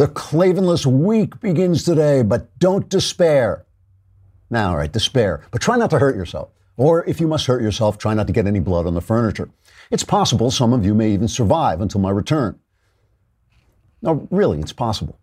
The 0.00 0.08
Klavanless 0.08 0.86
week 0.86 1.38
begins 1.40 1.84
today, 1.84 2.22
but 2.22 2.58
don't 2.58 2.88
despair. 2.88 3.66
Now, 4.48 4.70
all 4.70 4.78
right, 4.78 4.90
despair, 4.90 5.44
but 5.50 5.60
try 5.60 5.76
not 5.76 5.90
to 5.90 5.98
hurt 5.98 6.16
yourself. 6.16 6.48
Or 6.78 7.04
if 7.04 7.20
you 7.20 7.28
must 7.28 7.44
hurt 7.44 7.60
yourself, 7.60 7.98
try 7.98 8.14
not 8.14 8.26
to 8.26 8.32
get 8.32 8.46
any 8.46 8.60
blood 8.60 8.86
on 8.86 8.94
the 8.94 9.02
furniture. 9.02 9.50
It's 9.90 10.02
possible 10.02 10.50
some 10.50 10.72
of 10.72 10.86
you 10.86 10.94
may 10.94 11.10
even 11.10 11.28
survive 11.28 11.82
until 11.82 12.00
my 12.00 12.08
return. 12.08 12.58
No, 14.00 14.26
really, 14.30 14.60
it's 14.60 14.72
possible. 14.72 15.20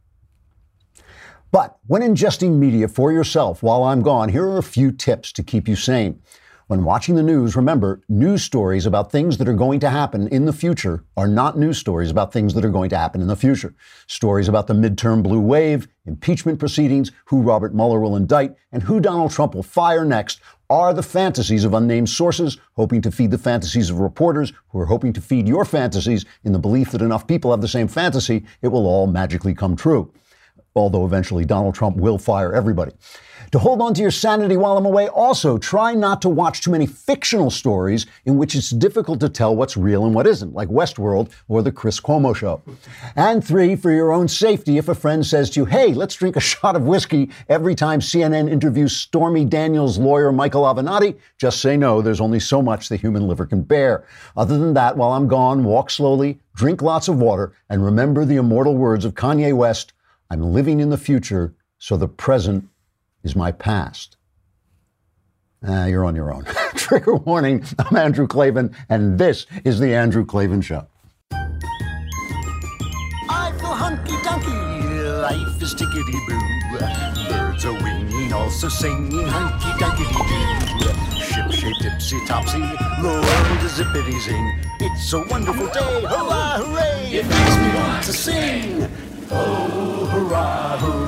But 1.52 1.80
when 1.88 2.04
ingesting 2.04 2.60
media 2.60 2.88
for 2.88 3.12
yourself 3.12 3.64
while 3.64 3.84
I'm 3.84 4.04
gone, 4.04 4.30
here 4.30 4.46
are 4.46 4.60
a 4.60 4.62
few 4.62 4.92
tips 4.92 5.32
to 5.32 5.44
keep 5.44 5.68
you 5.68 5.76
sane. 5.76 6.22
When 6.68 6.84
watching 6.84 7.16
the 7.16 7.24
news, 7.24 7.56
remember, 7.56 8.02
news 8.10 8.44
stories 8.44 8.86
about 8.86 9.10
things 9.10 9.38
that 9.38 9.48
are 9.48 9.54
going 9.54 9.80
to 9.80 9.90
happen 9.90 10.28
in 10.28 10.44
the 10.44 10.52
future 10.52 11.06
are 11.16 11.26
not 11.26 11.58
news 11.58 11.78
stories 11.78 12.12
about 12.12 12.34
things 12.34 12.54
that 12.56 12.66
are 12.66 12.70
going 12.70 12.90
to 12.90 12.98
happen 12.98 13.22
in 13.22 13.28
the 13.28 13.38
future. 13.38 13.74
Stories 14.06 14.50
about 14.50 14.68
the 14.68 14.74
midterm 14.74 15.24
blue 15.24 15.40
wave, 15.40 15.88
impeachment 16.06 16.60
proceedings, 16.60 17.14
who 17.28 17.42
Robert 17.42 17.74
Mueller 17.74 18.02
will 18.02 18.18
indict, 18.18 18.54
and 18.74 18.84
who 18.84 19.00
Donald 19.00 19.32
Trump 19.32 19.56
will 19.56 19.64
fire 19.64 20.04
next 20.04 20.42
are 20.70 20.94
the 20.94 21.02
fantasies 21.02 21.64
of 21.64 21.74
unnamed 21.74 22.10
sources 22.10 22.58
hoping 22.74 23.02
to 23.02 23.12
feed 23.12 23.32
the 23.32 23.38
fantasies 23.38 23.90
of 23.90 24.00
reporters 24.00 24.52
who 24.68 24.80
are 24.80 24.88
hoping 24.88 25.14
to 25.14 25.22
feed 25.22 25.48
your 25.48 25.64
fantasies 25.64 26.26
in 26.44 26.52
the 26.52 26.60
belief 26.60 26.92
that 26.92 27.02
enough 27.02 27.28
people 27.28 27.52
have 27.52 27.62
the 27.62 27.70
same 27.70 27.88
fantasy, 27.88 28.44
it 28.62 28.68
will 28.68 28.88
all 28.88 29.08
magically 29.08 29.54
come 29.54 29.78
true. 29.78 30.12
Although 30.76 31.06
eventually 31.06 31.46
Donald 31.46 31.76
Trump 31.76 31.96
will 31.96 32.18
fire 32.18 32.54
everybody. 32.54 32.92
To 33.52 33.60
hold 33.60 33.82
on 33.82 33.94
to 33.94 34.02
your 34.02 34.12
sanity 34.12 34.58
while 34.58 34.78
I'm 34.78 34.86
away, 34.86 35.08
also 35.08 35.58
try 35.58 35.94
not 35.94 36.22
to 36.24 36.30
watch 36.30 36.60
too 36.60 36.72
many 36.72 36.86
fictional 36.86 37.50
stories 37.50 38.06
in 38.26 38.38
which 38.38 38.56
it's 38.56 38.72
difficult 38.72 39.22
to 39.22 39.30
tell 39.30 39.56
what's 39.56 39.78
real 39.78 40.06
and 40.06 40.14
what 40.14 40.28
isn't, 40.28 40.54
like 40.54 40.68
Westworld 40.68 41.30
or 41.48 41.62
The 41.62 41.72
Chris 41.72 42.02
Cuomo 42.02 42.36
Show. 42.36 42.62
And 43.16 43.42
three, 43.42 43.78
for 43.78 43.90
your 43.90 44.12
own 44.12 44.28
safety, 44.28 44.78
if 44.78 44.90
a 44.90 44.96
friend 44.96 45.26
says 45.26 45.50
to 45.52 45.62
you, 45.62 45.66
hey, 45.66 45.94
let's 45.94 46.16
drink 46.16 46.36
a 46.36 46.40
shot 46.48 46.76
of 46.76 46.84
whiskey 46.84 47.30
every 47.48 47.74
time 47.74 48.02
CNN 48.02 48.50
interviews 48.50 48.94
Stormy 48.94 49.46
Daniels' 49.46 49.98
lawyer 49.98 50.34
Michael 50.34 50.64
Avenatti, 50.64 51.18
just 51.38 51.62
say 51.62 51.78
no. 51.78 52.02
There's 52.02 52.22
only 52.22 52.42
so 52.42 52.62
much 52.62 52.90
the 52.90 52.98
human 52.98 53.30
liver 53.30 53.46
can 53.46 53.62
bear. 53.62 54.06
Other 54.36 54.58
than 54.58 54.74
that, 54.74 54.98
while 54.98 55.14
I'm 55.14 55.30
gone, 55.30 55.64
walk 55.64 55.90
slowly, 55.90 56.40
drink 56.54 56.82
lots 56.82 57.08
of 57.08 57.20
water, 57.20 57.54
and 57.70 57.86
remember 57.86 58.26
the 58.26 58.36
immortal 58.36 58.76
words 58.76 59.06
of 59.06 59.14
Kanye 59.14 59.56
West 59.56 59.94
I'm 60.30 60.42
living 60.42 60.82
in 60.82 60.90
the 60.90 60.98
future, 60.98 61.54
so 61.78 61.96
the 61.96 62.10
present 62.10 62.68
is 63.28 63.36
my 63.36 63.52
past. 63.52 64.16
Ah, 65.68 65.86
you're 65.86 66.06
on 66.06 66.16
your 66.16 66.34
own. 66.34 66.46
Trigger 66.76 67.16
warning 67.16 67.66
I'm 67.78 67.98
Andrew 67.98 68.26
Klavan, 68.26 68.74
and 68.88 69.20
this 69.20 69.46
is 69.66 69.80
The 69.80 69.94
Andrew 69.94 70.26
Klavan 70.26 70.62
Show. 70.62 70.88
I 73.30 73.52
feel 73.60 73.76
hunky 73.84 74.14
dunky, 74.24 75.22
life 75.22 75.62
is 75.62 75.76
tickety 75.76 76.18
boo. 76.28 76.40
Birds 77.30 77.66
are 77.66 77.74
winging, 77.84 78.32
also 78.32 78.70
singing 78.70 79.28
hunky 79.28 79.72
dunky 79.84 80.08
doo. 80.80 80.94
Ship 81.20 81.52
shape 81.52 81.76
tipsy 81.82 82.26
topsy, 82.28 82.60
the 82.60 83.12
world 83.28 83.64
is 83.66 83.74
zippity 83.78 84.18
zing. 84.22 84.48
It's 84.80 85.12
a 85.12 85.20
wonderful 85.28 85.68
day, 85.68 86.02
hurrah, 86.04 86.60
hooray! 86.60 87.10
It 87.12 87.28
makes 87.28 87.58
me 87.58 87.76
want 87.76 88.04
to 88.06 88.14
sing. 88.14 88.88
Oh, 89.30 90.06
hurrah, 90.14 90.78
hooray! 90.78 91.07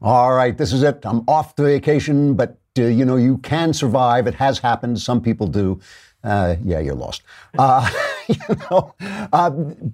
All 0.00 0.32
right, 0.32 0.56
this 0.56 0.72
is 0.72 0.84
it. 0.84 1.00
I'm 1.04 1.24
off 1.26 1.56
to 1.56 1.64
vacation, 1.64 2.34
but 2.34 2.56
uh, 2.78 2.82
you 2.82 3.04
know, 3.04 3.16
you 3.16 3.38
can 3.38 3.72
survive. 3.72 4.28
It 4.28 4.34
has 4.34 4.60
happened. 4.60 5.00
Some 5.00 5.20
people 5.20 5.48
do. 5.48 5.80
Uh, 6.22 6.56
yeah, 6.64 6.78
you're 6.78 6.94
lost. 6.94 7.22
Uh, 7.58 7.88
you 8.28 8.36
know, 8.70 8.94
uh, 9.32 9.50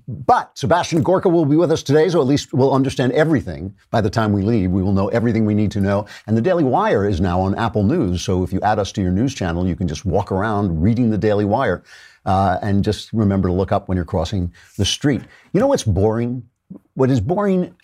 but 0.06 0.56
Sebastian 0.58 1.02
Gorka 1.02 1.28
will 1.30 1.46
be 1.46 1.56
with 1.56 1.72
us 1.72 1.82
today, 1.82 2.08
so 2.10 2.20
at 2.20 2.26
least 2.26 2.52
we'll 2.52 2.74
understand 2.74 3.12
everything 3.12 3.74
by 3.90 4.02
the 4.02 4.10
time 4.10 4.32
we 4.32 4.42
leave. 4.42 4.70
We 4.70 4.82
will 4.82 4.92
know 4.92 5.08
everything 5.08 5.46
we 5.46 5.54
need 5.54 5.70
to 5.72 5.80
know. 5.80 6.06
And 6.26 6.36
the 6.36 6.42
Daily 6.42 6.64
Wire 6.64 7.06
is 7.06 7.20
now 7.20 7.40
on 7.40 7.54
Apple 7.54 7.84
News, 7.84 8.22
so 8.22 8.42
if 8.42 8.52
you 8.52 8.60
add 8.60 8.78
us 8.78 8.92
to 8.92 9.02
your 9.02 9.12
news 9.12 9.34
channel, 9.34 9.66
you 9.66 9.76
can 9.76 9.88
just 9.88 10.04
walk 10.04 10.30
around 10.32 10.82
reading 10.82 11.10
the 11.10 11.18
Daily 11.18 11.44
Wire. 11.44 11.82
Uh, 12.26 12.58
and 12.62 12.82
just 12.82 13.12
remember 13.12 13.48
to 13.48 13.54
look 13.54 13.70
up 13.70 13.88
when 13.88 13.96
you're 13.96 14.04
crossing 14.04 14.52
the 14.76 14.84
street. 14.84 15.22
You 15.52 15.60
know 15.60 15.66
what's 15.66 15.84
boring? 15.84 16.48
What 16.94 17.10
is 17.10 17.20
boring 17.20 17.74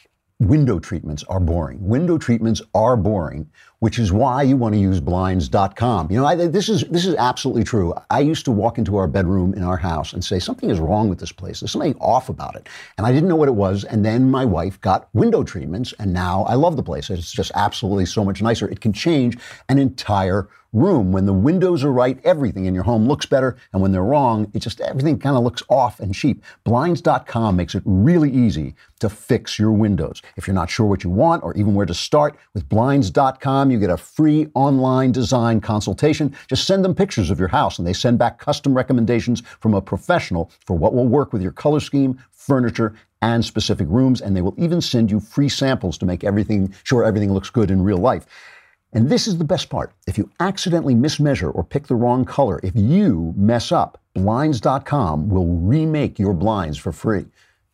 window 0.41 0.78
treatments 0.78 1.23
are 1.25 1.39
boring. 1.39 1.78
Window 1.87 2.17
treatments 2.17 2.62
are 2.75 2.97
boring, 2.97 3.49
which 3.81 3.99
is 3.99 4.13
why 4.13 4.43
you 4.43 4.57
want 4.57 4.75
to 4.75 4.81
use 4.81 5.01
blinds.com. 5.01 6.11
You 6.11 6.19
know, 6.19 6.27
I, 6.27 6.35
this 6.37 6.69
is 6.69 6.85
this 6.85 7.05
is 7.05 7.15
absolutely 7.17 7.65
true. 7.65 7.95
I 8.11 8.21
used 8.21 8.45
to 8.45 8.53
walk 8.53 8.79
into 8.79 8.97
our 8.97 9.09
bedroom 9.09 9.53
in 9.55 9.63
our 9.63 9.77
house 9.77 10.13
and 10.13 10.25
say 10.25 10.39
something 10.39 10.71
is 10.71 10.79
wrong 10.79 11.09
with 11.09 11.19
this 11.19 11.33
place. 11.33 11.61
There's 11.61 11.73
something 11.73 11.97
off 12.01 12.29
about 12.29 12.57
it. 12.57 12.69
And 12.97 13.07
I 13.07 13.13
didn't 13.13 13.29
know 13.29 13.37
what 13.37 13.49
it 13.49 13.55
was, 13.55 13.85
and 13.85 14.05
then 14.05 14.31
my 14.31 14.45
wife 14.45 14.81
got 14.81 15.09
window 15.15 15.43
treatments 15.43 15.93
and 15.99 16.13
now 16.13 16.45
I 16.45 16.55
love 16.55 16.77
the 16.77 16.83
place. 16.83 17.11
It's 17.11 17.33
just 17.33 17.51
absolutely 17.55 18.07
so 18.07 18.25
much 18.25 18.41
nicer. 18.43 18.69
It 18.69 18.81
can 18.81 18.93
change 18.93 19.37
an 19.69 19.79
entire 19.79 20.49
room. 20.73 21.12
When 21.12 21.27
the 21.27 21.33
windows 21.33 21.83
are 21.85 21.93
right, 21.93 22.19
everything 22.25 22.67
in 22.67 22.75
your 22.75 22.85
home 22.85 23.07
looks 23.07 23.27
better. 23.27 23.57
And 23.73 23.83
when 23.83 23.93
they're 23.93 24.05
wrong, 24.05 24.51
it 24.55 24.61
just 24.61 24.81
everything 24.81 25.19
kind 25.19 25.37
of 25.37 25.43
looks 25.43 25.62
off 25.69 26.01
and 26.01 26.15
cheap. 26.15 26.45
Blinds.com 26.65 27.57
makes 27.57 27.75
it 27.75 27.83
really 27.85 28.31
easy 28.31 28.75
to 29.01 29.09
fix 29.09 29.59
your 29.59 29.73
windows. 29.73 30.23
If 30.37 30.47
you're 30.47 30.55
not 30.55 30.71
sure 30.71 30.87
what 30.87 31.05
you 31.05 31.11
want 31.11 31.43
or 31.43 31.57
even 31.57 31.75
where 31.75 31.87
to 31.87 31.95
start, 31.95 32.37
with 32.55 32.69
Blinds.com, 32.69 33.69
you 33.70 33.78
get 33.78 33.91
a 33.91 33.97
free 33.97 34.48
online 34.54 35.12
design 35.12 35.60
consultation. 35.60 36.34
Just 36.48 36.66
send 36.66 36.84
them 36.84 36.94
pictures 36.94 37.31
of 37.31 37.38
your 37.38 37.48
house 37.48 37.78
and 37.78 37.86
they 37.86 37.92
send 37.92 38.19
back 38.19 38.38
custom 38.38 38.75
recommendations 38.75 39.42
from 39.60 39.75
a 39.75 39.81
professional 39.81 40.50
for 40.66 40.76
what 40.76 40.94
will 40.94 41.08
work 41.08 41.32
with 41.32 41.42
your 41.42 41.53
color 41.53 41.81
scheme, 41.81 42.19
furniture, 42.31 42.94
and 43.22 43.44
specific 43.44 43.86
rooms. 43.88 44.20
And 44.20 44.36
they 44.36 44.42
will 44.42 44.54
even 44.56 44.81
send 44.81 45.10
you 45.10 45.20
free 45.20 45.48
samples 45.48 45.98
to 45.98 46.06
make 46.06 46.25
everything 46.25 46.75
sure 46.84 47.04
everything 47.04 47.32
looks 47.32 47.50
good 47.50 47.70
in 47.70 47.82
real 47.82 47.98
life. 47.98 48.26
And 48.92 49.08
this 49.08 49.28
is 49.28 49.38
the 49.38 49.44
best 49.44 49.70
part. 49.70 49.92
If 50.08 50.19
you 50.19 50.31
accidentally 50.41 50.94
mismeasure 50.94 51.54
or 51.54 51.62
pick 51.62 51.87
the 51.87 51.94
wrong 51.94 52.25
color, 52.25 52.58
if 52.64 52.72
you 52.75 53.32
mess 53.37 53.70
up, 53.70 54.00
Blinds.com 54.14 55.28
will 55.28 55.47
remake 55.47 56.19
your 56.19 56.34
blinds 56.34 56.78
for 56.78 56.92
free. 56.92 57.26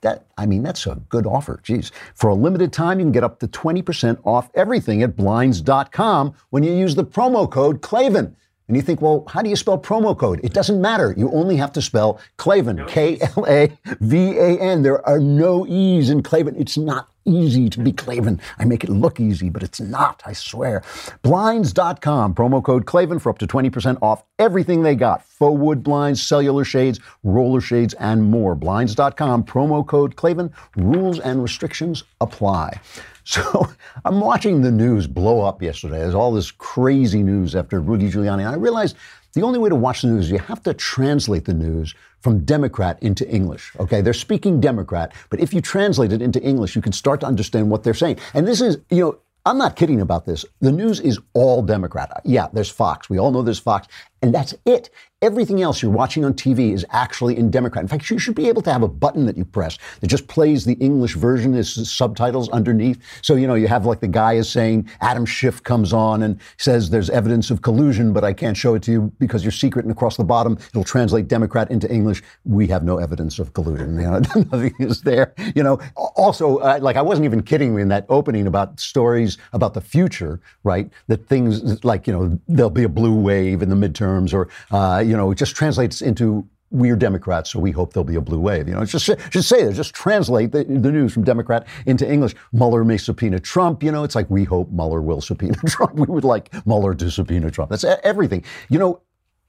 That, 0.06 0.24
I 0.38 0.46
mean, 0.46 0.62
that's 0.62 0.86
a 0.86 0.94
good 1.08 1.26
offer. 1.26 1.58
Geez. 1.64 1.90
For 2.14 2.30
a 2.30 2.34
limited 2.34 2.72
time, 2.72 3.00
you 3.00 3.04
can 3.04 3.10
get 3.10 3.24
up 3.24 3.40
to 3.40 3.48
20% 3.48 4.20
off 4.22 4.48
everything 4.54 5.02
at 5.02 5.16
Blinds.com 5.16 6.32
when 6.50 6.62
you 6.62 6.72
use 6.72 6.94
the 6.94 7.04
promo 7.04 7.50
code 7.50 7.82
Klavan. 7.82 8.36
And 8.68 8.76
you 8.76 8.82
think, 8.82 9.00
well, 9.00 9.24
how 9.28 9.42
do 9.42 9.50
you 9.50 9.56
spell 9.56 9.78
promo 9.78 10.16
code? 10.16 10.40
It 10.42 10.52
doesn't 10.52 10.80
matter. 10.80 11.14
You 11.16 11.30
only 11.30 11.56
have 11.56 11.72
to 11.74 11.82
spell 11.82 12.20
Klavan, 12.36 12.84
K 12.86 13.18
L 13.36 13.46
A 13.48 13.70
V 14.00 14.36
A 14.38 14.58
N. 14.58 14.82
There 14.82 15.06
are 15.08 15.20
no 15.20 15.66
E's 15.66 16.10
in 16.10 16.22
Klavan. 16.22 16.56
It's 16.56 16.76
not 16.76 17.08
easy 17.26 17.68
to 17.68 17.80
be 17.80 17.92
Klavan. 17.92 18.40
I 18.58 18.64
make 18.64 18.84
it 18.84 18.90
look 18.90 19.20
easy, 19.20 19.50
but 19.50 19.62
it's 19.62 19.80
not, 19.80 20.22
I 20.24 20.32
swear. 20.32 20.82
Blinds.com, 21.22 22.34
promo 22.34 22.62
code 22.62 22.86
Klavan 22.86 23.18
for 23.18 23.30
up 23.30 23.38
to 23.38 23.46
20% 23.46 23.98
off 24.00 24.22
everything 24.38 24.82
they 24.82 24.94
got 24.94 25.24
faux 25.24 25.58
wood 25.58 25.82
blinds, 25.82 26.22
cellular 26.22 26.64
shades, 26.64 27.00
roller 27.24 27.60
shades, 27.60 27.94
and 27.94 28.24
more. 28.30 28.54
Blinds.com, 28.54 29.44
promo 29.44 29.86
code 29.86 30.16
Klavan. 30.16 30.52
Rules 30.76 31.18
and 31.20 31.42
restrictions 31.42 32.04
apply. 32.20 32.80
So 33.26 33.68
I'm 34.04 34.20
watching 34.20 34.62
the 34.62 34.70
news 34.70 35.06
blow 35.06 35.42
up 35.42 35.60
yesterday. 35.60 35.98
There's 35.98 36.14
all 36.14 36.32
this 36.32 36.50
crazy 36.50 37.22
news 37.22 37.54
after 37.54 37.80
Rudy 37.80 38.08
Giuliani. 38.10 38.40
And 38.40 38.48
I 38.48 38.54
realized 38.54 38.96
the 39.34 39.42
only 39.42 39.58
way 39.58 39.68
to 39.68 39.74
watch 39.74 40.02
the 40.02 40.08
news 40.08 40.26
is 40.26 40.30
you 40.30 40.38
have 40.38 40.62
to 40.62 40.72
translate 40.72 41.44
the 41.44 41.52
news 41.52 41.94
from 42.20 42.44
Democrat 42.44 42.98
into 43.02 43.28
English. 43.28 43.72
Okay, 43.78 44.00
they're 44.00 44.14
speaking 44.14 44.60
Democrat, 44.60 45.12
but 45.28 45.40
if 45.40 45.52
you 45.52 45.60
translate 45.60 46.12
it 46.12 46.22
into 46.22 46.40
English, 46.42 46.74
you 46.74 46.80
can 46.80 46.92
start 46.92 47.20
to 47.20 47.26
understand 47.26 47.68
what 47.68 47.82
they're 47.82 47.94
saying. 47.94 48.18
And 48.32 48.46
this 48.46 48.60
is, 48.60 48.78
you 48.90 49.00
know, 49.00 49.18
I'm 49.44 49.58
not 49.58 49.76
kidding 49.76 50.00
about 50.00 50.24
this. 50.24 50.44
The 50.60 50.72
news 50.72 50.98
is 51.00 51.20
all 51.34 51.62
Democrat. 51.62 52.20
Yeah, 52.24 52.48
there's 52.52 52.70
Fox. 52.70 53.10
We 53.10 53.18
all 53.18 53.30
know 53.30 53.42
there's 53.42 53.60
Fox. 53.60 53.86
And 54.22 54.34
that's 54.34 54.54
it. 54.64 54.90
Everything 55.26 55.60
else 55.60 55.82
you're 55.82 55.90
watching 55.90 56.24
on 56.24 56.34
TV 56.34 56.72
is 56.72 56.86
actually 56.90 57.36
in 57.36 57.50
Democrat. 57.50 57.82
In 57.82 57.88
fact, 57.88 58.08
you 58.10 58.18
should 58.20 58.36
be 58.36 58.48
able 58.48 58.62
to 58.62 58.72
have 58.72 58.84
a 58.84 58.88
button 58.88 59.26
that 59.26 59.36
you 59.36 59.44
press 59.44 59.76
that 59.98 60.06
just 60.06 60.28
plays 60.28 60.64
the 60.64 60.74
English 60.74 61.16
version 61.16 61.52
as 61.56 61.90
subtitles 61.90 62.48
underneath. 62.50 63.02
So, 63.22 63.34
you 63.34 63.48
know, 63.48 63.56
you 63.56 63.66
have 63.66 63.86
like 63.86 63.98
the 63.98 64.06
guy 64.06 64.34
is 64.34 64.48
saying, 64.48 64.88
Adam 65.00 65.26
Schiff 65.26 65.64
comes 65.64 65.92
on 65.92 66.22
and 66.22 66.40
says 66.58 66.90
there's 66.90 67.10
evidence 67.10 67.50
of 67.50 67.62
collusion, 67.62 68.12
but 68.12 68.22
I 68.22 68.34
can't 68.34 68.56
show 68.56 68.76
it 68.76 68.84
to 68.84 68.92
you 68.92 69.12
because 69.18 69.42
you're 69.42 69.50
secret. 69.50 69.84
And 69.84 69.90
across 69.90 70.16
the 70.16 70.22
bottom, 70.22 70.58
it'll 70.68 70.84
translate 70.84 71.26
Democrat 71.26 71.72
into 71.72 71.92
English. 71.92 72.22
We 72.44 72.68
have 72.68 72.84
no 72.84 72.98
evidence 72.98 73.40
of 73.40 73.52
collusion. 73.52 73.96
You 73.96 74.08
know, 74.08 74.18
nothing 74.52 74.76
is 74.78 75.02
there. 75.02 75.34
You 75.56 75.64
know, 75.64 75.80
also, 75.96 76.58
uh, 76.58 76.78
like 76.80 76.94
I 76.94 77.02
wasn't 77.02 77.24
even 77.24 77.42
kidding 77.42 77.76
in 77.80 77.88
that 77.88 78.06
opening 78.08 78.46
about 78.46 78.78
stories 78.78 79.38
about 79.52 79.74
the 79.74 79.80
future, 79.80 80.40
right? 80.62 80.88
That 81.08 81.26
things 81.26 81.84
like, 81.84 82.06
you 82.06 82.12
know, 82.12 82.38
there'll 82.46 82.70
be 82.70 82.84
a 82.84 82.88
blue 82.88 83.18
wave 83.18 83.60
in 83.60 83.70
the 83.70 83.76
midterms 83.76 84.32
or 84.32 84.48
uh, 84.70 85.00
you 85.00 85.15
know, 85.15 85.15
it 85.30 85.36
just 85.36 85.56
translates 85.56 86.02
into 86.02 86.48
we're 86.70 86.96
Democrats, 86.96 87.50
so 87.50 87.60
we 87.60 87.70
hope 87.70 87.92
there'll 87.92 88.04
be 88.04 88.16
a 88.16 88.20
blue 88.20 88.40
wave. 88.40 88.68
You 88.68 88.74
know, 88.74 88.84
just 88.84 89.06
just 89.30 89.48
say 89.48 89.64
that, 89.64 89.74
just 89.74 89.94
translate 89.94 90.52
the, 90.52 90.64
the, 90.64 90.90
news 90.90 91.12
from 91.12 91.22
Democrat 91.22 91.66
into 91.86 92.10
English. 92.10 92.34
Mueller 92.52 92.84
may 92.84 92.96
subpoena 92.96 93.38
Trump. 93.38 93.82
You 93.82 93.92
know, 93.92 94.02
it's 94.02 94.14
like 94.14 94.28
we 94.30 94.44
hope 94.44 94.70
Mueller 94.70 95.00
will 95.00 95.20
subpoena 95.20 95.54
Trump. 95.66 95.94
We 95.94 96.06
would 96.06 96.24
like 96.24 96.52
Mueller 96.66 96.94
to 96.94 97.10
subpoena 97.10 97.50
Trump. 97.50 97.70
That's 97.70 97.84
everything. 97.84 98.44
You 98.68 98.78
know, 98.78 99.00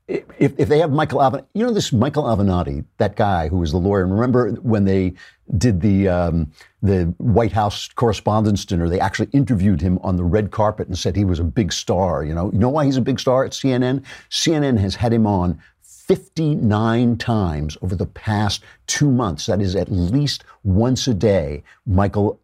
if, 0.07 0.23
if 0.57 0.69
they 0.69 0.79
have 0.79 0.91
Michael 0.91 1.19
Avenatti, 1.19 1.45
you 1.53 1.65
know 1.65 1.73
this 1.73 1.91
Michael 1.91 2.23
Avenatti, 2.23 2.85
that 2.97 3.15
guy 3.15 3.49
who 3.49 3.57
was 3.57 3.71
the 3.71 3.77
lawyer. 3.77 4.03
And 4.03 4.13
remember 4.13 4.51
when 4.61 4.85
they 4.85 5.13
did 5.57 5.81
the 5.81 6.07
um, 6.07 6.51
the 6.81 7.13
White 7.17 7.51
House 7.51 7.89
Correspondents' 7.89 8.63
Dinner? 8.63 8.87
They 8.87 9.01
actually 9.01 9.29
interviewed 9.33 9.81
him 9.81 9.99
on 10.03 10.15
the 10.15 10.23
red 10.23 10.51
carpet 10.51 10.87
and 10.87 10.97
said 10.97 11.15
he 11.15 11.25
was 11.25 11.39
a 11.39 11.43
big 11.43 11.73
star. 11.73 12.23
You 12.23 12.33
know, 12.33 12.51
you 12.53 12.59
know 12.59 12.69
why 12.69 12.85
he's 12.85 12.97
a 12.97 13.01
big 13.01 13.19
star 13.19 13.43
at 13.43 13.51
CNN? 13.51 14.03
CNN 14.29 14.79
has 14.79 14.95
had 14.95 15.11
him 15.11 15.27
on 15.27 15.61
59 15.81 17.17
times 17.17 17.77
over 17.81 17.95
the 17.95 18.05
past 18.05 18.63
two 18.87 19.11
months. 19.11 19.45
That 19.47 19.61
is 19.61 19.75
at 19.75 19.91
least 19.91 20.45
once 20.63 21.07
a 21.07 21.13
day. 21.13 21.63
Michael 21.85 22.39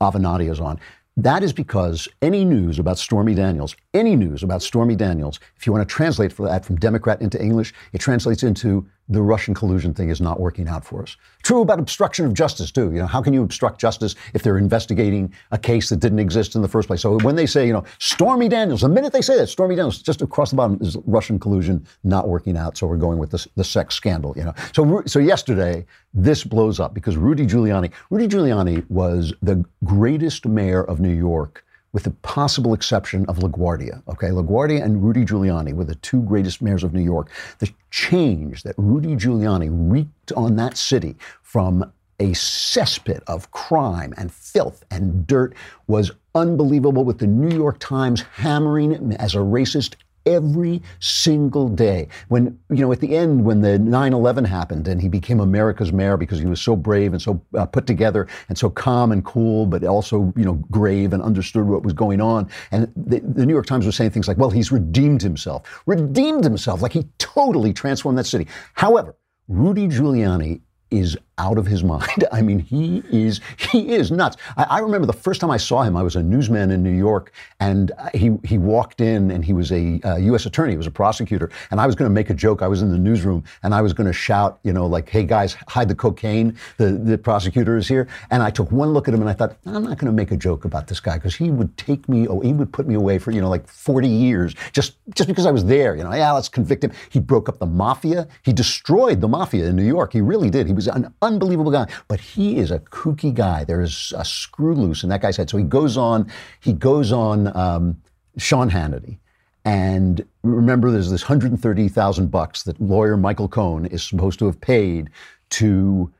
Avenatti 0.00 0.48
is 0.48 0.60
on. 0.60 0.78
That 1.16 1.42
is 1.42 1.52
because 1.52 2.08
any 2.22 2.44
news 2.44 2.78
about 2.78 2.98
Stormy 2.98 3.34
Daniels, 3.34 3.76
any 3.92 4.16
news 4.16 4.42
about 4.42 4.62
Stormy 4.62 4.96
Daniels, 4.96 5.40
if 5.56 5.66
you 5.66 5.72
want 5.72 5.86
to 5.86 5.92
translate 5.92 6.32
for 6.32 6.46
that 6.46 6.64
from 6.64 6.76
Democrat 6.76 7.20
into 7.20 7.42
English, 7.42 7.74
it 7.92 7.98
translates 7.98 8.42
into 8.42 8.86
the 9.10 9.20
Russian 9.20 9.54
collusion 9.54 9.92
thing 9.92 10.08
is 10.08 10.20
not 10.20 10.38
working 10.38 10.68
out 10.68 10.84
for 10.84 11.02
us. 11.02 11.16
True 11.42 11.62
about 11.62 11.80
obstruction 11.80 12.24
of 12.24 12.32
justice 12.32 12.70
too. 12.70 12.92
You 12.92 13.00
know, 13.00 13.06
how 13.06 13.20
can 13.20 13.34
you 13.34 13.42
obstruct 13.42 13.80
justice 13.80 14.14
if 14.34 14.42
they're 14.42 14.56
investigating 14.56 15.34
a 15.50 15.58
case 15.58 15.88
that 15.88 15.96
didn't 15.96 16.20
exist 16.20 16.54
in 16.54 16.62
the 16.62 16.68
first 16.68 16.86
place? 16.86 17.02
So 17.02 17.18
when 17.18 17.34
they 17.34 17.46
say, 17.46 17.66
you 17.66 17.72
know, 17.72 17.84
Stormy 17.98 18.48
Daniels, 18.48 18.82
the 18.82 18.88
minute 18.88 19.12
they 19.12 19.20
say 19.20 19.36
that, 19.36 19.48
Stormy 19.48 19.74
Daniels, 19.74 20.00
just 20.00 20.22
across 20.22 20.50
the 20.50 20.56
bottom 20.56 20.78
is 20.80 20.96
Russian 21.06 21.40
collusion 21.40 21.84
not 22.04 22.28
working 22.28 22.56
out. 22.56 22.78
So 22.78 22.86
we're 22.86 22.96
going 22.96 23.18
with 23.18 23.30
the, 23.30 23.44
the 23.56 23.64
sex 23.64 23.96
scandal. 23.96 24.32
You 24.36 24.44
know, 24.44 24.54
so 24.72 25.02
so 25.06 25.18
yesterday 25.18 25.84
this 26.14 26.44
blows 26.44 26.78
up 26.78 26.94
because 26.94 27.16
Rudy 27.16 27.46
Giuliani, 27.46 27.90
Rudy 28.10 28.28
Giuliani 28.28 28.88
was 28.88 29.34
the 29.42 29.64
greatest 29.84 30.46
mayor 30.46 30.84
of 30.84 31.00
New 31.00 31.14
York 31.14 31.64
with 31.92 32.04
the 32.04 32.10
possible 32.10 32.72
exception 32.72 33.26
of 33.26 33.38
LaGuardia. 33.38 34.02
Okay, 34.08 34.28
LaGuardia 34.28 34.82
and 34.82 35.02
Rudy 35.02 35.24
Giuliani 35.24 35.72
were 35.72 35.84
the 35.84 35.96
two 35.96 36.22
greatest 36.22 36.62
mayors 36.62 36.84
of 36.84 36.94
New 36.94 37.02
York. 37.02 37.30
The 37.58 37.70
change 37.90 38.62
that 38.62 38.74
Rudy 38.78 39.16
Giuliani 39.16 39.68
wreaked 39.72 40.32
on 40.32 40.56
that 40.56 40.76
city 40.76 41.16
from 41.42 41.92
a 42.20 42.30
cesspit 42.32 43.22
of 43.26 43.50
crime 43.50 44.14
and 44.16 44.32
filth 44.32 44.84
and 44.90 45.26
dirt 45.26 45.54
was 45.86 46.12
unbelievable 46.34 47.02
with 47.02 47.18
the 47.18 47.26
New 47.26 47.56
York 47.56 47.78
Times 47.78 48.22
hammering 48.34 48.92
him 48.92 49.12
as 49.12 49.34
a 49.34 49.38
racist 49.38 49.94
every 50.26 50.82
single 51.00 51.68
day. 51.68 52.08
When, 52.28 52.58
you 52.70 52.76
know, 52.76 52.92
at 52.92 53.00
the 53.00 53.16
end, 53.16 53.44
when 53.44 53.60
the 53.60 53.78
9 53.78 54.12
11 54.12 54.44
happened 54.44 54.88
and 54.88 55.00
he 55.00 55.08
became 55.08 55.40
America's 55.40 55.92
mayor 55.92 56.16
because 56.16 56.38
he 56.38 56.46
was 56.46 56.60
so 56.60 56.76
brave 56.76 57.12
and 57.12 57.20
so 57.20 57.40
uh, 57.56 57.66
put 57.66 57.86
together 57.86 58.26
and 58.48 58.56
so 58.56 58.70
calm 58.70 59.12
and 59.12 59.24
cool, 59.24 59.66
but 59.66 59.84
also, 59.84 60.32
you 60.36 60.44
know, 60.44 60.54
grave 60.70 61.12
and 61.12 61.22
understood 61.22 61.66
what 61.66 61.82
was 61.82 61.92
going 61.92 62.20
on. 62.20 62.48
And 62.70 62.92
the, 62.96 63.20
the 63.20 63.46
New 63.46 63.54
York 63.54 63.66
Times 63.66 63.86
was 63.86 63.96
saying 63.96 64.10
things 64.10 64.28
like, 64.28 64.38
well, 64.38 64.50
he's 64.50 64.72
redeemed 64.72 65.22
himself, 65.22 65.82
redeemed 65.86 66.44
himself, 66.44 66.82
like 66.82 66.92
he 66.92 67.06
totally 67.18 67.72
transformed 67.72 68.18
that 68.18 68.26
city. 68.26 68.46
However, 68.74 69.16
Rudy 69.48 69.88
Giuliani 69.88 70.60
is 70.90 71.16
out 71.40 71.56
of 71.56 71.66
his 71.66 71.82
mind. 71.82 72.24
I 72.32 72.42
mean, 72.42 72.58
he 72.58 73.02
is 73.10 73.40
he 73.56 73.92
is 73.94 74.10
nuts. 74.10 74.36
I, 74.56 74.64
I, 74.64 74.78
remember 74.80 75.06
the 75.06 75.12
first 75.12 75.40
time 75.40 75.50
I 75.50 75.56
saw 75.56 75.82
him. 75.82 75.96
I 75.96 76.02
was 76.02 76.16
a 76.16 76.22
newsman 76.22 76.70
in 76.70 76.82
New 76.82 76.96
York, 77.08 77.32
and 77.60 77.92
he 78.12 78.36
he 78.44 78.58
walked 78.58 79.00
in, 79.00 79.30
and 79.30 79.44
he 79.44 79.54
was 79.54 79.72
a 79.72 80.00
uh, 80.04 80.16
U.S. 80.16 80.44
attorney. 80.46 80.72
He 80.72 80.76
was 80.76 80.86
a 80.86 80.90
prosecutor, 80.90 81.50
and 81.70 81.80
I 81.80 81.86
was 81.86 81.94
going 81.94 82.08
to 82.08 82.14
make 82.14 82.28
a 82.30 82.34
joke. 82.34 82.62
I 82.62 82.68
was 82.68 82.82
in 82.82 82.90
the 82.90 82.98
newsroom, 82.98 83.42
and 83.62 83.74
I 83.74 83.80
was 83.80 83.92
going 83.92 84.06
to 84.06 84.12
shout, 84.12 84.60
you 84.62 84.72
know, 84.72 84.86
like, 84.86 85.08
"Hey 85.08 85.24
guys, 85.24 85.56
hide 85.66 85.88
the 85.88 85.94
cocaine! 85.94 86.56
The 86.76 86.92
the 86.92 87.16
prosecutor 87.16 87.76
is 87.76 87.88
here." 87.88 88.06
And 88.30 88.42
I 88.42 88.50
took 88.50 88.70
one 88.70 88.92
look 88.92 89.08
at 89.08 89.14
him, 89.14 89.20
and 89.20 89.30
I 89.30 89.32
thought, 89.32 89.56
I'm 89.64 89.84
not 89.84 89.98
going 89.98 90.12
to 90.12 90.12
make 90.12 90.30
a 90.30 90.36
joke 90.36 90.64
about 90.66 90.86
this 90.86 91.00
guy 91.00 91.16
because 91.16 91.34
he 91.34 91.50
would 91.50 91.74
take 91.76 92.08
me, 92.08 92.28
oh, 92.28 92.40
he 92.40 92.52
would 92.52 92.72
put 92.72 92.86
me 92.86 92.94
away 92.94 93.18
for 93.18 93.30
you 93.30 93.40
know 93.40 93.48
like 93.48 93.66
40 93.66 94.08
years 94.08 94.54
just 94.72 94.96
just 95.14 95.28
because 95.28 95.46
I 95.46 95.50
was 95.50 95.64
there. 95.64 95.96
You 95.96 96.04
know, 96.04 96.12
yeah, 96.12 96.32
let's 96.32 96.48
convict 96.48 96.84
him. 96.84 96.92
He 97.08 97.18
broke 97.18 97.48
up 97.48 97.58
the 97.58 97.66
mafia. 97.66 98.28
He 98.42 98.52
destroyed 98.52 99.20
the 99.20 99.28
mafia 99.28 99.66
in 99.66 99.76
New 99.76 99.86
York. 99.86 100.12
He 100.12 100.20
really 100.20 100.50
did. 100.50 100.66
He 100.66 100.72
was 100.72 100.86
an 100.88 101.12
unbelievable 101.30 101.70
guy. 101.70 101.86
But 102.08 102.20
he 102.20 102.58
is 102.58 102.70
a 102.70 102.80
kooky 102.80 103.32
guy. 103.32 103.64
There 103.64 103.80
is 103.80 104.12
a 104.16 104.24
screw 104.24 104.74
loose 104.74 105.02
in 105.02 105.08
that 105.10 105.22
guy's 105.22 105.36
head. 105.36 105.48
So 105.48 105.56
he 105.56 105.64
goes 105.64 105.96
on, 105.96 106.30
he 106.60 106.72
goes 106.72 107.12
on 107.12 107.54
um, 107.56 108.00
Sean 108.36 108.70
Hannity. 108.70 109.18
And 109.64 110.24
remember, 110.42 110.90
there's 110.90 111.10
this 111.10 111.22
130,000 111.22 112.30
bucks 112.30 112.62
that 112.64 112.80
lawyer 112.80 113.16
Michael 113.16 113.48
Cohen 113.48 113.86
is 113.86 114.02
supposed 114.02 114.38
to 114.38 114.46
have 114.46 114.60
paid 114.60 115.10
to 115.50 116.10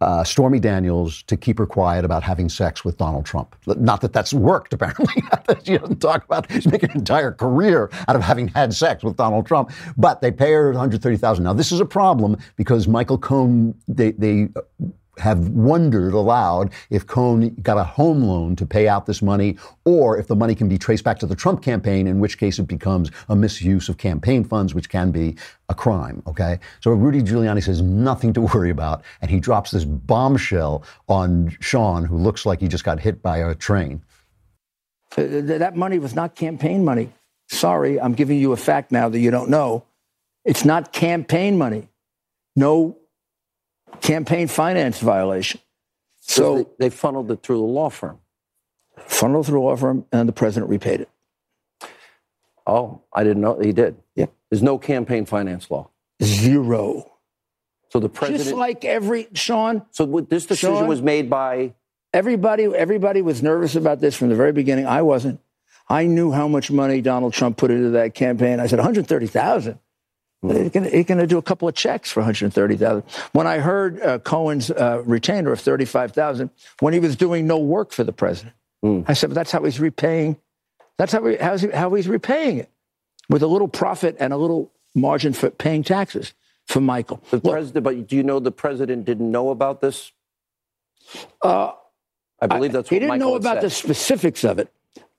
uh, 0.00 0.24
Stormy 0.24 0.58
Daniels 0.58 1.22
to 1.24 1.36
keep 1.36 1.58
her 1.58 1.66
quiet 1.66 2.04
about 2.04 2.22
having 2.22 2.48
sex 2.48 2.84
with 2.84 2.96
Donald 2.96 3.26
Trump. 3.26 3.54
Not 3.66 4.00
that 4.00 4.12
that's 4.12 4.32
worked, 4.32 4.72
apparently. 4.74 5.22
she 5.64 5.78
doesn't 5.78 6.00
talk 6.00 6.24
about. 6.24 6.50
She's 6.50 6.66
making 6.66 6.90
an 6.90 6.98
entire 6.98 7.32
career 7.32 7.90
out 8.08 8.16
of 8.16 8.22
having 8.22 8.48
had 8.48 8.72
sex 8.74 9.04
with 9.04 9.16
Donald 9.16 9.46
Trump. 9.46 9.70
But 9.96 10.20
they 10.20 10.30
pay 10.30 10.52
her 10.52 10.68
130,000. 10.68 11.44
Now 11.44 11.52
this 11.52 11.72
is 11.72 11.80
a 11.80 11.86
problem 11.86 12.36
because 12.56 12.88
Michael 12.88 13.18
Cohen 13.18 13.74
they 13.88 14.12
they 14.12 14.48
have 15.20 15.48
wondered 15.50 16.12
aloud 16.12 16.72
if 16.90 17.06
Cohen 17.06 17.54
got 17.62 17.78
a 17.78 17.84
home 17.84 18.22
loan 18.22 18.56
to 18.56 18.66
pay 18.66 18.88
out 18.88 19.06
this 19.06 19.22
money 19.22 19.56
or 19.84 20.18
if 20.18 20.26
the 20.26 20.36
money 20.36 20.54
can 20.54 20.68
be 20.68 20.78
traced 20.78 21.04
back 21.04 21.18
to 21.20 21.26
the 21.26 21.36
Trump 21.36 21.62
campaign, 21.62 22.06
in 22.06 22.20
which 22.20 22.38
case 22.38 22.58
it 22.58 22.66
becomes 22.66 23.10
a 23.28 23.36
misuse 23.36 23.88
of 23.88 23.98
campaign 23.98 24.44
funds, 24.44 24.74
which 24.74 24.88
can 24.88 25.10
be 25.10 25.36
a 25.68 25.74
crime. 25.74 26.22
Okay. 26.26 26.58
So 26.80 26.90
Rudy 26.90 27.22
Giuliani 27.22 27.62
says 27.62 27.80
nothing 27.82 28.32
to 28.32 28.40
worry 28.40 28.70
about. 28.70 29.02
And 29.20 29.30
he 29.30 29.40
drops 29.40 29.70
this 29.70 29.84
bombshell 29.84 30.82
on 31.08 31.56
Sean, 31.60 32.04
who 32.04 32.16
looks 32.16 32.46
like 32.46 32.60
he 32.60 32.68
just 32.68 32.84
got 32.84 33.00
hit 33.00 33.22
by 33.22 33.38
a 33.38 33.54
train. 33.54 34.02
Uh, 35.16 35.24
that 35.42 35.76
money 35.76 35.98
was 35.98 36.14
not 36.14 36.34
campaign 36.34 36.84
money. 36.84 37.12
Sorry, 37.48 38.00
I'm 38.00 38.14
giving 38.14 38.38
you 38.38 38.52
a 38.52 38.56
fact 38.56 38.92
now 38.92 39.08
that 39.08 39.18
you 39.18 39.30
don't 39.30 39.50
know. 39.50 39.84
It's 40.44 40.64
not 40.64 40.92
campaign 40.92 41.58
money. 41.58 41.88
No 42.54 42.96
campaign 44.00 44.48
finance 44.48 44.98
violation. 44.98 45.60
So 46.20 46.56
they, 46.56 46.66
they, 46.78 46.90
funneled 46.90 47.30
it 47.30 47.42
through 47.42 47.58
the 47.58 47.62
law 47.62 47.90
firm. 47.90 48.18
Funneled 48.98 49.46
through 49.46 49.60
the 49.60 49.64
law 49.64 49.76
firm, 49.76 50.04
and 50.12 50.28
the 50.28 50.32
president 50.32 50.70
repaid 50.70 51.00
it. 51.00 51.08
Oh, 52.66 53.02
I 53.12 53.24
didn't 53.24 53.42
know 53.42 53.58
he 53.58 53.72
did. 53.72 53.96
Yeah. 54.14 54.26
There's 54.50 54.62
no 54.62 54.78
campaign 54.78 55.26
finance 55.26 55.70
law. 55.70 55.90
Zero. 56.22 57.10
So 57.90 57.98
the 57.98 58.08
president, 58.08 58.44
just 58.44 58.56
like 58.56 58.84
every 58.84 59.28
Sean. 59.34 59.82
So 59.90 60.06
this 60.06 60.46
decision 60.46 60.76
Sean, 60.76 60.86
was 60.86 61.02
made 61.02 61.28
by 61.28 61.74
everybody. 62.12 62.64
Everybody 62.64 63.22
was 63.22 63.42
nervous 63.42 63.74
about 63.74 64.00
this 64.00 64.14
from 64.14 64.28
the 64.28 64.36
very 64.36 64.52
beginning. 64.52 64.86
I 64.86 65.02
wasn't. 65.02 65.40
I 65.88 66.06
knew 66.06 66.30
how 66.30 66.46
much 66.46 66.70
money 66.70 67.00
Donald 67.00 67.32
Trump 67.32 67.56
put 67.56 67.72
into 67.72 67.90
that 67.90 68.14
campaign. 68.14 68.60
I 68.60 68.66
said 68.68 68.78
130,000. 68.78 69.78
He's 70.42 70.70
going 70.70 71.18
to 71.18 71.26
do 71.26 71.36
a 71.36 71.42
couple 71.42 71.68
of 71.68 71.74
checks 71.74 72.10
for 72.10 72.20
130,000. 72.20 73.02
When 73.32 73.46
I 73.46 73.58
heard 73.58 74.00
uh, 74.00 74.18
Cohen's 74.20 74.70
uh, 74.70 75.02
retainer 75.04 75.52
of 75.52 75.60
35,000 75.60 76.50
when 76.80 76.94
he 76.94 77.00
was 77.00 77.14
doing 77.14 77.46
no 77.46 77.58
work 77.58 77.92
for 77.92 78.04
the 78.04 78.12
president, 78.12 78.54
mm. 78.82 79.04
I 79.06 79.12
said, 79.12 79.28
"But 79.28 79.34
"That's 79.34 79.52
how 79.52 79.62
he's 79.64 79.78
repaying. 79.78 80.38
That's 80.96 81.12
how, 81.12 81.26
he, 81.26 81.36
how 81.36 81.94
he's 81.94 82.08
repaying 82.08 82.58
it 82.58 82.70
with 83.28 83.42
a 83.42 83.46
little 83.46 83.68
profit 83.68 84.16
and 84.18 84.32
a 84.32 84.38
little 84.38 84.72
margin 84.94 85.34
for 85.34 85.50
paying 85.50 85.84
taxes 85.84 86.32
for 86.66 86.80
Michael." 86.80 87.22
The 87.28 87.36
Look, 87.36 87.52
president, 87.52 87.84
but 87.84 88.06
do 88.06 88.16
you 88.16 88.22
know 88.22 88.40
the 88.40 88.50
president 88.50 89.04
didn't 89.04 89.30
know 89.30 89.50
about 89.50 89.82
this? 89.82 90.10
Uh, 91.42 91.72
I 92.40 92.46
believe 92.46 92.72
that's 92.72 92.90
what 92.90 92.92
I, 92.92 92.96
he 92.96 93.00
didn't 93.00 93.08
Michael 93.10 93.28
know 93.28 93.34
about 93.34 93.56
said. 93.56 93.64
the 93.64 93.70
specifics 93.70 94.42
of 94.44 94.58
it, 94.58 94.72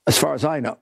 as 0.07 0.17
far 0.17 0.34
as 0.34 0.43
I 0.43 0.62
know. 0.62 0.79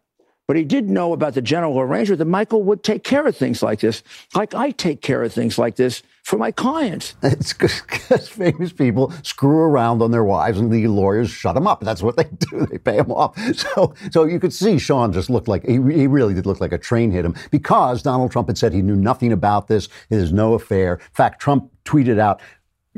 But 0.49 0.57
he 0.57 0.63
did 0.63 0.89
know 0.89 1.13
about 1.13 1.35
the 1.35 1.43
general 1.43 1.79
arrangement 1.79 2.17
that 2.17 2.25
Michael 2.25 2.63
would 2.63 2.81
take 2.81 3.03
care 3.03 3.27
of 3.27 3.37
things 3.37 3.61
like 3.61 3.81
this, 3.81 4.01
like 4.33 4.55
I 4.55 4.71
take 4.71 4.99
care 4.99 5.21
of 5.21 5.31
things 5.31 5.59
like 5.59 5.75
this 5.75 6.01
for 6.23 6.39
my 6.39 6.49
clients. 6.51 7.13
It's 7.21 7.53
because 7.53 8.27
famous 8.27 8.73
people 8.73 9.13
screw 9.21 9.59
around 9.59 10.01
on 10.01 10.09
their 10.09 10.23
wives 10.23 10.57
and 10.57 10.71
the 10.71 10.87
lawyers 10.87 11.29
shut 11.29 11.53
them 11.53 11.67
up. 11.67 11.81
That's 11.81 12.01
what 12.01 12.17
they 12.17 12.23
do. 12.23 12.65
They 12.65 12.79
pay 12.79 12.97
them 12.97 13.11
off. 13.11 13.37
So, 13.59 13.93
so 14.09 14.23
you 14.23 14.39
could 14.39 14.51
see 14.51 14.79
Sean 14.79 15.13
just 15.13 15.29
looked 15.29 15.47
like, 15.47 15.63
he, 15.67 15.73
he 15.73 16.07
really 16.07 16.33
did 16.33 16.47
look 16.47 16.59
like 16.59 16.71
a 16.71 16.79
train 16.79 17.11
hit 17.11 17.25
him 17.25 17.35
because 17.51 18.01
Donald 18.01 18.31
Trump 18.31 18.47
had 18.47 18.57
said 18.57 18.73
he 18.73 18.81
knew 18.81 18.95
nothing 18.95 19.31
about 19.31 19.67
this. 19.67 19.87
There's 20.09 20.33
no 20.33 20.55
affair. 20.55 20.93
In 20.95 21.13
fact, 21.13 21.39
Trump 21.39 21.71
tweeted 21.85 22.19
out, 22.19 22.41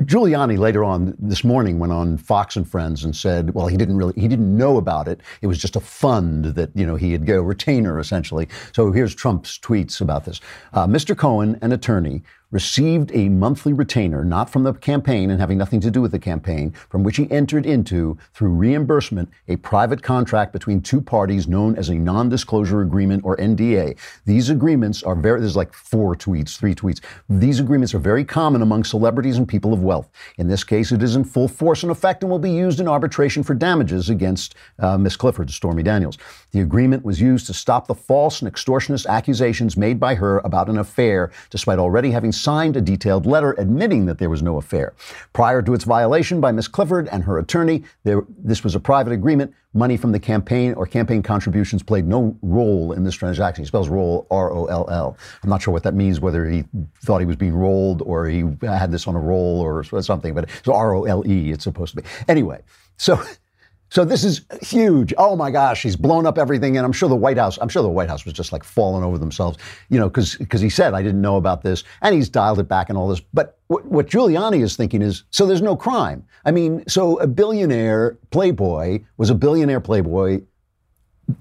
Giuliani 0.00 0.58
later 0.58 0.82
on 0.82 1.14
this 1.18 1.44
morning 1.44 1.78
went 1.78 1.92
on 1.92 2.16
Fox 2.16 2.56
and 2.56 2.68
Friends 2.68 3.04
and 3.04 3.14
said, 3.14 3.54
well, 3.54 3.66
he 3.66 3.76
didn't 3.76 3.96
really, 3.96 4.14
he 4.16 4.26
didn't 4.26 4.56
know 4.56 4.78
about 4.78 5.06
it. 5.06 5.20
It 5.42 5.46
was 5.46 5.58
just 5.58 5.76
a 5.76 5.80
fund 5.80 6.46
that, 6.46 6.70
you 6.74 6.86
know, 6.86 6.96
he 6.96 7.12
had 7.12 7.28
a 7.28 7.42
retainer 7.42 7.98
essentially. 7.98 8.48
So 8.74 8.90
here's 8.90 9.14
Trump's 9.14 9.58
tweets 9.58 10.00
about 10.00 10.24
this. 10.24 10.40
Uh, 10.72 10.86
Mr. 10.86 11.16
Cohen, 11.16 11.58
an 11.60 11.72
attorney, 11.72 12.22
received 12.52 13.10
a 13.14 13.28
monthly 13.28 13.72
retainer, 13.72 14.24
not 14.24 14.48
from 14.48 14.62
the 14.62 14.72
campaign 14.74 15.30
and 15.30 15.40
having 15.40 15.58
nothing 15.58 15.80
to 15.80 15.90
do 15.90 16.00
with 16.00 16.12
the 16.12 16.18
campaign, 16.18 16.70
from 16.88 17.02
which 17.02 17.16
he 17.16 17.28
entered 17.30 17.66
into, 17.66 18.16
through 18.34 18.50
reimbursement, 18.50 19.28
a 19.48 19.56
private 19.56 20.02
contract 20.02 20.52
between 20.52 20.80
two 20.80 21.00
parties 21.00 21.48
known 21.48 21.74
as 21.76 21.88
a 21.88 21.94
non 21.94 22.28
disclosure 22.28 22.82
agreement 22.82 23.24
or 23.24 23.36
NDA. 23.38 23.98
These 24.26 24.50
agreements 24.50 25.02
are 25.02 25.16
very, 25.16 25.40
there's 25.40 25.56
like 25.56 25.72
four 25.72 26.14
tweets, 26.14 26.56
three 26.56 26.74
tweets. 26.74 27.00
These 27.28 27.58
agreements 27.58 27.94
are 27.94 27.98
very 27.98 28.24
common 28.24 28.62
among 28.62 28.84
celebrities 28.84 29.38
and 29.38 29.48
people 29.48 29.72
of 29.72 29.82
wealth. 29.82 30.10
In 30.36 30.48
this 30.48 30.62
case, 30.62 30.92
it 30.92 31.02
is 31.02 31.16
in 31.16 31.24
full 31.24 31.48
force 31.48 31.82
and 31.82 31.90
effect 31.90 32.22
and 32.22 32.30
will 32.30 32.38
be 32.38 32.50
used 32.50 32.80
in 32.80 32.86
arbitration 32.86 33.42
for 33.42 33.54
damages 33.54 34.10
against 34.10 34.54
uh, 34.78 34.98
Miss 34.98 35.16
Clifford, 35.16 35.50
Stormy 35.50 35.82
Daniels. 35.82 36.18
The 36.50 36.60
agreement 36.60 37.04
was 37.04 37.20
used 37.20 37.46
to 37.46 37.54
stop 37.54 37.86
the 37.86 37.94
false 37.94 38.42
and 38.42 38.52
extortionist 38.52 39.06
accusations 39.06 39.76
made 39.76 39.98
by 39.98 40.14
her 40.14 40.38
about 40.40 40.68
an 40.68 40.78
affair, 40.78 41.32
despite 41.48 41.78
already 41.78 42.10
having 42.10 42.32
signed 42.42 42.76
a 42.76 42.80
detailed 42.80 43.26
letter 43.26 43.52
admitting 43.58 44.06
that 44.06 44.18
there 44.18 44.30
was 44.30 44.42
no 44.42 44.56
affair. 44.58 44.94
Prior 45.32 45.62
to 45.62 45.74
its 45.74 45.84
violation 45.84 46.40
by 46.40 46.52
Miss 46.52 46.68
Clifford 46.68 47.08
and 47.08 47.22
her 47.24 47.38
attorney, 47.38 47.84
there, 48.04 48.24
this 48.38 48.64
was 48.64 48.74
a 48.74 48.80
private 48.80 49.12
agreement. 49.12 49.54
Money 49.74 49.96
from 49.96 50.12
the 50.12 50.18
campaign 50.18 50.74
or 50.74 50.86
campaign 50.86 51.22
contributions 51.22 51.82
played 51.82 52.06
no 52.06 52.36
role 52.42 52.92
in 52.92 53.04
this 53.04 53.14
transaction. 53.14 53.64
He 53.64 53.68
spells 53.68 53.88
role 53.88 54.26
R 54.30 54.52
O 54.52 54.66
L 54.66 54.88
L. 54.90 55.16
I'm 55.42 55.48
not 55.48 55.62
sure 55.62 55.72
what 55.72 55.82
that 55.84 55.94
means, 55.94 56.20
whether 56.20 56.46
he 56.48 56.64
thought 57.00 57.20
he 57.20 57.26
was 57.26 57.36
being 57.36 57.54
rolled 57.54 58.02
or 58.02 58.28
he 58.28 58.44
had 58.62 58.90
this 58.90 59.08
on 59.08 59.14
a 59.14 59.20
roll 59.20 59.60
or 59.60 59.82
something, 60.02 60.34
but 60.34 60.44
it's 60.44 60.68
R 60.68 60.94
O 60.94 61.04
L 61.04 61.26
E, 61.26 61.52
it's 61.52 61.64
supposed 61.64 61.96
to 61.96 62.02
be. 62.02 62.08
Anyway, 62.28 62.60
so 62.98 63.22
so 63.92 64.06
this 64.06 64.24
is 64.24 64.46
huge. 64.62 65.12
Oh 65.18 65.36
my 65.36 65.50
gosh, 65.50 65.82
he's 65.82 65.96
blown 65.96 66.24
up 66.24 66.38
everything, 66.38 66.78
and 66.78 66.86
I'm 66.86 66.92
sure 66.92 67.10
the 67.10 67.14
White 67.14 67.36
House. 67.36 67.58
I'm 67.60 67.68
sure 67.68 67.82
the 67.82 67.90
White 67.90 68.08
House 68.08 68.24
was 68.24 68.32
just 68.32 68.50
like 68.50 68.64
falling 68.64 69.04
over 69.04 69.18
themselves, 69.18 69.58
you 69.90 70.00
know, 70.00 70.08
because 70.08 70.36
because 70.36 70.62
he 70.62 70.70
said 70.70 70.94
I 70.94 71.02
didn't 71.02 71.20
know 71.20 71.36
about 71.36 71.60
this, 71.60 71.84
and 72.00 72.14
he's 72.14 72.30
dialed 72.30 72.58
it 72.58 72.68
back 72.68 72.88
and 72.88 72.96
all 72.96 73.06
this. 73.06 73.20
But 73.34 73.58
what, 73.66 73.84
what 73.84 74.06
Giuliani 74.06 74.62
is 74.62 74.76
thinking 74.76 75.02
is, 75.02 75.24
so 75.28 75.44
there's 75.44 75.60
no 75.60 75.76
crime. 75.76 76.24
I 76.46 76.52
mean, 76.52 76.82
so 76.88 77.18
a 77.18 77.26
billionaire 77.26 78.16
playboy 78.30 79.00
was 79.18 79.28
a 79.28 79.34
billionaire 79.34 79.80
playboy 79.80 80.40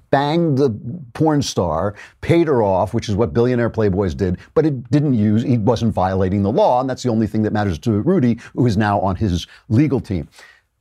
banged 0.10 0.58
the 0.58 0.78
porn 1.14 1.42
star, 1.42 1.96
paid 2.20 2.48
her 2.48 2.62
off, 2.62 2.94
which 2.94 3.08
is 3.08 3.16
what 3.16 3.34
billionaire 3.34 3.70
playboys 3.70 4.16
did, 4.16 4.38
but 4.56 4.66
it 4.66 4.92
didn't 4.92 5.14
use, 5.14 5.42
he 5.42 5.58
wasn't 5.58 5.94
violating 5.94 6.44
the 6.44 6.52
law, 6.52 6.82
and 6.82 6.90
that's 6.90 7.02
the 7.02 7.10
only 7.10 7.28
thing 7.28 7.44
that 7.44 7.54
matters 7.54 7.80
to 7.80 8.02
Rudy, 8.02 8.40
who 8.56 8.68
is 8.68 8.76
now 8.76 9.00
on 9.00 9.16
his 9.16 9.48
legal 9.70 10.02
team. 10.02 10.28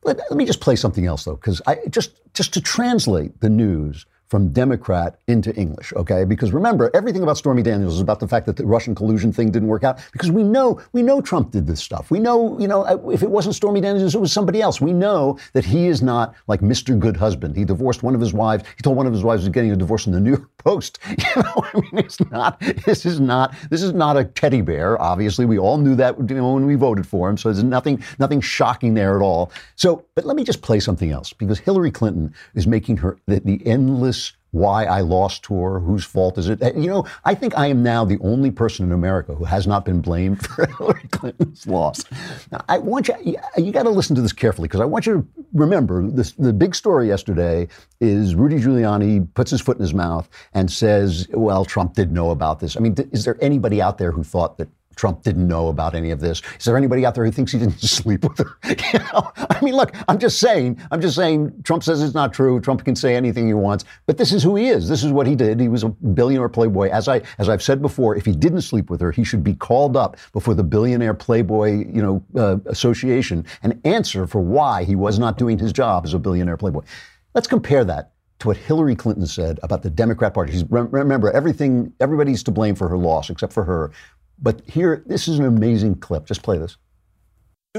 Let, 0.02 0.18
let 0.18 0.36
me 0.36 0.44
just 0.44 0.60
play 0.60 0.76
something 0.76 1.06
else 1.06 1.24
though, 1.24 1.36
because 1.36 1.60
I 1.66 1.78
just 1.90 2.12
just 2.34 2.54
to 2.54 2.60
translate 2.60 3.40
the 3.40 3.50
news 3.50 4.06
from 4.30 4.52
Democrat 4.52 5.18
into 5.26 5.52
English, 5.56 5.92
okay? 5.94 6.24
Because 6.24 6.52
remember, 6.52 6.88
everything 6.94 7.24
about 7.24 7.36
Stormy 7.36 7.64
Daniels 7.64 7.94
is 7.94 8.00
about 8.00 8.20
the 8.20 8.28
fact 8.28 8.46
that 8.46 8.56
the 8.56 8.64
Russian 8.64 8.94
collusion 8.94 9.32
thing 9.32 9.50
didn't 9.50 9.68
work 9.68 9.82
out. 9.82 9.98
Because 10.12 10.30
we 10.30 10.44
know, 10.44 10.80
we 10.92 11.02
know 11.02 11.20
Trump 11.20 11.50
did 11.50 11.66
this 11.66 11.80
stuff. 11.80 12.12
We 12.12 12.20
know, 12.20 12.56
you 12.60 12.68
know, 12.68 12.82
uh, 12.82 13.10
if 13.10 13.24
it 13.24 13.30
wasn't 13.30 13.56
Stormy 13.56 13.80
Daniels, 13.80 14.14
it 14.14 14.20
was 14.20 14.32
somebody 14.32 14.62
else. 14.62 14.80
We 14.80 14.92
know 14.92 15.36
that 15.52 15.64
he 15.64 15.88
is 15.88 16.00
not 16.00 16.34
like 16.46 16.60
Mr. 16.60 16.96
Good 16.96 17.16
Husband. 17.16 17.56
He 17.56 17.64
divorced 17.64 18.04
one 18.04 18.14
of 18.14 18.20
his 18.20 18.32
wives. 18.32 18.62
He 18.76 18.82
told 18.82 18.96
one 18.96 19.08
of 19.08 19.12
his 19.12 19.24
wives 19.24 19.42
he 19.42 19.48
was 19.48 19.52
getting 19.52 19.72
a 19.72 19.76
divorce 19.76 20.06
in 20.06 20.12
the 20.12 20.20
New 20.26 20.30
York 20.30 20.48
Post. 20.58 20.98
You 21.20 21.42
know, 21.42 21.64
I 21.74 21.80
mean, 21.80 22.04
it's 22.04 22.18
not. 22.30 22.60
This 22.86 23.04
is 23.04 23.20
not. 23.20 23.54
This 23.68 23.82
is 23.82 23.92
not 23.92 24.16
a 24.16 24.24
teddy 24.24 24.62
bear. 24.62 25.00
Obviously, 25.00 25.44
we 25.44 25.58
all 25.58 25.78
knew 25.78 25.94
that 25.96 26.16
you 26.18 26.36
know, 26.36 26.54
when 26.54 26.66
we 26.66 26.74
voted 26.76 27.06
for 27.06 27.28
him. 27.28 27.36
So 27.36 27.52
there's 27.52 27.62
nothing, 27.62 28.02
nothing 28.18 28.40
shocking 28.40 28.94
there 28.94 29.16
at 29.16 29.22
all. 29.22 29.52
So, 29.76 30.04
but 30.14 30.24
let 30.24 30.36
me 30.36 30.44
just 30.44 30.62
play 30.62 30.80
something 30.80 31.10
else 31.10 31.32
because 31.32 31.58
Hillary 31.58 31.90
Clinton 31.90 32.34
is 32.54 32.66
making 32.66 32.96
her 32.98 33.18
the, 33.26 33.40
the 33.40 33.64
endless 33.66 34.19
why 34.52 34.84
I 34.84 35.00
lost 35.00 35.44
tour, 35.44 35.80
whose 35.80 36.04
fault 36.04 36.38
is 36.38 36.48
it? 36.48 36.60
You 36.76 36.88
know, 36.88 37.06
I 37.24 37.34
think 37.34 37.56
I 37.56 37.66
am 37.66 37.82
now 37.82 38.04
the 38.04 38.18
only 38.20 38.50
person 38.50 38.86
in 38.86 38.92
America 38.92 39.34
who 39.34 39.44
has 39.44 39.66
not 39.66 39.84
been 39.84 40.00
blamed 40.00 40.46
for 40.46 40.66
Hillary 40.66 41.08
Clinton's 41.10 41.66
loss. 41.66 42.04
Now, 42.50 42.64
I 42.68 42.78
want 42.78 43.08
you, 43.08 43.36
you 43.56 43.72
got 43.72 43.84
to 43.84 43.90
listen 43.90 44.16
to 44.16 44.22
this 44.22 44.32
carefully 44.32 44.68
because 44.68 44.80
I 44.80 44.84
want 44.84 45.06
you 45.06 45.14
to 45.14 45.44
remember 45.52 46.08
this, 46.08 46.32
the 46.32 46.52
big 46.52 46.74
story 46.74 47.08
yesterday 47.08 47.68
is 48.00 48.34
Rudy 48.34 48.56
Giuliani 48.56 49.32
puts 49.34 49.50
his 49.50 49.60
foot 49.60 49.76
in 49.76 49.82
his 49.82 49.94
mouth 49.94 50.28
and 50.52 50.70
says, 50.70 51.28
well, 51.32 51.64
Trump 51.64 51.94
did 51.94 52.12
know 52.12 52.30
about 52.30 52.60
this. 52.60 52.76
I 52.76 52.80
mean, 52.80 52.96
is 53.12 53.24
there 53.24 53.38
anybody 53.40 53.80
out 53.80 53.98
there 53.98 54.12
who 54.12 54.24
thought 54.24 54.58
that 54.58 54.68
Trump 55.00 55.22
didn't 55.22 55.48
know 55.48 55.68
about 55.68 55.94
any 55.94 56.10
of 56.10 56.20
this. 56.20 56.42
Is 56.58 56.66
there 56.66 56.76
anybody 56.76 57.06
out 57.06 57.14
there 57.14 57.24
who 57.24 57.30
thinks 57.30 57.52
he 57.52 57.58
didn't 57.58 57.80
sleep 57.80 58.22
with 58.22 58.36
her? 58.36 58.58
you 58.92 58.98
know, 58.98 59.32
I 59.34 59.58
mean, 59.62 59.74
look, 59.74 59.94
I'm 60.08 60.18
just 60.18 60.38
saying, 60.38 60.78
I'm 60.90 61.00
just 61.00 61.16
saying, 61.16 61.62
Trump 61.62 61.82
says 61.82 62.02
it's 62.02 62.12
not 62.12 62.34
true. 62.34 62.60
Trump 62.60 62.84
can 62.84 62.94
say 62.94 63.16
anything 63.16 63.46
he 63.46 63.54
wants, 63.54 63.86
but 64.04 64.18
this 64.18 64.30
is 64.30 64.42
who 64.42 64.56
he 64.56 64.68
is. 64.68 64.90
This 64.90 65.02
is 65.02 65.10
what 65.10 65.26
he 65.26 65.34
did. 65.34 65.58
He 65.58 65.68
was 65.68 65.84
a 65.84 65.88
billionaire 65.88 66.50
playboy. 66.50 66.90
As 66.90 67.08
I, 67.08 67.22
as 67.38 67.48
I've 67.48 67.62
said 67.62 67.80
before, 67.80 68.14
if 68.14 68.26
he 68.26 68.32
didn't 68.32 68.60
sleep 68.60 68.90
with 68.90 69.00
her, 69.00 69.10
he 69.10 69.24
should 69.24 69.42
be 69.42 69.54
called 69.54 69.96
up 69.96 70.18
before 70.34 70.52
the 70.52 70.64
billionaire 70.64 71.14
playboy, 71.14 71.86
you 71.90 72.02
know, 72.02 72.22
uh, 72.36 72.58
association 72.66 73.46
and 73.62 73.80
answer 73.86 74.26
for 74.26 74.42
why 74.42 74.84
he 74.84 74.96
was 74.96 75.18
not 75.18 75.38
doing 75.38 75.58
his 75.58 75.72
job 75.72 76.04
as 76.04 76.12
a 76.12 76.18
billionaire 76.18 76.58
playboy. 76.58 76.82
Let's 77.32 77.46
compare 77.46 77.86
that 77.86 78.12
to 78.40 78.48
what 78.48 78.56
Hillary 78.56 78.96
Clinton 78.96 79.26
said 79.26 79.60
about 79.62 79.82
the 79.82 79.90
Democrat 79.90 80.34
Party. 80.34 80.52
She's, 80.52 80.64
remember, 80.68 81.30
everything, 81.30 81.92
everybody's 82.00 82.42
to 82.42 82.50
blame 82.50 82.74
for 82.74 82.88
her 82.88 82.98
loss 82.98 83.30
except 83.30 83.52
for 83.52 83.64
her. 83.64 83.92
But 84.40 84.62
here, 84.66 85.02
this 85.06 85.28
is 85.28 85.38
an 85.38 85.44
amazing 85.44 85.96
clip. 85.96 86.26
Just 86.26 86.42
play 86.42 86.58
this. 86.58 86.76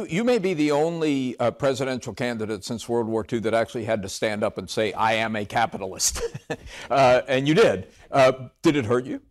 You, 0.07 0.23
may 0.23 0.39
be 0.39 0.53
the 0.53 0.71
only 0.71 1.37
uh, 1.37 1.51
presidential 1.51 2.13
candidate 2.13 2.63
since 2.63 2.87
World 2.87 3.07
War 3.07 3.25
II 3.29 3.39
that 3.39 3.53
actually 3.53 3.83
had 3.83 4.01
to 4.03 4.09
stand 4.09 4.41
up 4.41 4.57
and 4.57 4.69
say, 4.69 4.93
I 4.93 5.13
am 5.15 5.35
a 5.35 5.43
capitalist. 5.43 6.21
uh, 6.89 7.21
and 7.27 7.45
you 7.45 7.53
did. 7.53 7.87
Uh, 8.09 8.31
did 8.61 8.77
it 8.77 8.85
hurt 8.85 9.05
you? 9.05 9.21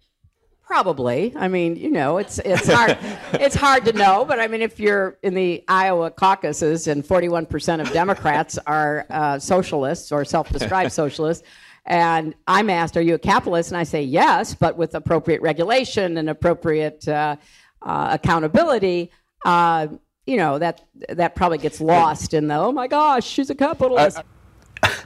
Probably. 0.71 1.33
I 1.35 1.49
mean, 1.49 1.75
you 1.77 1.91
know, 1.91 2.19
it's 2.19 2.39
it's 2.39 2.71
hard 2.71 2.97
it's 3.33 3.57
hard 3.57 3.85
to 3.87 3.93
know, 3.93 4.25
but 4.25 4.39
I 4.39 4.47
mean, 4.47 4.63
if 4.63 4.79
you're 4.79 5.19
in 5.23 5.35
the 5.35 5.65
Iowa 5.67 6.13
caucuses 6.13 6.87
and 6.87 7.05
41% 7.05 7.81
of 7.81 7.93
Democrats 7.93 8.57
are 8.69 9.05
uh, 9.11 9.39
socialists 9.41 10.13
or 10.13 10.25
self-described 10.25 10.93
socialists, 11.03 11.43
and 11.87 12.35
I'm 12.47 12.71
asked, 12.71 12.97
"Are 12.97 13.03
you 13.03 13.15
a 13.15 13.19
capitalist?" 13.19 13.71
and 13.71 13.79
I 13.79 13.85
say 13.85 14.03
yes, 14.03 14.55
but 14.55 14.77
with 14.77 14.95
appropriate 14.95 15.43
regulation 15.43 16.17
and 16.17 16.29
appropriate 16.29 17.07
uh, 17.09 17.37
uh, 17.83 18.09
accountability. 18.13 19.11
Uh, 19.45 19.89
you 20.27 20.37
know 20.37 20.59
that 20.59 20.85
that 21.09 21.35
probably 21.35 21.59
gets 21.59 21.81
lost 21.81 22.35
in 22.35 22.49
the 22.49 22.55
oh 22.55 22.73
my 22.73 22.87
gosh, 22.87 23.27
she's 23.27 23.51
a 23.51 23.55
capitalist. 23.55 24.21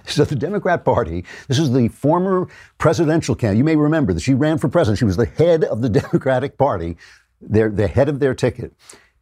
So 0.07 0.25
the 0.25 0.37
Democrat 0.37 0.85
Party, 0.85 1.25
this 1.49 1.59
is 1.59 1.73
the 1.73 1.89
former 1.89 2.47
presidential 2.79 3.35
candidate. 3.35 3.59
You 3.59 3.65
may 3.65 3.75
remember 3.75 4.13
that 4.13 4.21
she 4.21 4.35
ran 4.35 4.59
for 4.59 4.69
president. 4.69 4.99
She 4.99 5.05
was 5.05 5.17
the 5.17 5.27
head 5.27 5.65
of 5.65 5.81
the 5.81 5.89
Democratic 6.01 6.59
Party, 6.59 6.97
the 7.41 7.89
head 7.89 8.09
of 8.09 8.21
their 8.21 8.35
ticket 8.35 8.73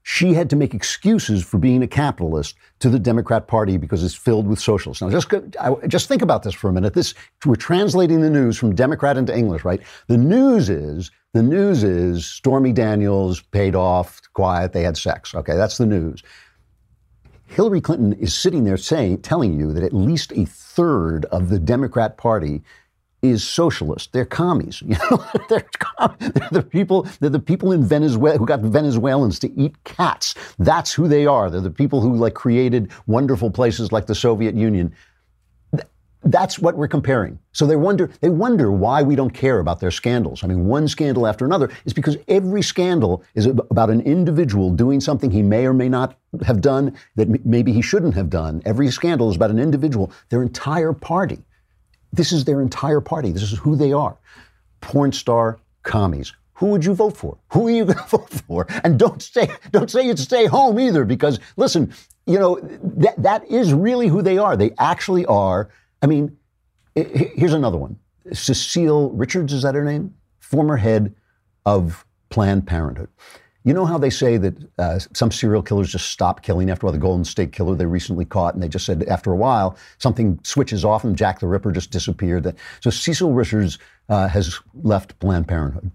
she 0.04 0.34
had 0.34 0.50
to 0.50 0.56
make 0.56 0.74
excuses 0.74 1.44
for 1.44 1.58
being 1.58 1.82
a 1.82 1.86
capitalist 1.86 2.56
to 2.80 2.88
the 2.88 2.98
Democrat 2.98 3.46
Party 3.46 3.76
because 3.76 4.02
it's 4.02 4.14
filled 4.14 4.46
with 4.46 4.58
socialists. 4.58 5.02
Now, 5.02 5.10
just 5.10 5.28
just 5.88 6.08
think 6.08 6.22
about 6.22 6.42
this 6.42 6.54
for 6.54 6.68
a 6.68 6.72
minute. 6.72 6.94
This 6.94 7.14
we're 7.46 7.54
translating 7.54 8.20
the 8.20 8.30
news 8.30 8.58
from 8.58 8.74
Democrat 8.74 9.16
into 9.16 9.36
English, 9.36 9.64
right? 9.64 9.80
The 10.08 10.18
news 10.18 10.68
is 10.68 11.10
the 11.32 11.42
news 11.42 11.84
is 11.84 12.26
Stormy 12.26 12.72
Daniels 12.72 13.40
paid 13.40 13.74
off, 13.74 14.20
quiet, 14.34 14.72
they 14.72 14.82
had 14.82 14.96
sex. 14.96 15.34
Okay, 15.34 15.56
that's 15.56 15.78
the 15.78 15.86
news. 15.86 16.22
Hillary 17.46 17.82
Clinton 17.82 18.14
is 18.14 18.34
sitting 18.34 18.64
there 18.64 18.78
saying, 18.78 19.20
telling 19.20 19.58
you 19.58 19.72
that 19.72 19.82
at 19.82 19.92
least 19.92 20.32
a 20.32 20.46
third 20.46 21.26
of 21.26 21.50
the 21.50 21.58
Democrat 21.58 22.16
Party 22.16 22.62
is 23.22 23.44
socialist. 23.44 24.12
They're 24.12 24.24
commies. 24.24 24.82
You 24.92 24.98
know, 25.10 25.24
they're, 25.48 25.64
they're, 26.18 26.48
the 26.50 26.62
people. 26.62 27.06
They're 27.20 27.30
the 27.30 27.38
people 27.38 27.72
in 27.72 27.84
Venezuela 27.84 28.36
who 28.36 28.44
got 28.44 28.60
Venezuelans 28.60 29.38
to 29.38 29.52
eat 29.58 29.82
cats. 29.84 30.34
That's 30.58 30.92
who 30.92 31.08
they 31.08 31.24
are. 31.24 31.48
They're 31.48 31.60
the 31.60 31.70
people 31.70 32.00
who 32.00 32.14
like 32.16 32.34
created 32.34 32.90
wonderful 33.06 33.50
places 33.50 33.92
like 33.92 34.06
the 34.06 34.14
Soviet 34.14 34.54
Union. 34.54 34.94
That's 36.24 36.58
what 36.58 36.76
we're 36.76 36.88
comparing. 36.88 37.38
So 37.52 37.66
they 37.66 37.76
wonder, 37.76 38.10
they 38.20 38.28
wonder 38.28 38.70
why 38.70 39.02
we 39.02 39.16
don't 39.16 39.30
care 39.30 39.60
about 39.60 39.80
their 39.80 39.90
scandals. 39.90 40.44
I 40.44 40.46
mean, 40.46 40.66
one 40.66 40.86
scandal 40.86 41.26
after 41.26 41.44
another 41.44 41.70
is 41.84 41.92
because 41.92 42.16
every 42.28 42.62
scandal 42.62 43.24
is 43.34 43.46
about 43.46 43.90
an 43.90 44.02
individual 44.02 44.70
doing 44.70 45.00
something 45.00 45.30
he 45.30 45.42
may 45.42 45.66
or 45.66 45.72
may 45.72 45.88
not 45.88 46.18
have 46.44 46.60
done 46.60 46.96
that 47.16 47.44
maybe 47.46 47.72
he 47.72 47.82
shouldn't 47.82 48.14
have 48.14 48.30
done. 48.30 48.62
Every 48.64 48.90
scandal 48.90 49.30
is 49.30 49.36
about 49.36 49.50
an 49.50 49.58
individual. 49.58 50.12
Their 50.28 50.42
entire 50.42 50.92
party 50.92 51.42
this 52.12 52.32
is 52.32 52.44
their 52.44 52.60
entire 52.60 53.00
party. 53.00 53.32
This 53.32 53.42
is 53.42 53.58
who 53.58 53.76
they 53.76 53.92
are. 53.92 54.16
Porn 54.80 55.12
star 55.12 55.58
commies. 55.82 56.32
Who 56.54 56.66
would 56.66 56.84
you 56.84 56.94
vote 56.94 57.16
for? 57.16 57.38
Who 57.52 57.66
are 57.66 57.70
you 57.70 57.84
going 57.86 57.98
to 57.98 58.04
vote 58.04 58.30
for? 58.30 58.66
And 58.84 58.98
don't 58.98 59.22
say 59.22 59.50
don't 59.70 59.90
say 59.90 60.06
you'd 60.06 60.18
stay 60.18 60.46
home 60.46 60.78
either, 60.78 61.04
because 61.04 61.40
listen, 61.56 61.92
you 62.26 62.38
know 62.38 62.60
that 62.60 63.20
that 63.22 63.50
is 63.50 63.72
really 63.72 64.08
who 64.08 64.22
they 64.22 64.38
are. 64.38 64.56
They 64.56 64.72
actually 64.78 65.26
are. 65.26 65.70
I 66.02 66.06
mean, 66.06 66.36
here's 66.94 67.54
another 67.54 67.78
one. 67.78 67.98
Cecile 68.32 69.10
Richards 69.10 69.52
is 69.52 69.62
that 69.62 69.74
her 69.74 69.84
name? 69.84 70.14
Former 70.40 70.76
head 70.76 71.14
of 71.66 72.04
Planned 72.28 72.66
Parenthood. 72.66 73.08
You 73.64 73.74
know 73.74 73.84
how 73.84 73.96
they 73.96 74.10
say 74.10 74.38
that 74.38 74.54
uh, 74.78 74.98
some 75.12 75.30
serial 75.30 75.62
killers 75.62 75.92
just 75.92 76.10
stop 76.10 76.42
killing 76.42 76.68
after 76.68 76.84
a 76.84 76.88
while? 76.88 76.92
The 76.92 76.98
Golden 76.98 77.24
State 77.24 77.52
Killer 77.52 77.76
they 77.76 77.86
recently 77.86 78.24
caught, 78.24 78.54
and 78.54 78.62
they 78.62 78.68
just 78.68 78.84
said 78.84 79.04
after 79.04 79.30
a 79.30 79.36
while 79.36 79.76
something 79.98 80.38
switches 80.42 80.84
off, 80.84 81.04
and 81.04 81.16
Jack 81.16 81.38
the 81.38 81.46
Ripper 81.46 81.70
just 81.70 81.90
disappeared. 81.90 82.56
So 82.80 82.90
Cecil 82.90 83.32
Richards 83.32 83.78
uh, 84.08 84.26
has 84.28 84.58
left 84.82 85.18
Planned 85.20 85.46
Parenthood. 85.46 85.90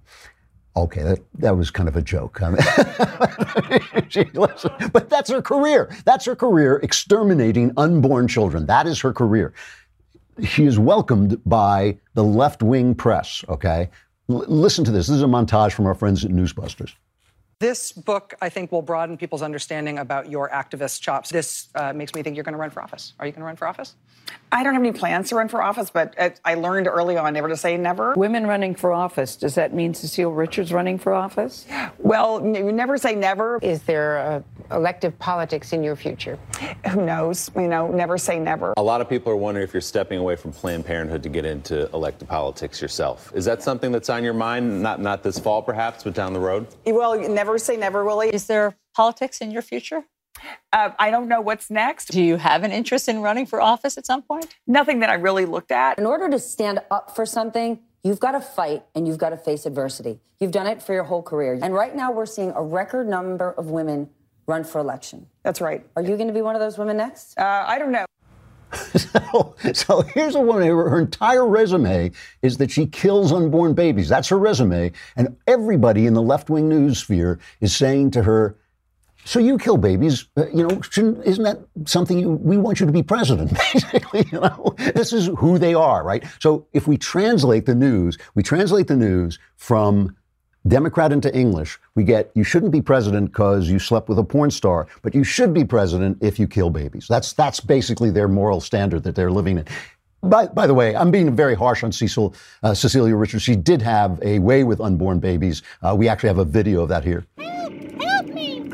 Okay, 0.78 1.02
that, 1.02 1.20
that 1.40 1.58
was 1.58 1.72
kind 1.72 1.90
of 1.90 1.96
a 1.96 2.02
joke. 2.04 2.40
I 2.42 2.50
mean, 2.52 4.06
she, 4.10 4.26
listen, 4.36 4.72
but 4.94 5.10
that's 5.10 5.30
her 5.32 5.42
career. 5.42 5.90
That's 6.06 6.24
her 6.26 6.36
career, 6.36 6.78
exterminating 6.84 7.72
unborn 7.78 8.28
children. 8.28 8.68
That 8.68 8.86
is 8.86 9.00
her 9.02 9.12
career. 9.12 9.54
She 10.44 10.66
is 10.66 10.78
welcomed 10.78 11.42
by 11.46 11.98
the 12.14 12.24
left 12.24 12.62
wing 12.62 12.94
press, 12.94 13.44
okay? 13.50 13.90
L- 14.30 14.46
listen 14.48 14.86
to 14.86 14.92
this. 14.92 15.08
This 15.08 15.18
is 15.18 15.24
a 15.24 15.26
montage 15.26 15.72
from 15.72 15.88
our 15.88 15.96
friends 15.96 16.24
at 16.24 16.30
Newsbusters. 16.30 16.94
This 17.60 17.92
book, 17.92 18.36
I 18.40 18.50
think, 18.50 18.72
will 18.72 18.84
broaden 18.84 19.18
people's 19.18 19.42
understanding 19.42 19.98
about 19.98 20.30
your 20.30 20.48
activist 20.50 21.02
chops. 21.02 21.32
This 21.32 21.70
uh, 21.74 21.92
makes 21.92 22.14
me 22.14 22.22
think 22.22 22.36
you're 22.36 22.44
going 22.44 22.54
to 22.54 22.60
run 22.60 22.70
for 22.70 22.84
office. 22.84 23.14
Are 23.20 23.26
you 23.26 23.32
going 23.32 23.42
to 23.42 23.46
run 23.46 23.56
for 23.56 23.68
office? 23.68 23.96
I 24.52 24.64
don't 24.64 24.74
have 24.74 24.82
any 24.82 24.94
plans 24.94 25.30
to 25.30 25.36
run 25.36 25.50
for 25.50 25.62
office, 25.62 25.90
but 25.90 26.40
I 26.46 26.54
learned 26.54 26.88
early 26.88 27.18
on 27.18 27.34
never 27.34 27.50
to 27.50 27.58
say 27.58 27.76
never. 27.76 28.14
Women 28.16 28.48
running 28.48 28.76
for 28.76 28.94
office, 28.94 29.36
does 29.36 29.56
that 29.56 29.74
mean 29.74 29.94
Cecile 29.94 30.32
Richards 30.32 30.72
running 30.72 30.98
for 30.98 31.14
office? 31.14 31.66
Well, 31.98 32.42
you 32.44 32.72
never 32.72 32.98
say 32.98 33.14
never. 33.14 33.60
Is 33.62 33.84
there 33.84 34.18
uh, 34.20 34.76
elective 34.76 35.20
politics 35.20 35.74
in 35.74 35.84
your 35.84 35.98
future? 35.98 36.40
Who 36.92 37.06
knows? 37.06 37.52
You 37.56 37.68
know, 37.68 37.90
never 37.90 38.18
say 38.18 38.40
never. 38.40 38.74
A 38.78 38.84
lot 38.84 39.02
of 39.02 39.10
people 39.10 39.32
are 39.34 39.38
wondering 39.38 39.66
if 39.66 39.74
you're 39.74 39.82
stepping 39.82 40.20
away 40.20 40.38
from 40.38 40.54
Planned 40.54 40.86
Parenthood 40.86 41.24
to 41.24 41.30
get 41.30 41.46
into 41.46 41.90
elective 41.94 42.30
politics 42.30 42.82
yourself. 42.82 43.32
Is 43.36 43.44
that 43.46 43.62
something 43.62 43.92
that's 43.92 44.10
on 44.10 44.24
your 44.24 44.34
mind? 44.34 44.82
Not 44.82 45.02
not 45.02 45.24
this 45.24 45.38
fall, 45.38 45.62
perhaps, 45.62 46.04
but 46.04 46.14
down 46.14 46.34
the 46.34 46.40
road. 46.40 46.68
Well, 46.86 47.20
never 47.30 47.58
say 47.58 47.76
never, 47.76 48.06
Willie. 48.06 48.30
Is 48.30 48.48
there 48.48 48.78
politics 48.96 49.42
in 49.42 49.52
your 49.52 49.62
future? 49.62 50.06
Uh, 50.74 50.92
I 51.00 51.10
don't 51.10 51.28
know 51.28 51.42
what's 51.42 51.70
next. 51.70 52.12
Do 52.12 52.22
you 52.22 52.38
have 52.38 52.64
an 52.64 52.72
interest 52.72 53.08
in 53.08 53.22
running 53.22 53.46
for 53.46 53.62
office 53.62 53.98
at 53.98 54.06
some 54.06 54.22
point? 54.22 54.56
Nothing 54.66 55.00
that 55.00 55.10
I 55.10 55.16
really 55.16 55.46
looked 55.46 55.72
at. 55.72 55.98
In 55.98 56.06
order 56.06 56.30
to 56.30 56.40
stand 56.40 56.80
up 56.92 57.16
for 57.16 57.26
something, 57.26 57.80
you've 58.04 58.20
got 58.20 58.32
to 58.32 58.42
fight 58.42 58.84
and 58.96 59.08
you've 59.08 59.18
got 59.18 59.30
to 59.30 59.38
face 59.38 59.66
adversity. 59.66 60.20
You've 60.40 60.52
done 60.52 60.68
it 60.68 60.82
for 60.82 60.94
your 60.94 61.04
whole 61.04 61.24
career. 61.24 61.60
And 61.62 61.74
right 61.74 61.96
now, 61.96 62.12
we're 62.12 62.26
seeing 62.26 62.52
a 62.56 62.62
record 62.62 63.08
number 63.08 63.52
of 63.52 63.68
women 63.68 64.10
run 64.46 64.64
for 64.64 64.80
election. 64.80 65.28
That's 65.44 65.62
right. 65.62 65.86
Are 65.96 66.02
you 66.02 66.16
going 66.16 66.28
to 66.28 66.34
be 66.34 66.42
one 66.42 66.56
of 66.56 66.62
those 66.62 66.78
women 66.78 66.98
next? 66.98 67.38
Uh, 67.38 67.66
I 67.68 67.80
don't 67.80 67.92
know. 67.92 68.06
so, 68.74 69.56
so 69.74 70.02
here's 70.02 70.36
a 70.36 70.42
woman, 70.42 70.68
her, 70.68 70.90
her 70.90 71.00
entire 71.00 71.48
resume 71.48 72.12
is 72.42 72.58
that 72.58 72.72
she 72.72 72.86
kills 72.86 73.32
unborn 73.32 73.74
babies. 73.74 74.10
That's 74.10 74.28
her 74.30 74.38
resume. 74.38 74.92
And 75.16 75.36
everybody 75.48 76.06
in 76.06 76.14
the 76.14 76.22
left 76.22 76.50
wing 76.50 76.70
news 76.70 77.00
sphere 77.00 77.40
is 77.62 77.76
saying 77.76 78.12
to 78.12 78.24
her, 78.24 78.58
so 79.28 79.40
you 79.40 79.58
kill 79.58 79.76
babies, 79.76 80.26
uh, 80.38 80.48
you 80.54 80.66
know, 80.66 80.82
isn't 81.26 81.44
that 81.44 81.60
something 81.84 82.18
you, 82.18 82.32
we 82.32 82.56
want 82.56 82.80
you 82.80 82.86
to 82.86 82.94
be 82.94 83.04
president, 83.04 83.52
basically, 83.74 84.26
you 84.32 84.40
know? 84.40 84.74
This 84.96 85.12
is 85.12 85.30
who 85.38 85.58
they 85.58 85.74
are, 85.74 86.02
right? 86.04 86.24
So 86.40 86.66
if 86.72 86.88
we 86.88 86.98
translate 86.98 87.66
the 87.66 87.76
news, 87.76 88.18
we 88.36 88.44
translate 88.44 88.88
the 88.88 88.96
news 88.96 89.38
from 89.58 90.16
Democrat 90.66 91.12
into 91.12 91.34
English, 91.36 91.78
we 91.96 92.06
get 92.06 92.32
you 92.36 92.44
shouldn't 92.46 92.72
be 92.72 92.82
president 92.82 93.32
because 93.32 93.70
you 93.70 93.80
slept 93.80 94.08
with 94.08 94.18
a 94.18 94.24
porn 94.24 94.50
star, 94.50 94.88
but 95.02 95.14
you 95.14 95.24
should 95.24 95.54
be 95.54 95.66
president 95.66 96.18
if 96.22 96.40
you 96.40 96.48
kill 96.48 96.70
babies. 96.70 97.06
That's 97.08 97.32
that's 97.34 97.60
basically 97.60 98.10
their 98.10 98.28
moral 98.28 98.60
standard 98.60 99.04
that 99.04 99.16
they're 99.16 99.32
living 99.32 99.60
in. 99.60 99.66
By, 100.24 100.48
by 100.48 100.68
the 100.68 100.74
way, 100.74 100.96
I'm 100.96 101.12
being 101.12 101.34
very 101.36 101.56
harsh 101.56 101.84
on 101.84 101.92
Cecil, 101.92 102.34
uh, 102.64 102.74
Cecilia 102.74 103.16
Richards. 103.16 103.44
She 103.44 103.56
did 103.56 103.82
have 103.82 104.20
a 104.22 104.40
way 104.40 104.66
with 104.66 104.82
unborn 104.82 105.20
babies. 105.20 105.62
Uh, 105.82 105.96
we 105.98 106.10
actually 106.10 106.28
have 106.28 106.40
a 106.40 106.46
video 106.46 106.82
of 106.82 106.90
that 106.90 107.06
here. 107.06 107.26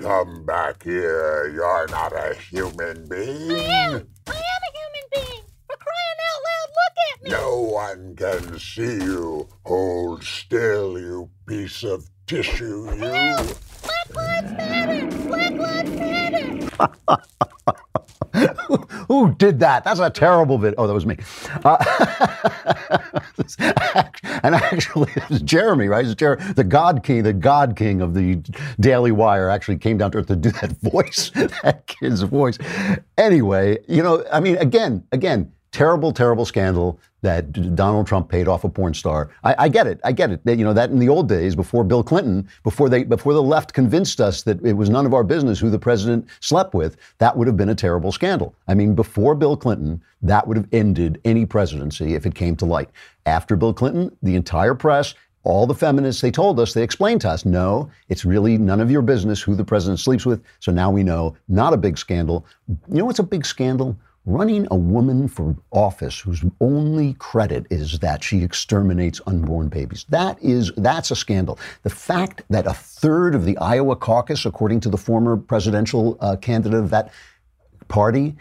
Help 0.03 0.27
me! 0.27 0.33
Come 0.33 0.45
back 0.45 0.83
here. 0.83 1.49
You're 1.53 1.87
not 1.87 2.13
a 2.13 2.35
human 2.35 3.07
being. 3.07 3.51
I 3.51 3.63
am. 3.63 4.07
I 4.27 4.31
am 4.31 4.61
a 4.63 4.71
human 4.77 5.05
being. 5.13 5.43
For 5.67 5.77
crying 5.77 6.19
out 6.29 6.41
loud, 6.45 6.69
look 6.75 6.95
at 7.13 7.23
me. 7.23 7.29
No 7.31 7.61
one 7.61 8.15
can 8.15 8.59
see 8.59 8.95
you. 9.03 9.47
Hold 9.65 10.23
still, 10.23 10.99
you 10.99 11.29
piece 11.47 11.83
of 11.83 12.09
tissue, 12.27 12.89
you. 12.95 13.05
Help! 13.05 13.47
Black 13.81 14.15
Lives 14.15 14.51
Matter! 14.51 15.07
Black 15.27 15.53
Lives 15.53 15.91
Matter! 15.91 16.67
Who 19.07 19.33
did 19.35 19.59
that? 19.59 19.83
That's 19.83 19.99
a 19.99 20.09
terrible 20.09 20.57
bit. 20.57 20.73
Oh, 20.77 20.87
that 20.87 20.93
was 20.93 21.05
me. 21.05 21.17
Uh, 21.63 21.77
and 23.59 24.55
actually, 24.55 25.11
it 25.15 25.29
was 25.29 25.41
Jeremy, 25.43 25.87
right? 25.87 26.05
Jer- 26.15 26.37
the 26.55 26.63
God 26.63 27.03
King, 27.03 27.23
the 27.23 27.33
God 27.33 27.75
King 27.75 28.01
of 28.01 28.13
the 28.13 28.35
Daily 28.79 29.11
Wire, 29.11 29.49
actually 29.49 29.77
came 29.77 29.97
down 29.97 30.11
to 30.11 30.19
earth 30.19 30.27
to 30.27 30.35
do 30.35 30.51
that 30.51 30.71
voice, 30.81 31.31
that 31.31 31.83
kid's 31.87 32.21
voice. 32.21 32.57
Anyway, 33.17 33.77
you 33.87 34.03
know, 34.03 34.23
I 34.31 34.39
mean, 34.39 34.57
again, 34.57 35.03
again, 35.11 35.51
terrible, 35.71 36.11
terrible 36.11 36.45
scandal 36.45 36.99
that 37.23 37.75
Donald 37.75 38.05
Trump 38.05 38.29
paid 38.29 38.47
off 38.47 38.63
a 38.63 38.69
porn 38.69 38.93
star. 38.93 39.31
I, 39.43 39.55
I, 39.57 39.69
get 39.69 39.87
it. 39.87 39.99
I 40.03 40.11
get 40.11 40.29
it. 40.29 40.41
You 40.45 40.63
know 40.63 40.73
that 40.73 40.91
in 40.91 40.99
the 40.99 41.09
old 41.09 41.27
days, 41.27 41.55
before 41.55 41.83
Bill 41.83 42.03
Clinton, 42.03 42.47
before 42.63 42.89
they, 42.89 43.03
before 43.03 43.33
the 43.33 43.41
left 43.41 43.73
convinced 43.73 44.21
us 44.21 44.43
that 44.43 44.63
it 44.63 44.73
was 44.73 44.89
none 44.89 45.05
of 45.05 45.13
our 45.13 45.23
business 45.23 45.59
who 45.59 45.69
the 45.69 45.79
president 45.79 46.27
slept 46.41 46.73
with, 46.73 46.97
that 47.17 47.35
would 47.35 47.47
have 47.47 47.57
been 47.57 47.69
a 47.69 47.75
terrible 47.75 48.11
scandal. 48.11 48.53
I 48.67 48.75
mean, 48.75 48.93
before 48.93 49.35
Bill 49.35 49.57
Clinton, 49.57 50.01
that 50.21 50.47
would 50.47 50.57
have 50.57 50.67
ended 50.71 51.19
any 51.25 51.45
presidency 51.45 52.13
if 52.13 52.25
it 52.25 52.35
came 52.35 52.55
to 52.57 52.65
light. 52.65 52.89
After 53.25 53.55
Bill 53.55 53.73
Clinton, 53.73 54.15
the 54.21 54.35
entire 54.35 54.75
press. 54.75 55.15
All 55.45 55.67
the 55.67 55.75
feminists, 55.75 56.21
they 56.21 56.31
told 56.31 56.57
us, 56.57 56.73
they 56.73 56.83
explained 56.83 57.19
to 57.21 57.29
us, 57.29 57.43
no, 57.43 57.91
it's 58.07 58.23
really 58.23 58.57
none 58.57 58.79
of 58.79 58.89
your 58.89 59.01
business 59.01 59.41
who 59.41 59.55
the 59.55 59.65
president 59.65 59.99
sleeps 59.99 60.25
with. 60.25 60.41
So 60.61 60.71
now 60.71 60.89
we 60.89 61.03
know, 61.03 61.35
not 61.49 61.73
a 61.73 61.77
big 61.77 61.97
scandal. 61.97 62.45
You 62.69 62.99
know 62.99 63.05
what's 63.05 63.19
a 63.19 63.23
big 63.23 63.45
scandal? 63.45 63.97
Running 64.25 64.67
a 64.71 64.75
woman 64.75 65.27
for 65.27 65.55
office 65.71 66.19
whose 66.19 66.43
only 66.61 67.13
credit 67.15 67.65
is 67.69 67.99
that 67.99 68.23
she 68.23 68.43
exterminates 68.43 69.19
unborn 69.27 69.67
babies. 69.67 70.05
That 70.09 70.41
is 70.41 70.71
that's 70.77 71.11
a 71.11 71.15
scandal. 71.15 71.59
The 71.83 71.89
fact 71.89 72.43
that 72.49 72.65
a 72.65 72.73
third 72.73 73.35
of 73.35 73.45
the 73.45 73.57
Iowa 73.57 73.95
caucus, 73.95 74.45
according 74.45 74.79
to 74.81 74.89
the 74.89 74.97
former 74.97 75.35
presidential 75.35 76.17
uh, 76.21 76.37
candidate 76.37 76.79
of 76.79 76.89
that 76.91 77.11
party, 77.89 78.35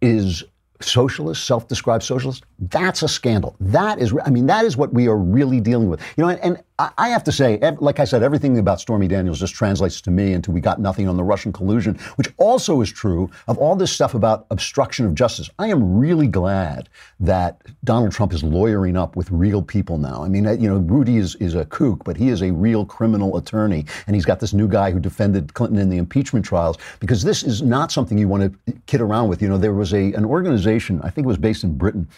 is 0.00 0.44
socialist, 0.80 1.44
self-described 1.44 2.02
socialist, 2.02 2.44
that's 2.58 3.02
a 3.02 3.08
scandal. 3.08 3.54
That 3.60 4.00
is, 4.00 4.12
I 4.24 4.30
mean, 4.30 4.46
that 4.46 4.64
is 4.64 4.76
what 4.76 4.92
we 4.92 5.06
are 5.06 5.16
really 5.16 5.60
dealing 5.60 5.88
with. 5.88 6.00
You 6.16 6.24
know, 6.24 6.30
and, 6.30 6.40
and 6.40 6.62
I 6.96 7.08
have 7.08 7.24
to 7.24 7.32
say, 7.32 7.58
like 7.80 7.98
I 7.98 8.04
said, 8.04 8.22
everything 8.22 8.56
about 8.58 8.80
Stormy 8.80 9.08
Daniels 9.08 9.40
just 9.40 9.54
translates 9.54 10.00
to 10.02 10.12
me 10.12 10.32
into 10.32 10.52
we 10.52 10.60
got 10.60 10.80
nothing 10.80 11.08
on 11.08 11.16
the 11.16 11.24
Russian 11.24 11.52
collusion, 11.52 11.96
which 12.16 12.28
also 12.36 12.80
is 12.80 12.92
true 12.92 13.28
of 13.48 13.58
all 13.58 13.74
this 13.74 13.90
stuff 13.90 14.14
about 14.14 14.46
obstruction 14.52 15.04
of 15.04 15.14
justice. 15.14 15.50
I 15.58 15.68
am 15.68 15.98
really 15.98 16.28
glad 16.28 16.88
that 17.18 17.62
Donald 17.82 18.12
Trump 18.12 18.32
is 18.32 18.44
lawyering 18.44 18.96
up 18.96 19.16
with 19.16 19.28
real 19.32 19.60
people 19.60 19.98
now. 19.98 20.22
I 20.22 20.28
mean, 20.28 20.46
uh, 20.46 20.52
you 20.52 20.68
know, 20.68 20.78
Rudy 20.78 21.16
is, 21.16 21.34
is 21.36 21.56
a 21.56 21.64
kook, 21.64 22.04
but 22.04 22.16
he 22.16 22.28
is 22.28 22.42
a 22.42 22.52
real 22.52 22.84
criminal 22.84 23.36
attorney, 23.36 23.84
and 24.06 24.14
he's 24.14 24.24
got 24.24 24.38
this 24.38 24.52
new 24.52 24.68
guy 24.68 24.92
who 24.92 25.00
defended 25.00 25.54
Clinton 25.54 25.80
in 25.80 25.88
the 25.88 25.98
impeachment 25.98 26.44
trials 26.44 26.78
because 27.00 27.24
this 27.24 27.42
is 27.42 27.60
not 27.60 27.90
something 27.90 28.18
you 28.18 28.28
want 28.28 28.52
to 28.66 28.72
kid 28.86 29.00
around 29.00 29.28
with. 29.28 29.42
You 29.42 29.48
know, 29.48 29.58
there 29.58 29.74
was 29.74 29.92
a 29.92 30.12
an 30.12 30.24
organization, 30.24 31.00
I 31.02 31.10
think 31.10 31.24
it 31.24 31.28
was 31.28 31.38
based 31.38 31.64
in 31.64 31.76
Britain, 31.76 32.08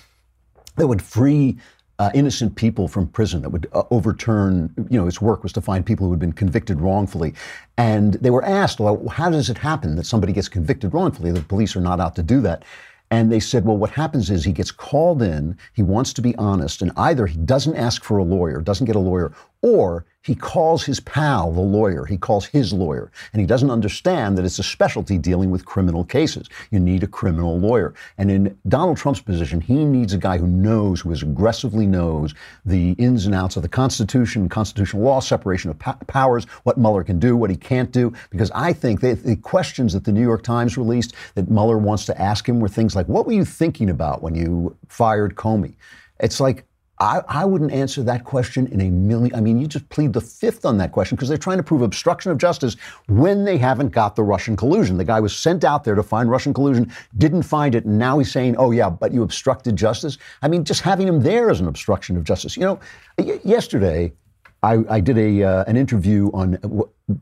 that 0.77 0.87
would 0.87 1.03
free 1.03 1.59
uh, 2.01 2.11
innocent 2.15 2.57
people 2.57 2.89
from 2.89 3.07
prison 3.07 3.43
that 3.43 3.51
would 3.51 3.67
uh, 3.75 3.83
overturn, 3.91 4.73
you 4.89 4.99
know, 4.99 5.05
his 5.05 5.21
work 5.21 5.43
was 5.43 5.53
to 5.53 5.61
find 5.61 5.85
people 5.85 6.07
who 6.07 6.13
had 6.13 6.19
been 6.19 6.33
convicted 6.33 6.81
wrongfully. 6.81 7.35
And 7.77 8.15
they 8.15 8.31
were 8.31 8.43
asked, 8.43 8.81
well, 8.81 9.07
how 9.09 9.29
does 9.29 9.51
it 9.51 9.59
happen 9.59 9.97
that 9.97 10.07
somebody 10.07 10.33
gets 10.33 10.49
convicted 10.49 10.95
wrongfully? 10.95 11.31
The 11.31 11.43
police 11.43 11.77
are 11.77 11.81
not 11.83 12.01
out 12.01 12.17
to 12.17 12.23
do 12.23 12.41
that. 12.41 12.65
And 13.11 13.31
they 13.31 13.41
said, 13.41 13.67
well, 13.67 13.77
what 13.77 13.91
happens 13.91 14.31
is 14.31 14.45
he 14.45 14.53
gets 14.53 14.71
called 14.71 15.21
in, 15.21 15.59
he 15.75 15.83
wants 15.83 16.13
to 16.15 16.23
be 16.23 16.35
honest, 16.37 16.81
and 16.81 16.93
either 16.97 17.27
he 17.27 17.37
doesn't 17.37 17.77
ask 17.77 18.05
for 18.05 18.19
a 18.19 18.25
lawyer, 18.25 18.61
doesn't 18.61 18.87
get 18.87 18.97
a 18.97 19.01
lawyer, 19.01 19.33
or 19.63 20.07
he 20.23 20.35
calls 20.35 20.85
his 20.85 21.01
pal 21.01 21.51
the 21.51 21.61
lawyer. 21.61 22.05
He 22.05 22.19
calls 22.19 22.45
his 22.45 22.73
lawyer. 22.73 23.11
And 23.33 23.41
he 23.41 23.47
doesn't 23.47 23.71
understand 23.71 24.37
that 24.37 24.45
it's 24.45 24.59
a 24.59 24.63
specialty 24.63 25.17
dealing 25.17 25.51
with 25.51 25.65
criminal 25.65 26.05
cases. 26.05 26.49
You 26.71 26.79
need 26.79 27.03
a 27.03 27.07
criminal 27.07 27.59
lawyer. 27.59 27.95
And 28.19 28.31
in 28.31 28.59
Donald 28.69 28.99
Trump's 28.99 29.21
position, 29.21 29.63
he 29.63 29.85
needs 29.85 30.13
a 30.13 30.19
guy 30.19 30.37
who 30.37 30.47
knows, 30.47 31.01
who 31.01 31.11
is 31.11 31.23
aggressively 31.23 31.87
knows 31.87 32.35
the 32.67 32.93
ins 32.93 33.25
and 33.25 33.35
outs 33.35 33.57
of 33.57 33.63
the 33.63 33.69
Constitution, 33.69 34.49
constitutional 34.49 35.03
law, 35.03 35.21
separation 35.21 35.71
of 35.71 35.79
po- 35.79 35.97
powers, 36.07 36.45
what 36.65 36.77
Mueller 36.77 37.03
can 37.03 37.19
do, 37.19 37.35
what 37.35 37.51
he 37.51 37.57
can't 37.57 37.91
do. 37.91 38.13
Because 38.29 38.51
I 38.55 38.75
think 38.75 39.01
that 39.01 39.25
the 39.25 39.37
questions 39.37 39.95
that 39.95 40.05
the 40.05 40.13
New 40.13 40.23
York 40.23 40.43
Times 40.43 40.77
released 40.77 41.15
that 41.35 41.51
Mueller 41.51 41.79
wants 41.79 42.05
to 42.07 42.21
ask 42.21 42.47
him 42.47 42.61
were 42.61 42.69
things 42.69 42.95
like, 42.95 43.07
what 43.07 43.27
were 43.27 43.33
you 43.33 43.47
thinking 43.47 43.89
about 43.89 44.23
when 44.23 44.35
you 44.35 44.77
fired 44.89 45.35
Comey? 45.35 45.77
It's 46.19 46.41
like, 46.41 46.67
I, 47.01 47.23
I, 47.29 47.45
wouldn't 47.47 47.73
answer 47.73 48.03
that 48.03 48.25
question 48.25 48.67
in 48.67 48.83
a 48.83 48.91
million. 48.91 49.35
I 49.35 49.41
mean, 49.41 49.59
you 49.59 49.67
just 49.67 49.89
plead 49.89 50.13
the 50.13 50.21
fifth 50.21 50.67
on 50.67 50.77
that 50.79 50.93
question 50.93 51.17
because 51.17 51.31
they're 51.31 51.39
trying 51.39 51.57
to 51.57 51.63
prove 51.63 51.81
obstruction 51.81 52.31
of 52.31 52.37
justice 52.37 52.77
when 53.09 53.45
they 53.47 53.57
haven't 53.57 53.89
got 53.89 54.17
the 54.17 54.23
Russian 54.23 54.55
collusion. 54.55 54.99
The 54.99 55.05
guy 55.05 55.19
was 55.19 55.35
sent 55.35 55.65
out 55.65 55.83
there 55.83 55.95
to 55.95 56.03
find 56.03 56.31
Russian 56.31 56.53
collusion, 56.53 56.93
didn't 57.17 57.45
find 57.45 57.75
it, 57.75 57.87
and 57.87 57.99
now 57.99 58.19
he's 58.19 58.31
saying, 58.31 58.57
oh, 58.59 58.71
yeah, 58.71 58.91
but 58.91 59.13
you 59.13 59.23
obstructed 59.23 59.77
justice. 59.77 60.19
I 60.43 60.49
mean, 60.49 60.63
just 60.63 60.83
having 60.83 61.09
him 61.09 61.23
there 61.23 61.51
is 61.51 61.61
an 61.61 61.69
obstruction 61.69 62.19
of 62.19 62.25
justice. 62.25 62.55
You 62.55 62.65
know, 62.65 62.81
y- 63.17 63.41
yesterday, 63.45 64.13
I, 64.63 64.79
I, 64.91 65.01
did 65.01 65.17
a 65.17 65.43
uh, 65.43 65.65
an 65.65 65.77
interview 65.77 66.31
on 66.35 66.55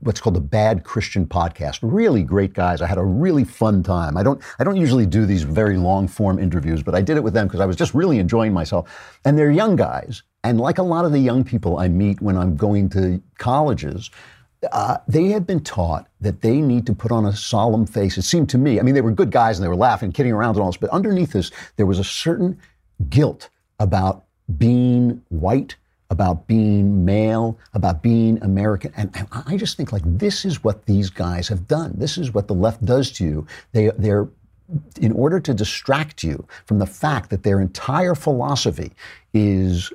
what's 0.01 0.21
called 0.21 0.35
the 0.35 0.41
Bad 0.41 0.83
Christian 0.83 1.27
podcast. 1.27 1.79
Really 1.83 2.23
great 2.23 2.53
guys. 2.53 2.83
I 2.83 2.87
had 2.87 2.99
a 2.99 3.05
really 3.05 3.45
fun 3.45 3.83
time. 3.83 4.17
I 4.17 4.23
don't 4.23 4.43
I 4.59 4.65
don't 4.65 4.77
usually 4.77 5.07
do 5.07 5.25
these 5.25 5.45
very 5.45 5.77
long 5.77 6.09
form 6.09 6.39
interviews, 6.39 6.83
but 6.83 6.95
I 6.95 7.01
did 7.01 7.17
it 7.17 7.23
with 7.23 7.35
them 7.35 7.47
because 7.47 7.61
I 7.61 7.67
was 7.67 7.77
just 7.77 7.95
really 7.95 8.19
enjoying 8.19 8.53
myself. 8.53 9.19
And 9.25 9.39
they're 9.39 9.51
young 9.51 9.77
guys, 9.77 10.23
And 10.43 10.61
like 10.61 10.79
a 10.79 10.83
lot 10.83 11.05
of 11.05 11.13
the 11.13 11.21
young 11.21 11.45
people 11.45 11.79
I 11.79 11.89
meet 11.89 12.21
when 12.21 12.37
I'm 12.37 12.57
going 12.57 12.89
to 12.91 13.23
colleges, 13.39 14.11
uh, 14.73 14.99
they 15.07 15.29
have 15.29 15.47
been 15.47 15.61
taught 15.61 16.09
that 16.21 16.41
they 16.41 16.61
need 16.61 16.87
to 16.87 16.95
put 16.95 17.13
on 17.13 17.25
a 17.25 17.33
solemn 17.33 17.87
face. 17.87 18.19
It 18.19 18.23
seemed 18.23 18.49
to 18.51 18.59
me, 18.59 18.81
I 18.81 18.83
mean, 18.83 18.95
they 18.95 19.01
were 19.01 19.13
good 19.13 19.31
guys 19.31 19.59
and 19.59 19.65
they 19.65 19.69
were 19.69 19.77
laughing, 19.77 20.11
kidding 20.11 20.33
around 20.33 20.57
and 20.57 20.61
all 20.63 20.71
this, 20.71 20.77
but 20.77 20.91
underneath 20.91 21.33
this, 21.33 21.53
there 21.77 21.87
was 21.87 21.99
a 21.99 22.05
certain 22.05 22.59
guilt 23.09 23.49
about 23.79 24.25
being 24.57 25.23
white, 25.29 25.77
about 26.11 26.47
being 26.47 27.05
male, 27.05 27.59
about 27.75 28.03
being 28.03 28.43
American. 28.43 28.93
And, 28.97 29.11
and 29.15 29.29
I 29.47 29.57
just 29.57 29.77
think 29.77 29.93
like 29.93 30.03
this 30.05 30.45
is 30.45 30.65
what 30.65 30.87
these 30.87 31.11
guys 31.11 31.49
have 31.49 31.69
done. 31.69 31.93
This 31.97 32.17
is 32.17 32.33
what 32.33 32.49
the 32.49 32.55
left 32.55 32.85
does 32.85 33.11
to 33.13 33.25
you. 33.25 33.47
They, 33.73 33.91
they're 33.99 34.29
in 35.01 35.13
order 35.13 35.41
to 35.41 35.55
distract 35.55 36.23
you 36.23 36.47
from 36.67 36.79
the 36.79 36.87
fact 36.87 37.31
that 37.31 37.43
their 37.43 37.61
entire 37.61 38.15
philosophy 38.15 38.93
is 39.33 39.93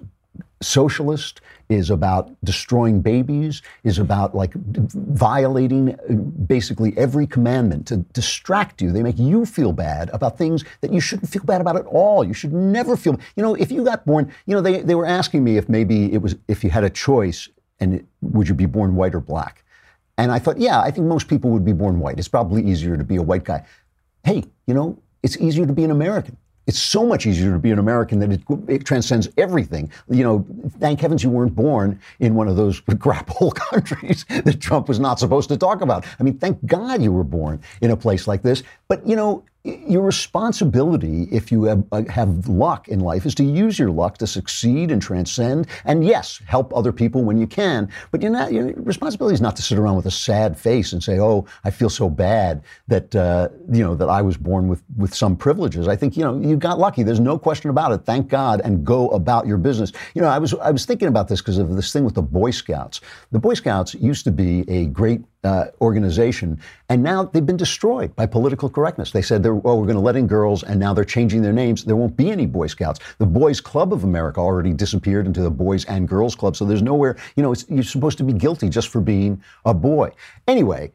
socialist, 0.62 1.42
is 1.70 1.90
about 1.90 2.32
destroying 2.44 3.02
babies, 3.02 3.62
is 3.84 4.00
about 4.00 4.36
like 4.36 4.54
violating 4.54 5.96
uh, 5.96 6.14
basically 6.14 6.94
every 6.98 7.26
commandment 7.26 7.88
to 7.88 7.98
distract 8.14 8.82
you. 8.82 8.92
They 8.92 9.04
make 9.04 9.18
you 9.18 9.46
feel 9.46 9.74
bad 9.74 10.10
about 10.10 10.38
things 10.38 10.64
that 10.82 10.92
you 10.92 11.00
shouldn't 11.00 11.30
feel 11.30 11.44
bad 11.44 11.62
about 11.62 11.76
at 11.76 11.86
all. 11.86 12.24
You 12.24 12.34
should 12.34 12.54
never 12.54 12.96
feel, 12.96 13.20
you 13.36 13.44
know, 13.44 13.56
if 13.56 13.72
you 13.72 13.84
got 13.84 14.06
born, 14.06 14.32
you 14.46 14.56
know, 14.56 14.62
they, 14.62 14.82
they 14.82 14.96
were 14.96 15.06
asking 15.06 15.44
me 15.44 15.58
if 15.58 15.70
maybe 15.70 16.14
it 16.14 16.22
was, 16.22 16.36
if 16.48 16.64
you 16.64 16.70
had 16.70 16.84
a 16.84 16.90
choice 16.90 17.50
and 17.80 17.96
it, 17.96 18.06
would 18.22 18.48
you 18.48 18.56
be 18.56 18.66
born 18.66 18.96
white 18.96 19.16
or 19.16 19.20
black? 19.20 19.64
And 20.18 20.32
I 20.32 20.40
thought, 20.40 20.60
yeah, 20.60 20.80
I 20.80 20.92
think 20.92 21.08
most 21.08 21.28
people 21.28 21.50
would 21.52 21.66
be 21.66 21.74
born 21.74 22.00
white. 22.00 22.20
It's 22.20 22.28
probably 22.28 22.64
easier 22.64 22.98
to 22.98 23.04
be 23.04 23.16
a 23.16 23.22
white 23.22 23.44
guy. 23.44 23.66
Hey, 24.24 24.44
you 24.68 24.74
know, 24.74 25.00
it's 25.24 25.38
easier 25.38 25.66
to 25.66 25.74
be 25.74 25.84
an 25.84 25.92
American. 25.92 26.38
It's 26.66 26.80
so 26.80 27.06
much 27.06 27.26
easier 27.26 27.52
to 27.52 27.60
be 27.60 27.72
an 27.72 27.80
American 27.80 28.20
that 28.20 28.32
it, 28.32 28.42
it, 28.68 28.86
transcends 28.86 29.28
everything. 29.38 29.92
You 30.10 30.24
know, 30.24 30.46
thank 30.80 31.02
heavens 31.02 31.24
you 31.24 31.30
weren't 31.30 31.56
born 31.56 32.00
in 32.20 32.36
one 32.36 32.48
of 32.48 32.56
those 32.56 32.82
crap 33.00 33.30
hole 33.30 33.52
countries 33.72 34.26
that 34.30 34.62
Trump 34.62 34.88
was 34.88 35.00
not 35.00 35.20
supposed 35.20 35.50
to 35.50 35.58
talk 35.58 35.82
about. 35.82 36.06
I 36.20 36.24
mean, 36.24 36.38
thank 36.38 36.66
God 36.66 37.02
you 37.02 37.12
were 37.12 37.24
born 37.24 37.62
in 37.82 37.92
a 37.92 37.98
place 37.98 38.28
like 38.28 38.44
this. 38.44 38.64
But, 38.94 39.08
you 39.08 39.16
know, 39.16 39.44
your 39.64 40.04
responsibility, 40.04 41.28
if 41.32 41.52
you 41.52 41.64
have, 41.64 41.84
uh, 41.92 42.04
have, 42.10 42.48
luck 42.48 42.88
in 42.90 43.00
life, 43.00 43.26
is 43.26 43.34
to 43.36 43.44
use 43.44 43.80
your 43.80 43.90
luck 43.90 44.20
to 44.20 44.28
succeed 44.28 44.92
and 44.92 45.02
transcend. 45.02 45.66
And 45.86 46.06
yes, 46.06 46.40
help 46.46 46.72
other 46.76 46.92
people 46.92 47.24
when 47.24 47.40
you 47.40 47.48
can. 47.48 47.90
But 48.12 48.22
you're 48.22 48.30
not, 48.30 48.54
your 48.54 48.72
responsibility 48.74 49.34
is 49.34 49.42
not 49.42 49.56
to 49.56 49.64
sit 49.64 49.80
around 49.80 49.96
with 49.96 50.06
a 50.06 50.12
sad 50.12 50.60
face 50.60 50.94
and 50.94 51.02
say, 51.02 51.20
"Oh, 51.20 51.48
I 51.64 51.72
feel 51.72 51.90
so 51.90 52.08
bad 52.08 52.62
that 52.88 53.16
uh, 53.16 53.50
you 53.72 53.84
know 53.84 53.96
that 53.96 54.10
I 54.10 54.22
was 54.22 54.38
born 54.38 54.68
with 54.68 54.84
with 54.96 55.16
some 55.16 55.36
privileges." 55.36 55.88
I 55.88 55.96
think 55.96 56.16
you 56.16 56.24
know 56.24 56.40
you 56.40 56.56
got 56.56 56.78
lucky. 56.78 57.02
There's 57.02 57.20
no 57.20 57.40
question 57.40 57.72
about 57.72 57.94
it. 57.94 58.06
Thank 58.06 58.28
God, 58.28 58.62
and 58.64 58.86
go 58.86 59.10
about 59.10 59.48
your 59.48 59.58
business. 59.58 59.92
You 60.14 60.22
know, 60.22 60.28
I 60.28 60.38
was 60.38 60.54
I 60.54 60.70
was 60.70 60.86
thinking 60.86 61.08
about 61.08 61.30
this 61.30 61.42
because 61.42 61.58
of 61.58 61.76
this 61.76 61.92
thing 61.92 62.04
with 62.04 62.14
the 62.14 62.22
Boy 62.22 62.52
Scouts. 62.52 63.02
The 63.32 63.40
Boy 63.40 63.56
Scouts 63.56 63.96
used 63.96 64.24
to 64.26 64.32
be 64.32 64.70
a 64.70 64.86
great 64.86 65.22
uh, 65.44 65.66
organization, 65.82 66.60
and 66.90 67.04
now 67.04 67.24
they've 67.24 67.46
been 67.46 67.58
destroyed 67.58 68.16
by 68.16 68.26
political 68.26 68.70
correctness. 68.70 69.12
They 69.12 69.22
said, 69.22 69.46
"Well, 69.46 69.78
we're 69.78 69.86
going 69.86 69.96
to 69.96 70.00
let 70.00 70.16
in 70.16 70.28
girls," 70.28 70.64
and 70.64 70.80
now 70.80 70.94
they're 70.94 71.06
changing 71.06 71.42
their 71.42 71.54
names. 71.54 71.84
There 71.84 71.96
won't 71.96 72.16
be 72.16 72.32
any 72.32 72.46
Boy 72.46 72.68
Scouts. 72.68 73.00
The 73.18 73.26
Boys 73.26 73.60
Club 73.62 73.94
of 73.94 74.04
America 74.04 74.40
already 74.40 74.74
disappeared 74.74 75.26
into 75.26 75.42
the 75.42 75.52
Boys 75.52 75.86
and 75.86 76.08
Girls 76.08 76.36
Club, 76.36 76.56
so 76.56 76.66
there's 76.66 76.82
nowhere. 76.82 77.18
You 77.36 77.44
know, 77.44 77.54
you're 77.70 77.84
supposed 77.84 78.18
to 78.20 78.24
be 78.24 78.34
guilty 78.34 78.70
just 78.70 78.90
for 78.90 79.02
being 79.02 79.42
a 79.66 79.74
boy. 79.74 80.12
Anyway, 80.48 80.92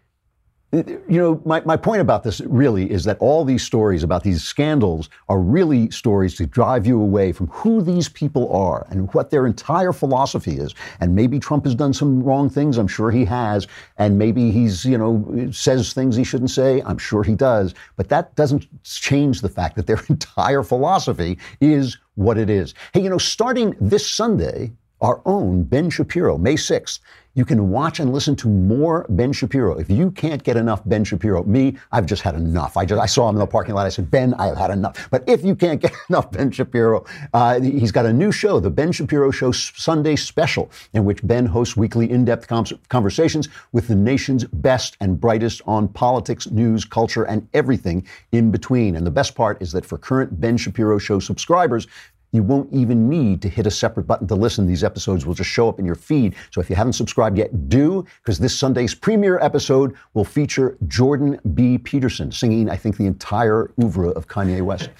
you 0.70 1.00
know, 1.08 1.40
my, 1.46 1.62
my 1.62 1.78
point 1.78 2.02
about 2.02 2.24
this 2.24 2.42
really 2.42 2.90
is 2.90 3.04
that 3.04 3.16
all 3.20 3.42
these 3.42 3.62
stories 3.62 4.02
about 4.02 4.22
these 4.22 4.44
scandals 4.44 5.08
are 5.30 5.40
really 5.40 5.90
stories 5.90 6.34
to 6.36 6.46
drive 6.46 6.86
you 6.86 7.00
away 7.00 7.32
from 7.32 7.46
who 7.46 7.80
these 7.80 8.08
people 8.08 8.52
are 8.52 8.86
and 8.90 9.12
what 9.14 9.30
their 9.30 9.46
entire 9.46 9.94
philosophy 9.94 10.58
is. 10.58 10.74
And 11.00 11.14
maybe 11.14 11.38
Trump 11.38 11.64
has 11.64 11.74
done 11.74 11.94
some 11.94 12.22
wrong 12.22 12.50
things. 12.50 12.76
I'm 12.76 12.86
sure 12.86 13.10
he 13.10 13.24
has. 13.24 13.66
And 13.96 14.18
maybe 14.18 14.50
he's, 14.50 14.84
you 14.84 14.98
know, 14.98 15.50
says 15.52 15.94
things 15.94 16.16
he 16.16 16.24
shouldn't 16.24 16.50
say. 16.50 16.82
I'm 16.82 16.98
sure 16.98 17.22
he 17.22 17.34
does. 17.34 17.74
But 17.96 18.10
that 18.10 18.34
doesn't 18.34 18.66
change 18.84 19.40
the 19.40 19.48
fact 19.48 19.74
that 19.76 19.86
their 19.86 20.02
entire 20.10 20.62
philosophy 20.62 21.38
is 21.62 21.96
what 22.16 22.36
it 22.36 22.50
is. 22.50 22.74
Hey, 22.92 23.00
you 23.00 23.08
know, 23.08 23.16
starting 23.16 23.74
this 23.80 24.06
Sunday, 24.06 24.72
our 25.00 25.22
own 25.24 25.62
Ben 25.62 25.88
Shapiro, 25.88 26.36
May 26.36 26.54
6th, 26.54 26.98
you 27.38 27.44
can 27.44 27.70
watch 27.70 28.00
and 28.00 28.12
listen 28.12 28.34
to 28.34 28.48
more 28.48 29.06
Ben 29.10 29.32
Shapiro. 29.32 29.78
If 29.78 29.88
you 29.88 30.10
can't 30.10 30.42
get 30.42 30.56
enough 30.56 30.82
Ben 30.84 31.04
Shapiro, 31.04 31.44
me, 31.44 31.78
I've 31.92 32.04
just 32.04 32.20
had 32.20 32.34
enough. 32.34 32.76
I 32.76 32.84
just 32.84 33.00
I 33.00 33.06
saw 33.06 33.28
him 33.28 33.36
in 33.36 33.38
the 33.38 33.46
parking 33.46 33.76
lot. 33.76 33.86
I 33.86 33.90
said, 33.90 34.10
Ben, 34.10 34.34
I 34.34 34.46
have 34.46 34.56
had 34.56 34.72
enough. 34.72 35.08
But 35.08 35.22
if 35.28 35.44
you 35.44 35.54
can't 35.54 35.80
get 35.86 35.92
enough 36.08 36.32
Ben 36.32 36.50
Shapiro, 36.50 37.04
uh, 37.32 37.60
he's 37.60 37.92
got 37.92 38.06
a 38.06 38.12
new 38.12 38.32
show, 38.32 38.58
the 38.58 38.70
Ben 38.70 38.90
Shapiro 38.90 39.30
Show 39.30 39.52
Sunday 39.52 40.16
Special, 40.16 40.68
in 40.94 41.04
which 41.04 41.24
Ben 41.24 41.46
hosts 41.46 41.76
weekly 41.76 42.10
in-depth 42.10 42.48
com- 42.48 42.66
conversations 42.88 43.48
with 43.70 43.86
the 43.86 43.94
nation's 43.94 44.42
best 44.42 44.96
and 45.00 45.20
brightest 45.20 45.62
on 45.64 45.86
politics, 45.86 46.50
news, 46.50 46.84
culture, 46.84 47.22
and 47.22 47.48
everything 47.54 48.04
in 48.32 48.50
between. 48.50 48.96
And 48.96 49.06
the 49.06 49.12
best 49.12 49.36
part 49.36 49.62
is 49.62 49.70
that 49.72 49.86
for 49.86 49.96
current 49.96 50.40
Ben 50.40 50.56
Shapiro 50.56 50.98
Show 50.98 51.20
subscribers, 51.20 51.86
you 52.32 52.42
won't 52.42 52.72
even 52.72 53.08
need 53.08 53.40
to 53.42 53.48
hit 53.48 53.66
a 53.66 53.70
separate 53.70 54.06
button 54.06 54.26
to 54.28 54.34
listen. 54.34 54.66
These 54.66 54.84
episodes 54.84 55.24
will 55.24 55.34
just 55.34 55.50
show 55.50 55.68
up 55.68 55.78
in 55.78 55.84
your 55.84 55.94
feed. 55.94 56.34
So 56.50 56.60
if 56.60 56.68
you 56.68 56.76
haven't 56.76 56.92
subscribed 56.94 57.38
yet, 57.38 57.68
do, 57.68 58.04
because 58.22 58.38
this 58.38 58.56
Sunday's 58.56 58.94
premiere 58.94 59.38
episode 59.40 59.94
will 60.14 60.24
feature 60.24 60.76
Jordan 60.86 61.40
B. 61.54 61.78
Peterson 61.78 62.30
singing, 62.30 62.68
I 62.68 62.76
think, 62.76 62.96
the 62.96 63.06
entire 63.06 63.70
oeuvre 63.82 64.10
of 64.10 64.28
Kanye 64.28 64.62
West. 64.62 64.90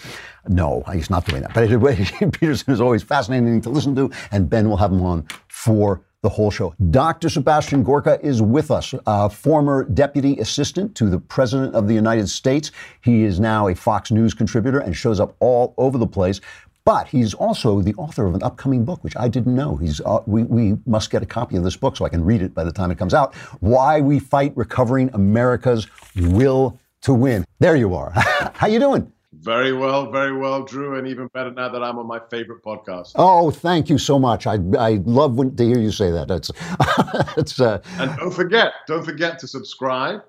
No, 0.48 0.82
he's 0.92 1.10
not 1.10 1.26
doing 1.26 1.42
that. 1.42 1.52
But 1.52 1.64
anyway, 1.64 1.96
Peterson 2.32 2.72
is 2.72 2.80
always 2.80 3.02
fascinating 3.02 3.60
to 3.60 3.70
listen 3.70 3.94
to, 3.96 4.10
and 4.30 4.48
Ben 4.48 4.68
will 4.68 4.78
have 4.78 4.92
him 4.92 5.02
on 5.02 5.26
for 5.48 6.02
the 6.22 6.28
whole 6.28 6.50
show. 6.50 6.74
Dr. 6.90 7.28
Sebastian 7.28 7.84
Gorka 7.84 8.18
is 8.26 8.42
with 8.42 8.72
us, 8.72 8.92
uh, 9.06 9.28
former 9.28 9.84
deputy 9.84 10.38
assistant 10.38 10.96
to 10.96 11.08
the 11.08 11.20
President 11.20 11.76
of 11.76 11.86
the 11.86 11.94
United 11.94 12.28
States. 12.28 12.72
He 13.02 13.22
is 13.22 13.38
now 13.38 13.68
a 13.68 13.74
Fox 13.74 14.10
News 14.10 14.34
contributor 14.34 14.80
and 14.80 14.96
shows 14.96 15.20
up 15.20 15.36
all 15.38 15.74
over 15.78 15.96
the 15.96 16.08
place. 16.08 16.40
But 16.88 17.09
he's 17.09 17.35
also 17.35 17.83
the 17.83 17.92
author 17.96 18.24
of 18.24 18.35
an 18.35 18.42
upcoming 18.42 18.87
book, 18.87 19.05
which 19.05 19.14
I 19.14 19.29
didn't 19.29 19.55
know. 19.55 19.77
He's 19.77 20.01
uh, 20.01 20.20
we, 20.24 20.44
we 20.44 20.79
must 20.87 21.11
get 21.11 21.22
a 21.22 21.27
copy 21.27 21.55
of 21.59 21.62
this 21.62 21.77
book 21.77 21.98
so 21.98 22.07
I 22.07 22.09
can 22.09 22.24
read 22.24 22.40
it 22.40 22.55
by 22.55 22.64
the 22.64 22.72
time 22.72 22.90
it 22.90 22.96
comes 22.96 23.12
out. 23.12 23.35
Why 23.61 24.01
We 24.01 24.18
Fight 24.18 24.55
Recovering 24.57 25.11
America's 25.12 25.87
Will 26.16 26.81
to 27.03 27.12
Win. 27.12 27.44
There 27.59 27.77
you 27.77 27.94
are. 27.94 28.11
How 28.55 28.68
you 28.68 28.79
doing? 28.79 29.12
Very 29.35 29.74
well, 29.74 30.11
very 30.11 30.35
well, 30.35 30.62
Drew, 30.62 30.96
and 30.96 31.07
even 31.07 31.29
better 31.35 31.51
now 31.51 31.68
that 31.68 31.83
I'm 31.83 31.98
on 31.98 32.07
my 32.07 32.20
favorite 32.31 32.64
podcast. 32.64 33.12
Oh, 33.16 33.51
thank 33.51 33.90
you 33.90 33.98
so 33.98 34.18
much. 34.18 34.46
I 34.46 34.55
I 34.79 35.03
love 35.05 35.35
when, 35.35 35.55
to 35.57 35.66
hear 35.66 35.79
you 35.79 35.92
say 35.92 36.11
that. 36.11 36.27
That's 36.29 36.51
it's. 37.37 37.61
Uh, 37.61 37.83
and 37.98 38.16
don't 38.16 38.33
forget, 38.33 38.72
don't 38.87 39.05
forget 39.05 39.38
to 39.40 39.46
subscribe 39.46 40.22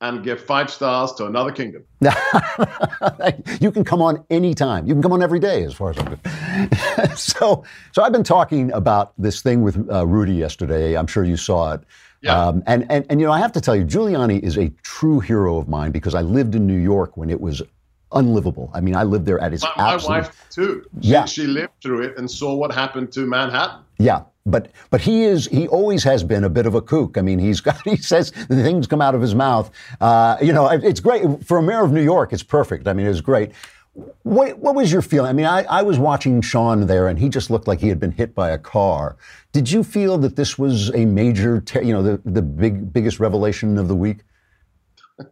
and 0.00 0.22
give 0.22 0.40
five 0.40 0.70
stars 0.70 1.12
to 1.12 1.26
another 1.26 1.50
kingdom. 1.50 1.84
you 3.60 3.72
can 3.72 3.84
come 3.84 4.00
on 4.00 4.24
anytime. 4.30 4.86
You 4.86 4.94
can 4.94 5.02
come 5.02 5.12
on 5.12 5.22
every 5.22 5.40
day, 5.40 5.64
as 5.64 5.74
far 5.74 5.90
as 5.90 5.98
I'm 5.98 6.16
concerned. 6.16 7.18
so, 7.18 7.64
so 7.92 8.02
I've 8.02 8.12
been 8.12 8.22
talking 8.22 8.70
about 8.72 9.12
this 9.18 9.42
thing 9.42 9.62
with 9.62 9.90
uh, 9.90 10.06
Rudy 10.06 10.34
yesterday. 10.34 10.96
I'm 10.96 11.08
sure 11.08 11.24
you 11.24 11.36
saw 11.36 11.74
it. 11.74 11.80
Yeah. 12.20 12.40
Um, 12.40 12.62
and, 12.66 12.86
and, 12.90 13.06
and, 13.08 13.20
you 13.20 13.26
know, 13.26 13.32
I 13.32 13.38
have 13.38 13.52
to 13.52 13.60
tell 13.60 13.76
you, 13.76 13.84
Giuliani 13.84 14.40
is 14.40 14.56
a 14.56 14.70
true 14.82 15.20
hero 15.20 15.56
of 15.56 15.68
mine 15.68 15.92
because 15.92 16.14
I 16.14 16.22
lived 16.22 16.54
in 16.54 16.66
New 16.66 16.78
York 16.78 17.16
when 17.16 17.30
it 17.30 17.40
was 17.40 17.62
unlivable. 18.12 18.70
I 18.74 18.80
mean, 18.80 18.96
I 18.96 19.02
lived 19.02 19.26
there 19.26 19.38
at 19.40 19.52
its 19.52 19.62
my, 19.62 19.72
my 19.76 19.94
absolute. 19.94 20.14
wife, 20.18 20.46
too. 20.50 20.84
She, 21.00 21.08
Yeah. 21.10 21.24
she 21.26 21.46
lived 21.46 21.72
through 21.82 22.02
it 22.02 22.18
and 22.18 22.30
saw 22.30 22.54
what 22.54 22.72
happened 22.72 23.12
to 23.12 23.20
Manhattan. 23.26 23.80
Yeah, 23.98 24.22
but 24.46 24.70
but 24.90 25.00
he 25.00 25.24
is 25.24 25.46
he 25.48 25.68
always 25.68 26.04
has 26.04 26.22
been 26.24 26.44
a 26.44 26.48
bit 26.48 26.66
of 26.66 26.74
a 26.74 26.80
kook. 26.80 27.18
I 27.18 27.22
mean, 27.22 27.38
he's 27.38 27.60
got 27.60 27.80
he 27.84 27.96
says 27.96 28.30
the 28.30 28.62
things 28.62 28.86
come 28.86 29.00
out 29.02 29.14
of 29.14 29.20
his 29.20 29.34
mouth. 29.34 29.70
Uh, 30.00 30.36
you 30.40 30.52
know, 30.52 30.68
it's 30.68 31.00
great 31.00 31.22
for 31.44 31.58
a 31.58 31.62
mayor 31.62 31.84
of 31.84 31.92
New 31.92 32.02
York. 32.04 32.32
It's 32.32 32.42
perfect. 32.42 32.86
I 32.88 32.92
mean, 32.92 33.06
it 33.06 33.10
was 33.10 33.20
great. 33.20 33.52
What 34.22 34.58
what 34.60 34.74
was 34.76 34.92
your 34.92 35.02
feeling? 35.02 35.28
I 35.28 35.32
mean, 35.32 35.46
I, 35.46 35.64
I 35.64 35.82
was 35.82 35.98
watching 35.98 36.40
Sean 36.40 36.86
there, 36.86 37.08
and 37.08 37.18
he 37.18 37.28
just 37.28 37.50
looked 37.50 37.66
like 37.66 37.80
he 37.80 37.88
had 37.88 37.98
been 37.98 38.12
hit 38.12 38.34
by 38.34 38.50
a 38.50 38.58
car. 38.58 39.16
Did 39.52 39.70
you 39.70 39.82
feel 39.82 40.16
that 40.18 40.36
this 40.36 40.56
was 40.56 40.94
a 40.94 41.04
major, 41.04 41.60
te- 41.60 41.84
you 41.84 41.92
know, 41.92 42.02
the 42.02 42.20
the 42.24 42.42
big 42.42 42.92
biggest 42.92 43.18
revelation 43.18 43.76
of 43.76 43.88
the 43.88 43.96
week? 43.96 44.20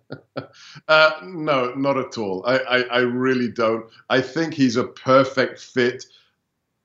Uh, 0.89 1.11
no, 1.25 1.75
not 1.75 1.97
at 1.97 2.19
all. 2.19 2.45
I, 2.47 2.59
I, 2.59 2.79
I 2.83 2.99
really 3.01 3.49
don't. 3.49 3.87
I 4.09 4.21
think 4.21 4.55
he's 4.55 4.77
a 4.77 4.85
perfect 4.85 5.59
fit. 5.61 6.05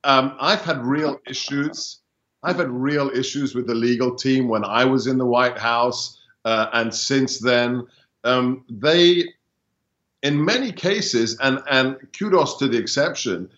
Um, 0.04 0.36
I've 0.40 0.62
had 0.62 0.86
real 0.86 1.20
issues. 1.28 2.00
I've 2.44 2.58
had 2.58 2.70
real 2.70 3.10
issues 3.10 3.54
with 3.54 3.68
the 3.68 3.76
legal 3.76 4.16
team 4.16 4.48
when 4.48 4.64
I 4.64 4.86
was 4.86 5.08
in 5.08 5.18
the 5.18 5.26
White 5.26 5.58
House, 5.58 6.20
uh, 6.46 6.68
and 6.74 6.94
since 6.94 7.40
then, 7.40 7.86
um, 8.24 8.66
they, 8.70 9.26
in 10.24 10.44
many 10.44 10.72
cases, 10.72 11.38
and 11.40 11.60
and 11.70 11.98
kudos 12.18 12.58
to 12.58 12.68
the 12.68 12.78
exception, 12.78 13.50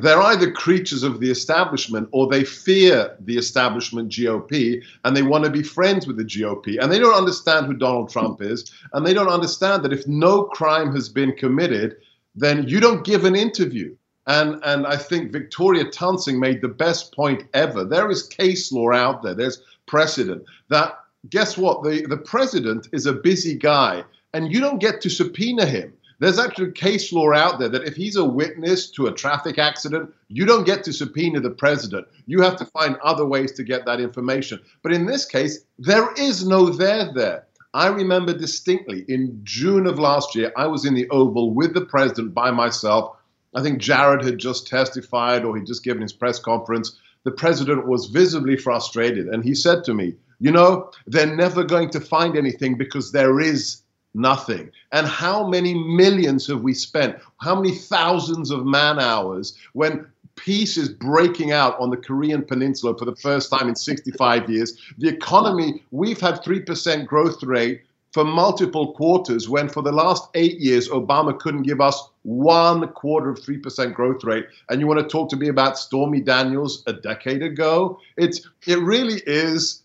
they're 0.00 0.20
either 0.20 0.50
creatures 0.50 1.02
of 1.02 1.20
the 1.20 1.30
establishment 1.30 2.08
or 2.12 2.28
they 2.28 2.44
fear 2.44 3.16
the 3.20 3.36
establishment 3.36 4.10
GOP 4.10 4.82
and 5.04 5.16
they 5.16 5.22
want 5.22 5.44
to 5.44 5.50
be 5.50 5.62
friends 5.62 6.06
with 6.06 6.16
the 6.16 6.24
GOP. 6.24 6.78
And 6.80 6.90
they 6.90 6.98
don't 6.98 7.14
understand 7.14 7.66
who 7.66 7.74
Donald 7.74 8.10
Trump 8.10 8.42
is. 8.42 8.72
And 8.92 9.06
they 9.06 9.14
don't 9.14 9.28
understand 9.28 9.84
that 9.84 9.92
if 9.92 10.06
no 10.06 10.44
crime 10.44 10.94
has 10.94 11.08
been 11.08 11.32
committed, 11.36 11.96
then 12.34 12.68
you 12.68 12.80
don't 12.80 13.04
give 13.04 13.24
an 13.24 13.36
interview. 13.36 13.94
And, 14.26 14.60
and 14.64 14.86
I 14.86 14.96
think 14.96 15.32
Victoria 15.32 15.84
Toensing 15.84 16.38
made 16.38 16.62
the 16.62 16.68
best 16.68 17.14
point 17.14 17.44
ever. 17.52 17.84
There 17.84 18.10
is 18.10 18.22
case 18.22 18.72
law 18.72 18.92
out 18.92 19.22
there, 19.22 19.34
there's 19.34 19.62
precedent 19.86 20.44
that 20.68 20.98
guess 21.28 21.56
what? 21.56 21.82
The, 21.82 22.06
the 22.06 22.16
president 22.16 22.88
is 22.92 23.06
a 23.06 23.12
busy 23.12 23.54
guy 23.54 24.04
and 24.32 24.52
you 24.52 24.60
don't 24.60 24.80
get 24.80 25.00
to 25.02 25.10
subpoena 25.10 25.66
him. 25.66 25.92
There's 26.18 26.38
actually 26.38 26.72
case 26.72 27.12
law 27.12 27.32
out 27.32 27.58
there 27.58 27.68
that 27.68 27.84
if 27.84 27.96
he's 27.96 28.16
a 28.16 28.24
witness 28.24 28.90
to 28.92 29.06
a 29.06 29.12
traffic 29.12 29.58
accident, 29.58 30.12
you 30.28 30.46
don't 30.46 30.64
get 30.64 30.84
to 30.84 30.92
subpoena 30.92 31.40
the 31.40 31.50
president. 31.50 32.06
You 32.26 32.40
have 32.42 32.56
to 32.56 32.66
find 32.66 32.96
other 33.02 33.26
ways 33.26 33.52
to 33.52 33.64
get 33.64 33.84
that 33.86 34.00
information. 34.00 34.60
But 34.82 34.92
in 34.92 35.06
this 35.06 35.24
case, 35.24 35.64
there 35.78 36.12
is 36.14 36.46
no 36.46 36.70
there 36.70 37.12
there. 37.12 37.46
I 37.74 37.88
remember 37.88 38.32
distinctly 38.32 39.04
in 39.08 39.40
June 39.42 39.86
of 39.88 39.98
last 39.98 40.36
year, 40.36 40.52
I 40.56 40.68
was 40.68 40.84
in 40.84 40.94
the 40.94 41.10
Oval 41.10 41.50
with 41.50 41.74
the 41.74 41.84
president 41.84 42.32
by 42.32 42.52
myself. 42.52 43.16
I 43.52 43.62
think 43.62 43.80
Jared 43.80 44.24
had 44.24 44.38
just 44.38 44.68
testified 44.68 45.44
or 45.44 45.56
he'd 45.56 45.66
just 45.66 45.82
given 45.82 46.02
his 46.02 46.12
press 46.12 46.38
conference. 46.38 46.96
The 47.24 47.32
president 47.32 47.88
was 47.88 48.06
visibly 48.06 48.56
frustrated 48.56 49.26
and 49.26 49.42
he 49.42 49.54
said 49.54 49.82
to 49.84 49.94
me, 49.94 50.14
You 50.38 50.52
know, 50.52 50.92
they're 51.08 51.34
never 51.34 51.64
going 51.64 51.90
to 51.90 52.00
find 52.00 52.36
anything 52.36 52.78
because 52.78 53.10
there 53.10 53.40
is 53.40 53.82
nothing. 54.14 54.70
And 54.92 55.06
how 55.06 55.46
many 55.46 55.74
millions 55.74 56.46
have 56.46 56.62
we 56.62 56.74
spent? 56.74 57.18
How 57.40 57.54
many 57.54 57.74
thousands 57.74 58.50
of 58.50 58.64
man 58.64 58.98
hours 58.98 59.58
when 59.72 60.06
peace 60.36 60.76
is 60.76 60.88
breaking 60.88 61.52
out 61.52 61.78
on 61.78 61.90
the 61.90 61.96
Korean 61.96 62.42
Peninsula 62.42 62.96
for 62.96 63.04
the 63.04 63.16
first 63.16 63.50
time 63.50 63.68
in 63.68 63.76
65 63.76 64.48
years? 64.48 64.78
The 64.98 65.08
economy, 65.08 65.82
we've 65.90 66.20
had 66.20 66.42
3% 66.42 67.06
growth 67.06 67.42
rate 67.42 67.82
for 68.14 68.24
multiple 68.24 68.92
quarters 68.92 69.48
when 69.48 69.68
for 69.68 69.82
the 69.82 69.90
last 69.90 70.28
eight 70.34 70.60
years 70.60 70.88
obama 70.88 71.36
couldn't 71.36 71.64
give 71.64 71.80
us 71.80 72.10
one 72.22 72.86
quarter 72.92 73.28
of 73.28 73.40
3% 73.40 73.92
growth 73.92 74.22
rate 74.22 74.46
and 74.70 74.78
you 74.80 74.86
want 74.86 75.00
to 75.00 75.08
talk 75.08 75.28
to 75.28 75.36
me 75.36 75.48
about 75.48 75.76
stormy 75.76 76.20
daniels 76.20 76.84
a 76.86 76.92
decade 76.92 77.42
ago 77.42 77.98
it's 78.16 78.48
it 78.68 78.78
really 78.78 79.20
is 79.26 79.82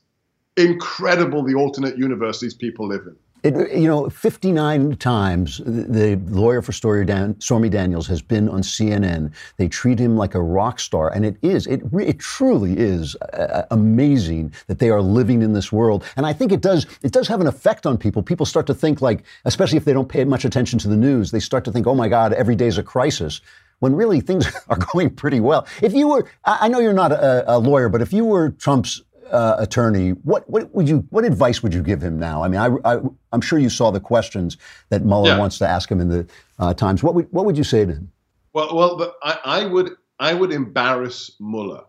incredible 0.57 1.43
the 1.43 1.55
alternate 1.55 1.97
universe 1.97 2.39
these 2.39 2.53
people 2.53 2.87
live 2.87 3.01
in 3.07 3.15
it, 3.43 3.77
you 3.77 3.87
know, 3.87 4.09
59 4.09 4.95
times 4.97 5.59
the 5.65 6.19
lawyer 6.27 6.61
for 6.61 7.03
Dan, 7.03 7.39
Stormy 7.39 7.69
Daniels 7.69 8.07
has 8.07 8.21
been 8.21 8.49
on 8.49 8.61
CNN. 8.61 9.31
They 9.57 9.67
treat 9.67 9.99
him 9.99 10.17
like 10.17 10.35
a 10.35 10.41
rock 10.41 10.79
star, 10.79 11.13
and 11.13 11.25
it 11.25 11.37
is, 11.41 11.67
it, 11.67 11.81
it 11.93 12.19
truly 12.19 12.77
is 12.77 13.15
uh, 13.17 13.65
amazing 13.71 14.53
that 14.67 14.79
they 14.79 14.89
are 14.89 15.01
living 15.01 15.41
in 15.41 15.53
this 15.53 15.71
world. 15.71 16.03
And 16.17 16.25
I 16.25 16.33
think 16.33 16.51
it 16.51 16.61
does, 16.61 16.85
it 17.01 17.11
does 17.11 17.27
have 17.27 17.41
an 17.41 17.47
effect 17.47 17.85
on 17.85 17.97
people. 17.97 18.21
People 18.21 18.45
start 18.45 18.67
to 18.67 18.73
think 18.73 19.01
like, 19.01 19.23
especially 19.45 19.77
if 19.77 19.85
they 19.85 19.93
don't 19.93 20.09
pay 20.09 20.23
much 20.25 20.45
attention 20.45 20.79
to 20.79 20.87
the 20.87 20.97
news, 20.97 21.31
they 21.31 21.39
start 21.39 21.63
to 21.65 21.71
think, 21.71 21.87
oh 21.87 21.95
my 21.95 22.09
God, 22.09 22.33
every 22.33 22.55
day 22.55 22.67
is 22.67 22.77
a 22.77 22.83
crisis 22.83 23.41
when 23.79 23.95
really 23.95 24.21
things 24.21 24.45
are 24.69 24.77
going 24.93 25.09
pretty 25.09 25.39
well. 25.39 25.67
If 25.81 25.93
you 25.93 26.07
were, 26.07 26.29
I 26.45 26.67
know 26.67 26.79
you're 26.79 26.93
not 26.93 27.11
a, 27.11 27.55
a, 27.55 27.57
lawyer, 27.57 27.89
but 27.89 28.01
if 28.01 28.13
you 28.13 28.25
were 28.25 28.51
Trump's 28.51 29.01
uh, 29.31 29.55
attorney, 29.59 30.11
what, 30.11 30.49
what 30.49 30.73
would 30.73 30.87
you 30.87 31.05
what 31.09 31.25
advice 31.25 31.61
would 31.63 31.73
you 31.73 31.83
give 31.83 32.01
him 32.01 32.19
now? 32.19 32.43
I 32.43 32.47
mean, 32.47 32.59
I, 32.59 32.93
I 32.93 32.99
am 33.33 33.41
sure 33.41 33.59
you 33.59 33.69
saw 33.69 33.91
the 33.91 33.99
questions 33.99 34.57
that 34.89 35.03
Mueller 35.03 35.29
yeah. 35.29 35.37
wants 35.37 35.57
to 35.59 35.67
ask 35.67 35.91
him 35.91 35.99
in 35.99 36.09
the 36.09 36.27
uh, 36.59 36.73
Times. 36.73 37.03
What 37.03 37.15
would 37.15 37.27
what 37.31 37.45
would 37.45 37.57
you 37.57 37.63
say 37.63 37.85
to 37.85 37.93
him? 37.93 38.11
Well, 38.53 38.75
well, 38.75 39.15
I, 39.23 39.39
I 39.45 39.65
would 39.65 39.91
I 40.19 40.33
would 40.33 40.51
embarrass 40.51 41.31
Mueller, 41.39 41.83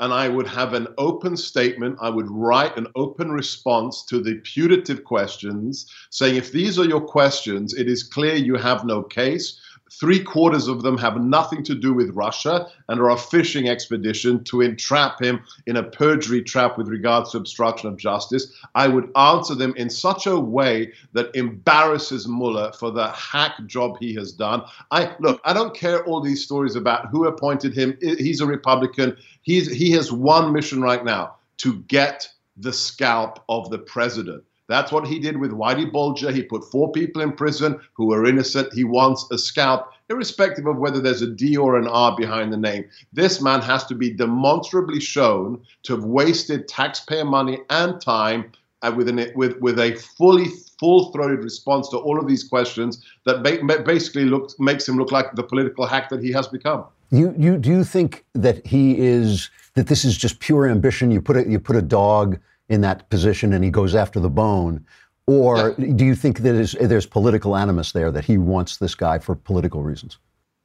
and 0.00 0.12
I 0.12 0.28
would 0.28 0.46
have 0.48 0.74
an 0.74 0.88
open 0.98 1.36
statement. 1.36 1.98
I 2.00 2.10
would 2.10 2.30
write 2.30 2.76
an 2.76 2.86
open 2.96 3.30
response 3.30 4.04
to 4.06 4.20
the 4.20 4.36
putative 4.42 5.04
questions, 5.04 5.86
saying 6.10 6.36
if 6.36 6.52
these 6.52 6.78
are 6.78 6.84
your 6.84 7.00
questions, 7.00 7.74
it 7.74 7.88
is 7.88 8.02
clear 8.02 8.34
you 8.34 8.56
have 8.56 8.84
no 8.84 9.02
case. 9.02 9.60
Three 9.90 10.22
quarters 10.22 10.68
of 10.68 10.82
them 10.82 10.98
have 10.98 11.20
nothing 11.20 11.62
to 11.64 11.74
do 11.74 11.94
with 11.94 12.10
Russia 12.10 12.68
and 12.88 13.00
are 13.00 13.10
a 13.10 13.16
fishing 13.16 13.68
expedition 13.68 14.44
to 14.44 14.60
entrap 14.60 15.20
him 15.20 15.40
in 15.66 15.76
a 15.76 15.82
perjury 15.82 16.42
trap 16.42 16.76
with 16.76 16.88
regards 16.88 17.32
to 17.32 17.38
obstruction 17.38 17.88
of 17.88 17.96
justice. 17.96 18.52
I 18.74 18.88
would 18.88 19.10
answer 19.16 19.54
them 19.54 19.74
in 19.76 19.90
such 19.90 20.26
a 20.26 20.38
way 20.38 20.92
that 21.12 21.34
embarrasses 21.34 22.28
Mueller 22.28 22.72
for 22.72 22.90
the 22.90 23.08
hack 23.08 23.52
job 23.66 23.96
he 23.98 24.14
has 24.14 24.32
done. 24.32 24.62
I 24.90 25.14
look, 25.20 25.40
I 25.44 25.52
don't 25.52 25.74
care 25.74 26.04
all 26.04 26.20
these 26.20 26.44
stories 26.44 26.76
about 26.76 27.08
who 27.08 27.26
appointed 27.26 27.74
him. 27.74 27.96
He's 28.00 28.40
a 28.40 28.46
Republican. 28.46 29.16
He's 29.42 29.70
he 29.70 29.92
has 29.92 30.12
one 30.12 30.52
mission 30.52 30.82
right 30.82 31.04
now 31.04 31.36
to 31.58 31.80
get 31.88 32.28
the 32.56 32.72
scalp 32.72 33.42
of 33.48 33.70
the 33.70 33.78
president. 33.78 34.44
That's 34.68 34.92
what 34.92 35.06
he 35.06 35.18
did 35.18 35.38
with 35.38 35.50
Whitey 35.50 35.90
Bulger. 35.90 36.30
He 36.30 36.42
put 36.42 36.70
four 36.70 36.92
people 36.92 37.22
in 37.22 37.32
prison 37.32 37.80
who 37.94 38.06
were 38.06 38.26
innocent. 38.26 38.72
He 38.74 38.84
wants 38.84 39.26
a 39.30 39.38
scalp, 39.38 39.90
irrespective 40.10 40.66
of 40.66 40.76
whether 40.76 41.00
there's 41.00 41.22
a 41.22 41.26
D 41.26 41.56
or 41.56 41.78
an 41.78 41.88
R 41.88 42.14
behind 42.16 42.52
the 42.52 42.58
name. 42.58 42.84
This 43.12 43.40
man 43.40 43.62
has 43.62 43.84
to 43.86 43.94
be 43.94 44.10
demonstrably 44.10 45.00
shown 45.00 45.62
to 45.84 45.94
have 45.94 46.04
wasted 46.04 46.68
taxpayer 46.68 47.24
money 47.24 47.60
and 47.70 47.98
time 48.00 48.52
uh, 48.82 48.92
with, 48.94 49.08
an, 49.08 49.32
with, 49.34 49.58
with 49.60 49.78
a 49.78 49.94
fully 49.96 50.48
full-throated 50.78 51.42
response 51.42 51.88
to 51.88 51.96
all 51.96 52.20
of 52.20 52.28
these 52.28 52.44
questions 52.44 53.04
that 53.24 53.42
ba- 53.42 53.82
basically 53.82 54.26
looks, 54.26 54.54
makes 54.58 54.86
him 54.86 54.96
look 54.96 55.10
like 55.10 55.34
the 55.34 55.42
political 55.42 55.86
hack 55.86 56.08
that 56.10 56.22
he 56.22 56.30
has 56.30 56.46
become. 56.46 56.84
You, 57.10 57.34
you, 57.38 57.56
do 57.56 57.70
you 57.70 57.84
think 57.84 58.24
that 58.34 58.64
he 58.66 58.98
is 58.98 59.50
that 59.74 59.86
this 59.86 60.04
is 60.04 60.16
just 60.16 60.40
pure 60.40 60.68
ambition? 60.68 61.10
You 61.10 61.22
put 61.22 61.38
a, 61.38 61.48
you 61.48 61.58
put 61.58 61.74
a 61.74 61.82
dog 61.82 62.38
in 62.68 62.80
that 62.82 63.08
position 63.10 63.52
and 63.52 63.64
he 63.64 63.70
goes 63.70 63.94
after 63.94 64.20
the 64.20 64.30
bone? 64.30 64.84
Or 65.26 65.74
yeah. 65.78 65.92
do 65.94 66.04
you 66.04 66.14
think 66.14 66.40
that 66.40 66.76
there's 66.80 67.06
political 67.06 67.56
animus 67.56 67.92
there 67.92 68.10
that 68.10 68.24
he 68.24 68.38
wants 68.38 68.78
this 68.78 68.94
guy 68.94 69.18
for 69.18 69.34
political 69.34 69.82
reasons? 69.82 70.18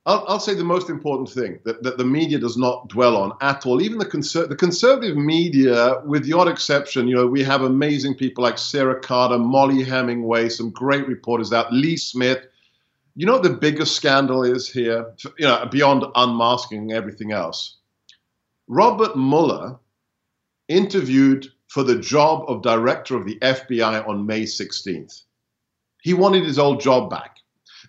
I'll, 0.06 0.26
I'll, 0.28 0.40
say 0.40 0.54
the 0.54 0.66
most 0.66 0.90
important 0.90 1.30
thing 1.30 1.60
that, 1.64 1.82
that 1.84 1.98
the 1.98 2.04
media 2.04 2.38
does 2.38 2.58
not 2.58 2.90
dwell 2.90 3.16
on 3.16 3.32
at 3.40 3.66
all. 3.66 3.82
Even 3.82 4.00
the, 4.00 4.06
conser- 4.06 4.50
the 4.50 4.56
conservative 4.56 5.16
media, 5.16 6.02
with 6.06 6.26
the 6.26 6.34
odd 6.34 6.50
exception, 6.50 7.08
you 7.08 7.16
know, 7.16 7.26
we 7.26 7.42
have 7.44 7.62
amazing 7.62 8.16
people 8.16 8.44
like 8.44 8.58
Sarah 8.58 9.00
Carter, 9.00 9.38
Mollie 9.38 9.84
Hemingway, 9.84 10.50
some 10.50 10.72
great 10.72 11.08
reporters 11.08 11.54
out, 11.54 11.72
Lee 11.72 11.96
Smith. 11.96 12.40
You 13.16 13.26
know 13.26 13.34
what 13.34 13.44
the 13.44 13.52
biggest 13.52 13.96
scandal 13.96 14.44
is 14.44 14.68
here? 14.70 15.14
You 15.38 15.48
know, 15.48 15.68
beyond 15.72 16.04
unmasking 16.16 16.92
everything 16.92 17.32
else. 17.32 17.78
Robert 18.68 19.16
Mueller 19.16 19.78
interviewed 20.68 21.48
for 21.74 21.82
the 21.82 21.98
job 21.98 22.46
of 22.48 22.62
director 22.62 23.16
of 23.18 23.26
the 23.26 23.40
FBI 23.40 24.08
on 24.08 24.28
May 24.28 24.44
16th. 24.44 25.24
He 26.04 26.14
wanted 26.14 26.44
his 26.44 26.60
old 26.60 26.80
job 26.80 27.10
back. 27.10 27.38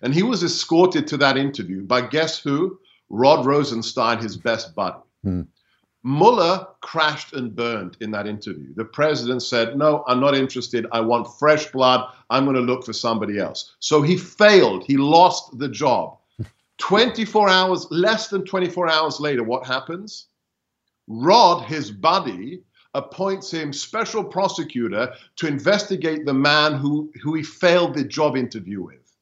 And 0.01 0.11
he 0.11 0.23
was 0.23 0.41
escorted 0.43 1.05
to 1.05 1.17
that 1.17 1.37
interview 1.37 1.83
by 1.83 2.01
guess 2.01 2.39
who? 2.39 2.79
Rod 3.09 3.45
Rosenstein, 3.45 4.17
his 4.17 4.37
best 4.37 4.73
buddy. 4.73 4.97
Hmm. 5.23 5.41
Mueller 6.03 6.65
crashed 6.81 7.33
and 7.33 7.55
burned 7.55 7.95
in 8.01 8.09
that 8.09 8.25
interview. 8.25 8.73
The 8.73 8.85
president 8.85 9.43
said, 9.43 9.77
No, 9.77 10.03
I'm 10.07 10.19
not 10.19 10.33
interested. 10.33 10.87
I 10.91 11.01
want 11.01 11.37
fresh 11.37 11.67
blood. 11.67 12.11
I'm 12.31 12.45
going 12.45 12.55
to 12.55 12.61
look 12.61 12.85
for 12.85 12.93
somebody 12.93 13.37
else. 13.37 13.75
So 13.81 14.01
he 14.01 14.17
failed. 14.17 14.83
He 14.87 14.97
lost 14.97 15.59
the 15.59 15.69
job. 15.69 16.17
24 16.79 17.49
hours, 17.49 17.85
less 17.91 18.29
than 18.29 18.45
24 18.45 18.89
hours 18.89 19.19
later, 19.19 19.43
what 19.43 19.67
happens? 19.67 20.25
Rod, 21.07 21.65
his 21.65 21.91
buddy, 21.91 22.63
appoints 22.95 23.51
him 23.51 23.71
special 23.71 24.23
prosecutor 24.23 25.13
to 25.35 25.47
investigate 25.47 26.25
the 26.25 26.33
man 26.33 26.73
who, 26.73 27.11
who 27.21 27.35
he 27.35 27.43
failed 27.43 27.93
the 27.93 28.03
job 28.03 28.35
interview 28.35 28.81
with. 28.81 29.15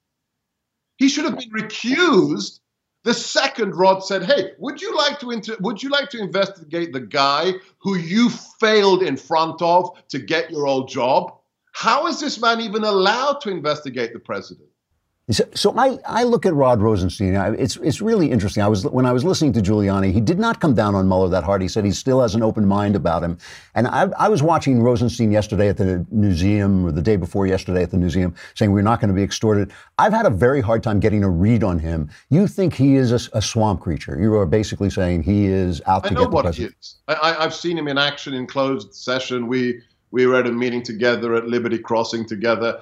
He 0.98 1.10
should 1.10 1.26
have 1.26 1.38
been 1.38 1.52
recused 1.52 2.60
the 3.04 3.14
second 3.14 3.76
Rod 3.76 4.00
said, 4.00 4.24
"Hey, 4.24 4.52
would 4.60 4.82
you 4.82 4.96
like 4.96 5.20
to 5.20 5.32
inter- 5.32 5.58
would 5.60 5.84
you 5.84 5.90
like 5.90 6.10
to 6.12 6.20
investigate 6.20 6.94
the 6.94 7.02
guy 7.02 7.54
who 7.80 7.98
you 7.98 8.30
failed 8.30 9.04
in 9.04 9.18
front 9.18 9.62
of 9.62 9.92
to 10.08 10.20
get 10.20 10.50
your 10.50 10.66
old 10.66 10.88
job? 10.88 11.38
How 11.74 12.08
is 12.08 12.20
this 12.20 12.40
man 12.40 12.62
even 12.62 12.84
allowed 12.84 13.42
to 13.42 13.50
investigate 13.50 14.14
the 14.14 14.20
president?" 14.20 14.70
So, 15.32 15.46
so 15.56 15.74
I, 15.78 15.98
I 16.06 16.24
look 16.26 16.46
at 16.46 16.54
Rod 16.54 16.82
Rosenstein. 16.82 17.34
It's 17.58 17.78
it's 17.78 18.02
really 18.02 18.30
interesting. 18.30 18.62
I 18.62 18.68
was 18.68 18.86
when 18.86 19.06
I 19.06 19.14
was 19.14 19.24
listening 19.24 19.54
to 19.54 19.62
Giuliani, 19.62 20.12
he 20.12 20.20
did 20.20 20.38
not 20.38 20.60
come 20.60 20.74
down 20.74 20.96
on 20.96 21.08
Mueller 21.08 21.30
that 21.30 21.46
hard. 21.46 21.62
He 21.62 21.70
said 21.70 21.86
he 21.86 21.92
still 21.92 22.20
has 22.22 22.36
an 22.36 22.44
open 22.44 22.66
mind 22.68 22.98
about 22.98 23.24
him. 23.24 23.38
And 23.74 23.88
I, 23.88 24.10
I 24.20 24.28
was 24.28 24.44
watching 24.44 24.82
Rosenstein 24.82 25.32
yesterday 25.32 25.70
at 25.70 25.78
the 25.78 26.06
museum, 26.12 26.86
or 26.86 26.92
the 26.92 27.02
day 27.02 27.16
before 27.16 27.48
yesterday 27.48 27.84
at 27.84 27.92
the 27.92 27.98
museum, 27.98 28.36
saying 28.56 28.74
we're 28.74 28.82
not 28.82 29.00
going 29.00 29.08
to 29.08 29.16
be 29.16 29.24
extorted. 29.24 29.72
I've 29.98 30.12
had 30.12 30.26
a 30.26 30.30
very 30.30 30.60
hard 30.60 30.84
time 30.84 31.00
getting 31.00 31.24
a 31.24 31.30
read 31.30 31.64
on 31.64 31.80
him. 31.80 32.10
You 32.30 32.46
think 32.46 32.74
he 32.74 32.96
is 32.96 33.14
a, 33.14 33.38
a 33.38 33.42
swamp 33.42 33.80
creature? 33.80 34.20
You 34.20 34.36
are 34.36 34.46
basically 34.46 34.90
saying 34.90 35.24
he 35.24 35.46
is 35.46 35.82
out 35.86 36.04
to 36.04 36.10
I 36.10 36.14
know 36.16 36.22
get 36.24 36.32
the 36.32 36.36
what 36.36 36.44
president. 36.44 36.76
he 36.76 36.80
is. 36.82 36.96
I, 37.08 37.38
I've 37.40 37.56
seen 37.56 37.78
him 37.78 37.88
in 37.88 37.98
action 37.98 38.34
in 38.34 38.46
closed 38.46 38.94
session. 38.94 39.48
We 39.48 39.84
we 40.12 40.28
were 40.28 40.36
at 40.36 40.48
a 40.48 40.52
meeting 40.52 40.84
together 40.84 41.34
at 41.34 41.48
Liberty 41.48 41.78
Crossing 41.78 42.28
together. 42.28 42.82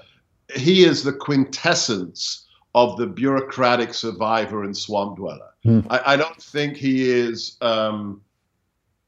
He 0.55 0.83
is 0.83 1.03
the 1.03 1.13
quintessence 1.13 2.47
of 2.73 2.97
the 2.97 3.07
bureaucratic 3.07 3.93
survivor 3.93 4.63
and 4.63 4.75
swamp 4.75 5.17
dweller. 5.17 5.49
Hmm. 5.63 5.81
I, 5.89 6.13
I, 6.13 6.15
don't 6.15 6.41
think 6.41 6.77
he 6.77 7.09
is 7.09 7.57
um, 7.61 8.21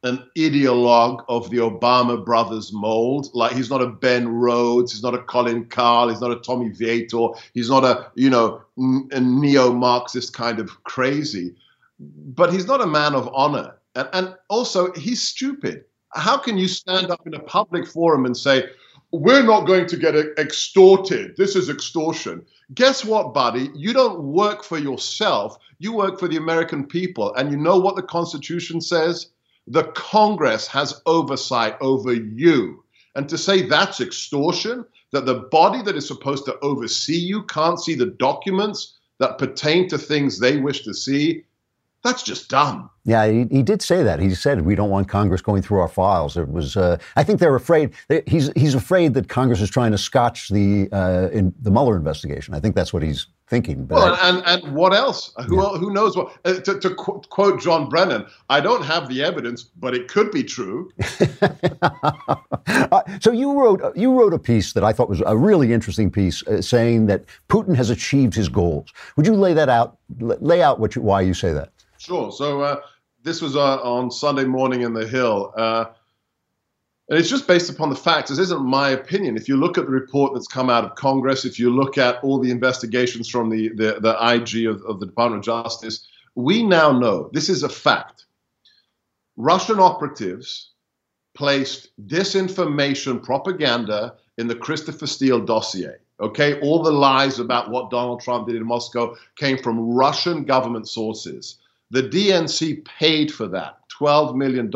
an 0.03 0.27
ideologue 0.37 1.23
of 1.29 1.49
the 1.49 1.57
Obama 1.57 2.23
brothers 2.23 2.73
mold. 2.73 3.29
Like 3.33 3.53
he's 3.53 3.69
not 3.69 3.81
a 3.81 3.87
Ben 3.87 4.27
Rhodes, 4.27 4.91
he's 4.91 5.01
not 5.01 5.15
a 5.15 5.23
Colin 5.23 5.65
Kahl, 5.65 6.09
he's 6.09 6.21
not 6.21 6.31
a 6.31 6.39
Tommy 6.39 6.69
Vietor, 6.69 7.29
he's 7.53 7.69
not 7.69 7.83
a 7.83 8.11
you 8.15 8.29
know 8.29 8.61
a 9.11 9.19
neo-Marxist 9.19 10.33
kind 10.33 10.59
of 10.59 10.83
crazy. 10.83 11.55
but 11.99 12.51
he's 12.51 12.67
not 12.67 12.81
a 12.81 12.87
man 12.87 13.15
of 13.15 13.29
honor. 13.33 13.75
And, 13.95 14.09
and 14.13 14.35
also, 14.49 14.91
he's 14.93 15.21
stupid. 15.21 15.85
How 16.13 16.37
can 16.37 16.57
you 16.57 16.67
stand 16.67 17.11
up 17.11 17.25
in 17.25 17.33
a 17.33 17.39
public 17.39 17.87
forum 17.87 18.25
and 18.25 18.35
say, 18.35 18.65
we're 19.13 19.43
not 19.43 19.67
going 19.67 19.85
to 19.85 19.95
get 19.95 20.15
uh, 20.15 20.23
extorted. 20.39 21.37
This 21.37 21.55
is 21.55 21.69
extortion. 21.69 22.43
Guess 22.73 23.05
what, 23.05 23.31
buddy? 23.31 23.69
You 23.75 23.93
don't 23.93 24.23
work 24.23 24.63
for 24.63 24.79
yourself. 24.79 25.57
You 25.77 25.93
work 25.93 26.19
for 26.19 26.27
the 26.27 26.37
American 26.37 26.87
people. 26.87 27.33
And 27.35 27.51
you 27.51 27.57
know 27.57 27.77
what 27.77 27.95
the 27.95 28.01
Constitution 28.01 28.81
says? 28.81 29.27
The 29.67 29.83
Congress 29.93 30.65
has 30.67 30.99
oversight 31.05 31.75
over 31.79 32.11
you. 32.11 32.83
And 33.15 33.29
to 33.29 33.37
say 33.37 33.61
that's 33.61 34.01
extortion, 34.01 34.83
that 35.11 35.27
the 35.27 35.47
body 35.51 35.83
that 35.83 35.95
is 35.95 36.07
supposed 36.07 36.45
to 36.45 36.57
oversee 36.63 37.15
you 37.15 37.43
can't 37.43 37.79
see 37.79 37.93
the 37.93 38.07
documents 38.07 38.97
that 39.19 39.37
pertain 39.37 39.87
to 39.89 39.97
things 39.99 40.39
they 40.39 40.57
wish 40.57 40.83
to 40.85 40.93
see, 40.93 41.43
that's 42.03 42.23
just 42.23 42.49
dumb. 42.49 42.89
Yeah, 43.05 43.27
he, 43.27 43.45
he 43.51 43.63
did 43.63 43.81
say 43.81 44.03
that. 44.03 44.19
He 44.19 44.33
said 44.35 44.61
we 44.61 44.75
don't 44.75 44.89
want 44.89 45.07
Congress 45.09 45.41
going 45.41 45.61
through 45.61 45.79
our 45.79 45.87
files. 45.87 46.37
It 46.37 46.49
was. 46.49 46.77
Uh, 46.77 46.97
I 47.15 47.23
think 47.23 47.39
they're 47.39 47.55
afraid. 47.55 47.93
He's 48.27 48.51
he's 48.53 48.75
afraid 48.75 49.13
that 49.15 49.29
Congress 49.29 49.61
is 49.61 49.69
trying 49.69 49.91
to 49.91 49.97
scotch 49.97 50.49
the 50.49 50.89
uh, 50.91 51.29
in 51.31 51.53
the 51.61 51.71
Mueller 51.71 51.97
investigation. 51.97 52.53
I 52.53 52.59
think 52.59 52.75
that's 52.75 52.93
what 52.93 53.03
he's 53.03 53.27
thinking. 53.47 53.85
But 53.85 53.95
well, 53.95 54.15
I, 54.15 54.29
and 54.29 54.63
and 54.63 54.75
what 54.75 54.93
else? 54.93 55.33
Who 55.47 55.61
yeah. 55.61 55.77
who 55.77 55.91
knows 55.91 56.15
what? 56.15 56.33
Uh, 56.45 56.55
to, 56.61 56.79
to 56.79 56.95
qu- 56.95 57.21
quote 57.29 57.61
John 57.61 57.89
Brennan, 57.89 58.25
I 58.49 58.61
don't 58.61 58.83
have 58.83 59.09
the 59.09 59.21
evidence, 59.21 59.63
but 59.63 59.93
it 59.93 60.07
could 60.07 60.31
be 60.31 60.43
true. 60.43 60.91
uh, 61.41 63.01
so 63.19 63.31
you 63.31 63.53
wrote 63.59 63.81
you 63.97 64.17
wrote 64.17 64.33
a 64.33 64.39
piece 64.39 64.73
that 64.73 64.83
I 64.83 64.93
thought 64.93 65.09
was 65.09 65.21
a 65.25 65.35
really 65.35 65.73
interesting 65.73 66.09
piece, 66.09 66.45
uh, 66.47 66.61
saying 66.61 67.07
that 67.07 67.25
Putin 67.49 67.75
has 67.75 67.89
achieved 67.89 68.33
his 68.33 68.47
goals. 68.47 68.93
Would 69.17 69.25
you 69.25 69.35
lay 69.35 69.53
that 69.53 69.67
out? 69.67 69.97
Lay 70.19 70.61
out 70.61 70.79
what 70.79 70.95
you, 70.95 71.01
why 71.01 71.21
you 71.21 71.33
say 71.33 71.51
that? 71.53 71.72
Sure. 72.03 72.33
So 72.33 72.59
uh, 72.59 72.81
this 73.23 73.41
was 73.41 73.55
uh, 73.55 73.81
on 73.81 74.11
Sunday 74.11 74.43
morning 74.43 74.81
in 74.81 74.93
the 74.93 75.07
Hill. 75.07 75.53
Uh, 75.55 75.85
and 77.07 77.17
it's 77.17 77.29
just 77.29 77.47
based 77.47 77.69
upon 77.69 77.89
the 77.89 77.95
facts. 77.95 78.29
This 78.29 78.39
isn't 78.39 78.61
my 78.61 78.89
opinion. 78.89 79.37
If 79.37 79.47
you 79.47 79.55
look 79.55 79.77
at 79.77 79.85
the 79.85 79.91
report 79.91 80.33
that's 80.33 80.47
come 80.47 80.69
out 80.69 80.83
of 80.83 80.95
Congress, 80.95 81.45
if 81.45 81.57
you 81.57 81.69
look 81.69 81.97
at 81.97 82.21
all 82.21 82.39
the 82.39 82.51
investigations 82.51 83.29
from 83.29 83.49
the, 83.49 83.69
the, 83.69 84.01
the 84.01 84.17
IG 84.33 84.67
of, 84.67 84.81
of 84.83 84.99
the 84.99 85.05
Department 85.05 85.47
of 85.47 85.63
Justice, 85.63 86.05
we 86.35 86.61
now 86.61 86.91
know 86.91 87.29
this 87.31 87.47
is 87.47 87.63
a 87.63 87.69
fact. 87.69 88.25
Russian 89.37 89.79
operatives 89.79 90.71
placed 91.35 91.89
disinformation 92.07 93.23
propaganda 93.23 94.15
in 94.37 94.47
the 94.47 94.55
Christopher 94.55 95.07
Steele 95.07 95.39
dossier. 95.39 95.95
Okay, 96.19 96.59
all 96.59 96.83
the 96.83 96.91
lies 96.91 97.39
about 97.39 97.69
what 97.71 97.89
Donald 97.89 98.19
Trump 98.19 98.47
did 98.47 98.57
in 98.57 98.65
Moscow 98.65 99.15
came 99.37 99.57
from 99.57 99.93
Russian 99.93 100.43
government 100.43 100.89
sources. 100.89 101.59
The 101.93 102.01
DNC 102.01 102.85
paid 102.85 103.31
for 103.31 103.47
that 103.49 103.77
$12 103.99 104.33
million 104.35 104.71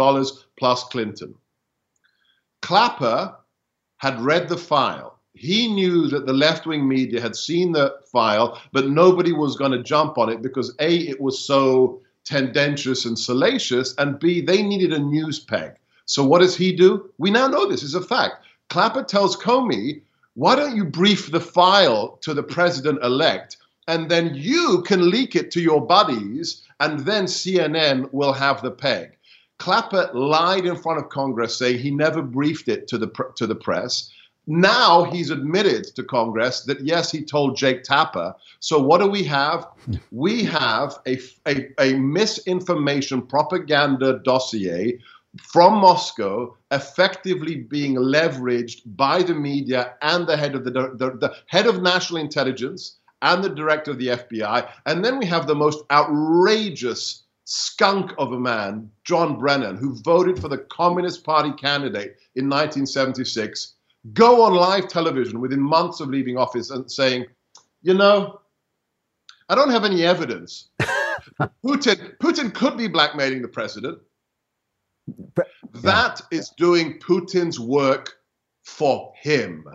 plus 0.56 0.84
Clinton. 0.84 1.34
Clapper 2.62 3.36
had 3.98 4.22
read 4.22 4.48
the 4.48 4.58
file. 4.58 5.18
He 5.34 5.68
knew 5.68 6.06
that 6.10 6.28
the 6.28 6.34
left 6.34 6.68
wing 6.68 6.88
media 6.88 7.20
had 7.20 7.36
seen 7.36 7.72
the 7.72 7.96
file, 8.12 8.62
but 8.72 8.90
nobody 8.90 9.32
was 9.32 9.56
going 9.56 9.72
to 9.72 9.82
jump 9.82 10.20
on 10.20 10.30
it 10.30 10.44
because 10.44 10.76
A, 10.80 10.96
it 10.96 11.20
was 11.20 11.44
so 11.44 12.00
tendentious 12.24 13.06
and 13.06 13.18
salacious, 13.18 13.96
and 13.98 14.20
B, 14.20 14.40
they 14.40 14.62
needed 14.62 14.94
a 14.94 15.00
news 15.00 15.40
peg. 15.40 15.72
So 16.06 16.24
what 16.24 16.42
does 16.42 16.56
he 16.56 16.72
do? 16.72 17.12
We 17.18 17.32
now 17.32 17.48
know 17.48 17.68
this 17.68 17.82
is 17.82 17.96
a 17.96 18.02
fact. 18.02 18.46
Clapper 18.70 19.04
tells 19.04 19.36
Comey, 19.36 20.04
why 20.36 20.56
don't 20.56 20.76
you 20.76 20.86
brief 20.86 21.32
the 21.32 21.42
file 21.42 22.20
to 22.22 22.36
the 22.36 22.44
president 22.44 23.04
elect 23.04 23.58
and 23.88 24.10
then 24.10 24.36
you 24.36 24.84
can 24.86 25.10
leak 25.10 25.36
it 25.36 25.52
to 25.52 25.62
your 25.62 25.86
buddies, 25.86 26.64
and 26.80 27.00
then 27.00 27.26
CNN 27.26 28.12
will 28.14 28.34
have 28.34 28.62
the 28.62 28.72
peg. 28.72 29.18
Clapper 29.60 30.12
lied 30.14 30.66
in 30.66 30.76
front 30.76 31.00
of 31.00 31.10
Congress, 31.10 31.58
saying 31.58 31.80
he 31.80 31.90
never 31.90 32.22
briefed 32.22 32.68
it 32.68 32.88
to 32.90 32.98
the 32.98 33.08
to 33.36 33.48
the 33.48 33.56
press. 33.56 34.12
Now 34.50 35.04
he's 35.04 35.30
admitted 35.30 35.94
to 35.96 36.04
Congress 36.04 36.62
that 36.64 36.80
yes, 36.82 37.12
he 37.12 37.24
told 37.24 37.58
Jake 37.58 37.84
Tapper. 37.84 38.34
So 38.60 38.80
what 38.80 39.02
do 39.02 39.08
we 39.08 39.24
have? 39.24 39.68
We 40.12 40.44
have 40.44 40.98
a, 41.06 41.20
a, 41.46 41.68
a 41.80 41.94
misinformation 41.98 43.24
propaganda 43.24 44.20
dossier 44.20 45.00
from 45.42 45.76
Moscow 45.76 46.56
effectively 46.72 47.56
being 47.56 47.96
leveraged 47.96 48.82
by 48.86 49.24
the 49.24 49.34
media 49.34 49.96
and 50.02 50.28
the 50.28 50.38
head 50.38 50.56
of 50.56 50.64
the, 50.64 50.72
the, 50.72 51.18
the 51.20 51.36
head 51.48 51.68
of 51.68 51.82
national 51.82 52.20
intelligence 52.20 52.98
and 53.22 53.44
the 53.44 53.50
director 53.50 53.92
of 53.92 53.98
the 53.98 54.08
FBI. 54.08 54.70
And 54.86 55.04
then 55.04 55.18
we 55.20 55.26
have 55.26 55.48
the 55.48 55.56
most 55.56 55.84
outrageous 55.92 57.24
skunk 57.46 58.12
of 58.18 58.34
a 58.34 58.40
man, 58.40 58.92
John 59.04 59.40
Brennan, 59.40 59.78
who 59.78 59.96
voted 60.02 60.40
for 60.40 60.50
the 60.50 60.58
Communist 60.58 61.24
Party 61.24 61.52
candidate 61.54 62.18
in 62.36 62.50
1976, 62.50 63.76
go 64.14 64.44
on 64.44 64.54
live 64.54 64.88
television 64.88 65.40
within 65.40 65.62
months 65.62 66.00
of 66.00 66.10
leaving 66.10 66.38
office 66.38 66.70
and 66.72 66.92
saying, 66.92 67.26
you 67.82 67.94
know, 67.94 68.42
I 69.50 69.56
don't 69.56 69.72
have 69.72 69.86
any 69.86 70.04
evidence. 70.04 70.70
Putin, 71.66 72.18
Putin 72.18 72.54
could 72.54 72.78
be 72.78 72.88
blackmailing 72.88 73.42
the 73.42 73.48
president. 73.48 74.00
That 75.74 76.22
is 76.32 76.50
doing 76.58 77.00
Putin's 77.00 77.60
work 77.60 78.18
for 78.64 79.14
him. 79.22 79.66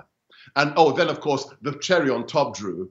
And 0.57 0.75
oh, 0.77 0.93
then 0.93 1.09
of 1.09 1.21
course, 1.21 1.47
the 1.63 1.73
cherry 1.79 2.11
on 2.11 2.27
top, 2.27 2.55
Drew, 2.55 2.91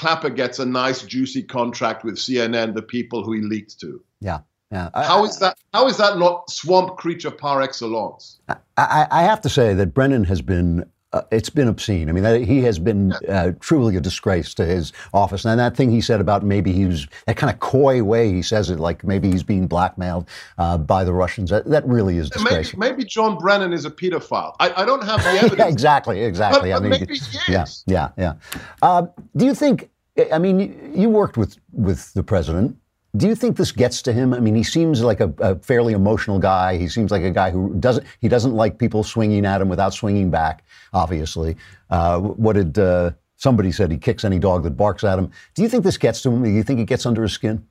Clapper 0.00 0.30
gets 0.30 0.58
a 0.58 0.64
nice 0.64 1.02
juicy 1.02 1.42
contract 1.42 2.04
with 2.04 2.16
CNN, 2.16 2.74
the 2.74 2.80
people 2.80 3.22
who 3.22 3.34
he 3.34 3.42
leaked 3.42 3.78
to. 3.80 4.02
Yeah. 4.20 4.38
Yeah. 4.72 4.88
how 4.94 5.24
is 5.24 5.38
that? 5.40 5.58
How 5.74 5.88
is 5.88 5.98
that 5.98 6.16
not 6.16 6.48
swamp 6.48 6.96
creature 6.96 7.30
par 7.30 7.60
excellence? 7.60 8.38
I, 8.78 9.06
I 9.10 9.22
have 9.24 9.42
to 9.42 9.50
say 9.50 9.74
that 9.74 9.92
Brennan 9.92 10.24
has 10.24 10.40
been. 10.40 10.90
Uh, 11.12 11.22
it's 11.32 11.50
been 11.50 11.66
obscene. 11.66 12.08
I 12.08 12.12
mean, 12.12 12.44
he 12.44 12.60
has 12.62 12.78
been 12.78 13.12
uh, 13.28 13.52
truly 13.58 13.96
a 13.96 14.00
disgrace 14.00 14.54
to 14.54 14.64
his 14.64 14.92
office. 15.12 15.44
And 15.44 15.58
that 15.58 15.76
thing 15.76 15.90
he 15.90 16.00
said 16.00 16.20
about 16.20 16.44
maybe 16.44 16.72
he 16.72 16.86
was 16.86 17.08
that 17.26 17.36
kind 17.36 17.52
of 17.52 17.58
coy 17.58 18.00
way 18.00 18.32
he 18.32 18.42
says 18.42 18.70
it, 18.70 18.78
like 18.78 19.02
maybe 19.02 19.28
he's 19.28 19.42
being 19.42 19.66
blackmailed 19.66 20.28
uh, 20.58 20.78
by 20.78 21.02
the 21.02 21.12
Russians. 21.12 21.50
That, 21.50 21.64
that 21.66 21.84
really 21.84 22.18
is 22.18 22.30
disgraceful. 22.30 22.78
Maybe, 22.78 22.92
maybe, 22.92 23.04
John 23.04 23.38
Brennan 23.38 23.72
is 23.72 23.84
a 23.84 23.90
pedophile. 23.90 24.54
I, 24.60 24.82
I 24.82 24.84
don't 24.84 25.02
have 25.02 25.20
the 25.24 25.30
evidence. 25.30 25.58
yeah, 25.58 25.66
exactly, 25.66 26.22
exactly. 26.22 26.70
But, 26.70 26.80
but 26.80 26.86
I 26.86 26.88
mean, 26.88 27.00
maybe 27.00 27.14
he 27.14 27.54
is. 27.54 27.84
Yeah, 27.88 28.10
yeah, 28.16 28.34
yeah. 28.52 28.60
Uh, 28.80 29.06
do 29.36 29.46
you 29.46 29.54
think? 29.54 29.90
I 30.32 30.38
mean, 30.38 30.92
you 30.94 31.08
worked 31.08 31.36
with 31.36 31.56
with 31.72 32.12
the 32.14 32.22
president. 32.22 32.76
Do 33.16 33.26
you 33.26 33.34
think 33.34 33.56
this 33.56 33.72
gets 33.72 34.02
to 34.02 34.12
him? 34.12 34.32
I 34.32 34.38
mean, 34.38 34.54
he 34.54 34.62
seems 34.62 35.02
like 35.02 35.20
a, 35.20 35.32
a, 35.38 35.56
fairly 35.56 35.94
emotional 35.94 36.38
guy. 36.38 36.76
He 36.76 36.86
seems 36.86 37.10
like 37.10 37.22
a 37.22 37.30
guy 37.30 37.50
who 37.50 37.74
doesn't 37.80 38.06
he 38.20 38.28
doesn't 38.28 38.54
like 38.54 38.78
people 38.78 39.02
swinging 39.02 39.44
at 39.44 39.60
him 39.60 39.68
without 39.68 39.92
swinging 39.92 40.30
back. 40.30 40.62
Obviously, 40.92 41.56
uh, 41.90 42.20
what 42.20 42.52
did 42.52 42.78
uh, 42.78 43.10
somebody 43.36 43.72
said? 43.72 43.90
He 43.90 43.98
kicks 43.98 44.24
any 44.24 44.38
dog 44.38 44.62
that 44.62 44.76
barks 44.76 45.02
at 45.02 45.18
him. 45.18 45.30
Do 45.54 45.62
you 45.62 45.68
think 45.68 45.82
this 45.82 45.98
gets 45.98 46.22
to 46.22 46.30
him? 46.30 46.44
Do 46.44 46.50
you 46.50 46.62
think 46.62 46.78
it 46.78 46.86
gets 46.86 47.04
under 47.04 47.22
his 47.22 47.32
skin? 47.32 47.66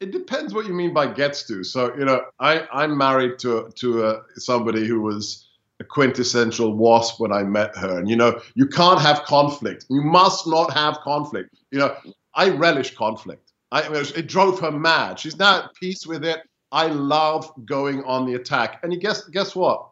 It 0.00 0.10
depends 0.10 0.52
what 0.52 0.66
you 0.66 0.74
mean 0.74 0.92
by 0.92 1.06
gets 1.06 1.46
to. 1.46 1.64
So 1.64 1.94
you 1.96 2.04
know, 2.04 2.22
I 2.38 2.66
I'm 2.70 2.98
married 2.98 3.38
to 3.38 3.70
to 3.76 4.04
uh, 4.04 4.22
somebody 4.36 4.86
who 4.86 5.00
was 5.00 5.48
a 5.80 5.84
quintessential 5.84 6.76
wasp 6.76 7.20
when 7.20 7.32
I 7.32 7.42
met 7.42 7.74
her, 7.76 7.98
and 7.98 8.08
you 8.08 8.16
know, 8.16 8.38
you 8.54 8.66
can't 8.66 9.00
have 9.00 9.22
conflict. 9.22 9.86
You 9.88 10.02
must 10.02 10.46
not 10.46 10.74
have 10.74 10.98
conflict. 11.00 11.54
You 11.70 11.78
know, 11.78 11.96
I 12.34 12.50
relish 12.50 12.94
conflict. 12.94 13.43
I, 13.74 13.80
it 13.90 14.28
drove 14.28 14.60
her 14.60 14.70
mad. 14.70 15.18
She's 15.18 15.36
now 15.36 15.64
at 15.64 15.74
peace 15.74 16.06
with 16.06 16.24
it. 16.24 16.40
I 16.70 16.86
love 16.86 17.52
going 17.64 18.04
on 18.04 18.24
the 18.24 18.34
attack. 18.34 18.78
And 18.82 18.92
you 18.92 19.00
guess 19.00 19.24
guess 19.24 19.56
what? 19.56 19.88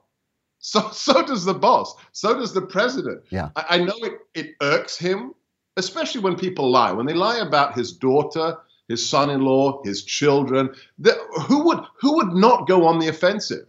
So 0.60 0.88
so 0.92 1.22
does 1.26 1.44
the 1.44 1.54
boss. 1.54 1.94
So 2.12 2.38
does 2.38 2.54
the 2.54 2.62
president. 2.62 3.24
Yeah. 3.30 3.50
I, 3.56 3.64
I 3.70 3.78
know 3.78 3.96
it, 4.02 4.18
it 4.34 4.54
irks 4.62 4.96
him, 4.96 5.34
especially 5.76 6.20
when 6.20 6.36
people 6.36 6.70
lie. 6.70 6.92
When 6.92 7.06
they 7.06 7.14
lie 7.14 7.38
about 7.38 7.76
his 7.76 7.92
daughter, 7.92 8.56
his 8.86 9.08
son-in-law, 9.08 9.82
his 9.82 10.04
children. 10.04 10.70
The, 10.98 11.14
who 11.48 11.64
would 11.64 11.80
who 12.00 12.14
would 12.16 12.34
not 12.34 12.68
go 12.68 12.86
on 12.86 13.00
the 13.00 13.08
offensive 13.08 13.66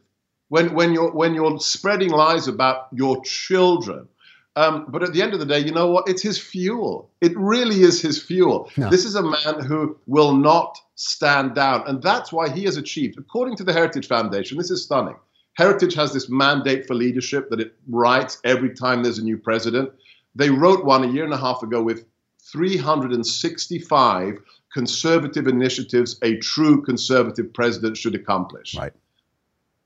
when 0.50 0.76
when 0.76 0.94
you're 0.94 1.12
when 1.12 1.34
you're 1.34 1.60
spreading 1.60 2.12
lies 2.12 2.48
about 2.48 2.88
your 2.92 3.20
children? 3.24 4.08
Um, 4.56 4.86
but 4.88 5.02
at 5.02 5.14
the 5.14 5.22
end 5.22 5.34
of 5.34 5.40
the 5.40 5.46
day, 5.46 5.60
you 5.60 5.72
know 5.72 5.90
what? 5.90 6.08
It's 6.08 6.22
his 6.22 6.38
fuel. 6.38 7.10
It 7.22 7.36
really 7.36 7.82
is 7.82 8.02
his 8.02 8.22
fuel. 8.22 8.70
No. 8.78 8.90
This 8.90 9.04
is 9.04 9.16
a 9.16 9.24
man 9.24 9.66
who 9.66 9.98
will 10.06 10.36
not 10.36 10.78
stand 10.96 11.56
down. 11.56 11.84
And 11.88 12.04
that's 12.04 12.32
why 12.32 12.50
he 12.50 12.64
has 12.66 12.78
achieved, 12.78 13.18
according 13.18 13.56
to 13.58 13.64
the 13.64 13.74
Heritage 13.74 14.08
Foundation, 14.08 14.58
this 14.58 14.70
is 14.70 14.84
stunning. 14.84 15.16
Heritage 15.56 15.96
has 15.96 16.14
this 16.14 16.30
mandate 16.30 16.86
for 16.88 16.94
leadership 16.94 17.50
that 17.50 17.60
it 17.60 17.74
writes 17.88 18.40
every 18.44 18.74
time 18.74 19.02
there's 19.02 19.20
a 19.20 19.24
new 19.24 19.38
president. 19.38 19.92
They 20.36 20.50
wrote 20.50 20.86
one 20.86 21.04
a 21.04 21.12
year 21.12 21.24
and 21.24 21.34
a 21.34 21.38
half 21.38 21.64
ago 21.64 21.82
with 21.82 22.06
365 22.52 24.38
conservative 24.72 25.48
initiatives 25.48 26.18
a 26.24 26.38
true 26.38 26.82
conservative 26.82 27.54
president 27.54 27.98
should 27.98 28.16
accomplish. 28.16 28.76
Right. 28.76 28.94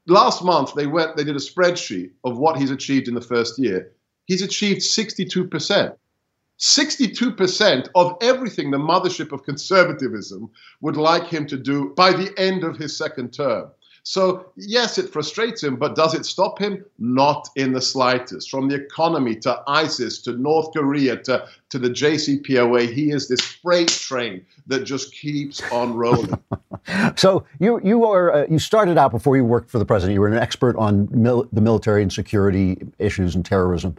Last 0.08 0.44
month, 0.44 0.74
they 0.74 0.88
went, 0.88 1.18
they 1.18 1.26
did 1.26 1.36
a 1.36 1.40
spreadsheet 1.40 2.12
of 2.24 2.38
what 2.38 2.58
he's 2.58 2.72
achieved 2.72 3.10
in 3.10 3.14
the 3.14 3.22
first 3.22 3.60
year 3.60 3.92
he's 4.28 4.44
achieved 4.44 4.82
62%. 4.82 5.96
62% 6.60 7.90
of 7.96 8.18
everything 8.22 8.72
the 8.72 8.78
mothership 8.78 9.32
of 9.32 9.44
conservatism 9.44 10.50
would 10.82 10.98
like 10.98 11.26
him 11.28 11.46
to 11.48 11.58
do 11.58 11.94
by 11.96 12.12
the 12.12 12.34
end 12.38 12.64
of 12.64 12.78
his 12.78 12.96
second 12.96 13.34
term. 13.34 13.72
So, 14.10 14.46
yes, 14.56 14.98
it 14.98 15.12
frustrates 15.12 15.62
him, 15.62 15.76
but 15.76 15.94
does 15.94 16.14
it 16.14 16.26
stop 16.26 16.60
him? 16.60 16.86
Not 16.98 17.50
in 17.58 17.74
the 17.74 17.82
slightest. 17.82 18.50
From 18.50 18.70
the 18.70 18.76
economy 18.76 19.36
to 19.40 19.62
ISIS 19.68 20.22
to 20.22 20.32
North 20.32 20.72
Korea 20.72 21.18
to, 21.24 21.46
to 21.72 21.78
the 21.78 21.90
JCPOA, 21.90 22.94
he 22.94 23.12
is 23.12 23.28
this 23.28 23.42
freight 23.42 23.90
train 23.90 24.46
that 24.68 24.86
just 24.86 25.14
keeps 25.14 25.62
on 25.74 25.94
rolling. 25.94 26.42
so 27.18 27.44
you 27.60 27.82
you 27.84 28.06
are 28.06 28.34
uh, 28.34 28.46
you 28.50 28.60
started 28.60 28.98
out 28.98 29.12
before 29.12 29.36
you 29.36 29.44
worked 29.44 29.70
for 29.70 29.78
the 29.78 29.86
president. 29.86 30.14
You 30.14 30.22
were 30.22 30.30
an 30.30 30.38
expert 30.38 30.78
on 30.78 31.10
mil- 31.12 31.50
the 31.52 31.60
military 31.60 32.02
and 32.02 32.14
security 32.14 32.78
issues 33.00 33.36
and 33.36 33.44
terrorism. 33.44 33.98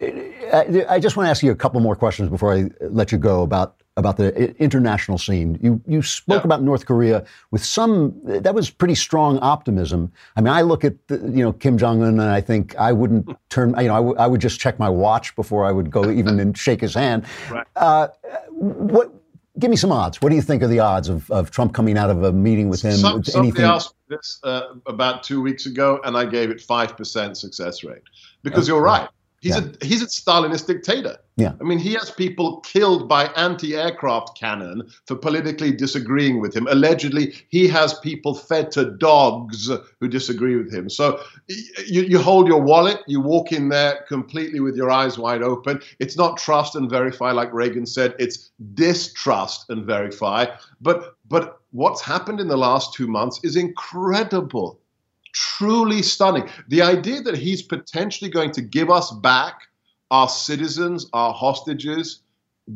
I 0.00 0.98
just 1.00 1.16
want 1.16 1.28
to 1.28 1.30
ask 1.30 1.44
you 1.44 1.52
a 1.52 1.56
couple 1.56 1.78
more 1.78 1.94
questions 1.94 2.30
before 2.30 2.52
I 2.52 2.68
let 2.80 3.12
you 3.12 3.18
go 3.18 3.44
about 3.44 3.76
about 3.96 4.18
the 4.18 4.54
international 4.62 5.18
scene. 5.18 5.58
You 5.62 5.80
you 5.86 6.02
spoke 6.02 6.42
yeah. 6.42 6.46
about 6.46 6.62
North 6.62 6.86
Korea 6.86 7.24
with 7.50 7.64
some 7.64 8.14
that 8.24 8.54
was 8.54 8.68
pretty 8.68 8.94
strong 8.94 9.38
optimism. 9.38 10.12
I 10.36 10.42
mean, 10.42 10.52
I 10.52 10.62
look 10.62 10.84
at 10.84 11.08
the, 11.08 11.16
you 11.16 11.42
know 11.42 11.52
Kim 11.52 11.78
Jong 11.78 12.02
Un 12.02 12.20
and 12.20 12.20
I 12.20 12.40
think 12.40 12.76
I 12.76 12.92
wouldn't 12.92 13.36
turn. 13.48 13.70
You 13.78 13.88
know, 13.88 13.94
I, 13.94 13.98
w- 13.98 14.16
I 14.16 14.26
would 14.26 14.40
just 14.40 14.60
check 14.60 14.78
my 14.78 14.88
watch 14.88 15.34
before 15.34 15.64
I 15.64 15.72
would 15.72 15.90
go 15.90 16.10
even 16.10 16.38
and 16.38 16.56
shake 16.66 16.80
his 16.80 16.94
hand. 16.94 17.24
Right. 17.50 17.66
Uh, 17.74 18.08
what? 18.50 19.12
Give 19.58 19.70
me 19.70 19.76
some 19.76 19.90
odds. 19.90 20.20
What 20.20 20.28
do 20.28 20.36
you 20.36 20.42
think 20.42 20.62
are 20.62 20.68
the 20.68 20.80
odds 20.80 21.08
of, 21.08 21.30
of 21.30 21.50
Trump 21.50 21.72
coming 21.72 21.96
out 21.96 22.10
of 22.10 22.22
a 22.22 22.30
meeting 22.30 22.68
with 22.68 22.82
him? 22.82 22.92
Some, 22.92 23.16
with 23.16 23.26
somebody 23.26 23.48
anything? 23.48 23.64
asked 23.64 23.94
this 24.08 24.38
uh, 24.42 24.74
about 24.84 25.22
two 25.22 25.40
weeks 25.40 25.64
ago, 25.64 25.98
and 26.04 26.14
I 26.14 26.26
gave 26.26 26.50
it 26.50 26.60
five 26.60 26.94
percent 26.94 27.38
success 27.38 27.82
rate 27.82 28.02
because 28.42 28.68
you're 28.68 28.82
right 28.82 29.08
He's 29.40 29.56
yeah. 29.56 29.68
a 29.80 29.84
he's 29.84 30.02
a 30.02 30.06
Stalinist 30.06 30.66
dictator. 30.66 31.18
Yeah. 31.36 31.52
I 31.60 31.64
mean, 31.64 31.78
he 31.78 31.92
has 31.92 32.10
people 32.10 32.60
killed 32.60 33.08
by 33.08 33.26
anti-aircraft 33.36 34.38
cannon 34.38 34.88
for 35.06 35.16
politically 35.16 35.70
disagreeing 35.70 36.40
with 36.40 36.56
him. 36.56 36.66
Allegedly, 36.68 37.34
he 37.48 37.68
has 37.68 37.98
people 37.98 38.34
fed 38.34 38.70
to 38.72 38.92
dogs 38.92 39.70
who 40.00 40.08
disagree 40.08 40.56
with 40.56 40.72
him. 40.72 40.88
So 40.88 41.20
you, 41.86 42.02
you 42.02 42.18
hold 42.18 42.48
your 42.48 42.62
wallet, 42.62 43.00
you 43.06 43.20
walk 43.20 43.52
in 43.52 43.68
there 43.68 44.04
completely 44.08 44.60
with 44.60 44.76
your 44.76 44.90
eyes 44.90 45.18
wide 45.18 45.42
open. 45.42 45.82
It's 45.98 46.16
not 46.16 46.38
trust 46.38 46.74
and 46.74 46.88
verify 46.88 47.32
like 47.32 47.52
Reagan 47.52 47.84
said, 47.84 48.14
it's 48.18 48.50
distrust 48.72 49.68
and 49.68 49.84
verify. 49.84 50.46
But 50.80 51.16
but 51.28 51.60
what's 51.72 52.00
happened 52.00 52.40
in 52.40 52.48
the 52.48 52.56
last 52.56 52.94
2 52.94 53.06
months 53.06 53.40
is 53.42 53.56
incredible 53.56 54.80
truly 55.36 56.00
stunning. 56.00 56.48
The 56.68 56.80
idea 56.80 57.20
that 57.20 57.36
he's 57.36 57.60
potentially 57.60 58.30
going 58.30 58.52
to 58.52 58.62
give 58.62 58.90
us 58.90 59.10
back 59.10 59.60
our 60.10 60.28
citizens, 60.28 61.10
our 61.12 61.34
hostages, 61.34 62.20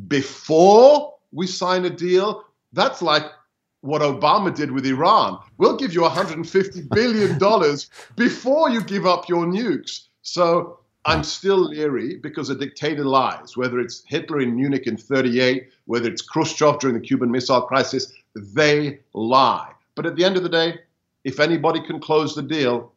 before 0.08 1.14
we 1.32 1.46
sign 1.46 1.86
a 1.86 1.90
deal, 1.90 2.44
that's 2.74 3.00
like 3.00 3.24
what 3.80 4.02
Obama 4.02 4.54
did 4.54 4.70
with 4.70 4.84
Iran. 4.84 5.38
We'll 5.56 5.76
give 5.76 5.94
you 5.94 6.02
$150 6.02 6.88
billion 6.90 7.78
before 8.16 8.68
you 8.68 8.82
give 8.82 9.06
up 9.06 9.26
your 9.26 9.46
nukes. 9.46 10.08
So 10.20 10.80
I'm 11.06 11.24
still 11.24 11.70
leery 11.70 12.16
because 12.16 12.50
a 12.50 12.54
dictator 12.54 13.04
lies, 13.04 13.56
whether 13.56 13.80
it's 13.80 14.04
Hitler 14.06 14.40
in 14.40 14.54
Munich 14.54 14.86
in 14.86 14.98
38, 14.98 15.70
whether 15.86 16.10
it's 16.10 16.20
Khrushchev 16.20 16.78
during 16.78 16.94
the 16.94 17.06
Cuban 17.06 17.30
Missile 17.30 17.62
Crisis, 17.62 18.12
they 18.34 19.00
lie. 19.14 19.72
But 19.94 20.04
at 20.04 20.16
the 20.16 20.24
end 20.24 20.36
of 20.36 20.42
the 20.42 20.50
day, 20.50 20.78
if 21.24 21.40
anybody 21.40 21.80
can 21.80 22.00
close 22.00 22.34
the 22.34 22.42
deal, 22.42 22.92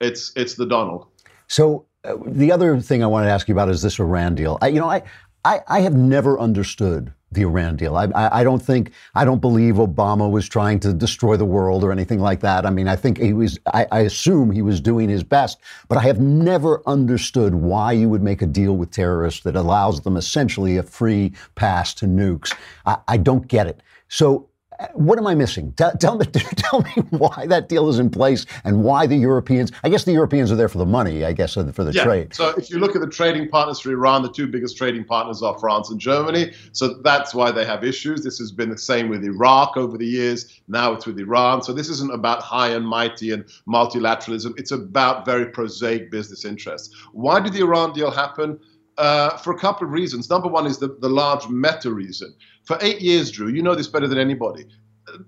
it's 0.00 0.32
it's 0.36 0.54
the 0.54 0.66
Donald. 0.66 1.06
So 1.48 1.86
uh, 2.04 2.16
the 2.26 2.52
other 2.52 2.80
thing 2.80 3.02
I 3.02 3.06
want 3.06 3.26
to 3.26 3.30
ask 3.30 3.48
you 3.48 3.54
about 3.54 3.68
is 3.68 3.82
this 3.82 3.98
Iran 3.98 4.34
deal. 4.34 4.58
I, 4.60 4.68
you 4.68 4.80
know, 4.80 4.90
I, 4.90 5.02
I 5.44 5.60
I 5.68 5.80
have 5.80 5.94
never 5.94 6.38
understood 6.38 7.12
the 7.32 7.42
Iran 7.42 7.76
deal. 7.76 7.96
I, 7.96 8.04
I, 8.14 8.40
I 8.40 8.44
don't 8.44 8.62
think 8.62 8.92
I 9.14 9.24
don't 9.24 9.40
believe 9.40 9.74
Obama 9.74 10.30
was 10.30 10.48
trying 10.48 10.80
to 10.80 10.92
destroy 10.92 11.36
the 11.36 11.44
world 11.44 11.84
or 11.84 11.92
anything 11.92 12.20
like 12.20 12.40
that. 12.40 12.64
I 12.64 12.70
mean, 12.70 12.88
I 12.88 12.96
think 12.96 13.18
he 13.18 13.32
was. 13.32 13.58
I, 13.72 13.86
I 13.90 14.00
assume 14.00 14.50
he 14.50 14.62
was 14.62 14.80
doing 14.80 15.08
his 15.08 15.22
best, 15.24 15.58
but 15.88 15.98
I 15.98 16.02
have 16.02 16.20
never 16.20 16.82
understood 16.86 17.56
why 17.56 17.92
you 17.92 18.08
would 18.08 18.22
make 18.22 18.40
a 18.40 18.46
deal 18.46 18.76
with 18.76 18.90
terrorists 18.90 19.42
that 19.42 19.56
allows 19.56 20.00
them 20.02 20.16
essentially 20.16 20.76
a 20.76 20.82
free 20.82 21.32
pass 21.56 21.92
to 21.94 22.06
nukes. 22.06 22.54
I, 22.86 22.98
I 23.08 23.16
don't 23.16 23.48
get 23.48 23.66
it. 23.66 23.82
So 24.08 24.48
what 24.94 25.18
am 25.18 25.26
I 25.26 25.34
missing? 25.34 25.72
Tell, 25.72 25.92
tell, 25.96 26.18
me, 26.18 26.26
tell 26.56 26.82
me 26.82 26.90
why 27.10 27.46
that 27.46 27.68
deal 27.68 27.88
is 27.88 27.98
in 27.98 28.10
place 28.10 28.46
and 28.64 28.84
why 28.84 29.06
the 29.06 29.16
Europeans. 29.16 29.72
I 29.82 29.88
guess 29.88 30.04
the 30.04 30.12
Europeans 30.12 30.52
are 30.52 30.56
there 30.56 30.68
for 30.68 30.78
the 30.78 30.86
money. 30.86 31.24
I 31.24 31.32
guess 31.32 31.54
for 31.54 31.62
the 31.62 31.92
yeah. 31.92 32.04
trade. 32.04 32.34
So 32.34 32.50
if 32.50 32.70
you 32.70 32.78
look 32.78 32.94
at 32.94 33.00
the 33.00 33.08
trading 33.08 33.48
partners 33.48 33.80
for 33.80 33.90
Iran, 33.90 34.22
the 34.22 34.32
two 34.32 34.46
biggest 34.46 34.76
trading 34.76 35.04
partners 35.04 35.42
are 35.42 35.58
France 35.58 35.90
and 35.90 36.00
Germany. 36.00 36.52
So 36.72 36.94
that's 37.02 37.34
why 37.34 37.50
they 37.50 37.64
have 37.64 37.84
issues. 37.84 38.22
This 38.22 38.38
has 38.38 38.52
been 38.52 38.70
the 38.70 38.78
same 38.78 39.08
with 39.08 39.24
Iraq 39.24 39.76
over 39.76 39.96
the 39.96 40.06
years. 40.06 40.60
Now 40.68 40.92
it's 40.92 41.06
with 41.06 41.18
Iran. 41.18 41.62
So 41.62 41.72
this 41.72 41.88
isn't 41.88 42.12
about 42.12 42.42
high 42.42 42.70
and 42.70 42.86
mighty 42.86 43.32
and 43.32 43.44
multilateralism. 43.68 44.58
It's 44.58 44.70
about 44.72 45.24
very 45.24 45.46
prosaic 45.46 46.10
business 46.10 46.44
interests. 46.44 46.94
Why 47.12 47.40
did 47.40 47.52
the 47.52 47.60
Iran 47.60 47.92
deal 47.92 48.10
happen? 48.10 48.58
Uh, 48.96 49.36
for 49.38 49.52
a 49.52 49.58
couple 49.58 49.84
of 49.84 49.92
reasons. 49.92 50.30
Number 50.30 50.46
one 50.46 50.66
is 50.66 50.78
the, 50.78 50.96
the 51.00 51.08
large 51.08 51.48
meta 51.48 51.92
reason. 51.92 52.32
For 52.62 52.78
eight 52.80 53.00
years, 53.00 53.32
Drew, 53.32 53.48
you 53.48 53.60
know 53.60 53.74
this 53.74 53.88
better 53.88 54.06
than 54.06 54.18
anybody. 54.18 54.66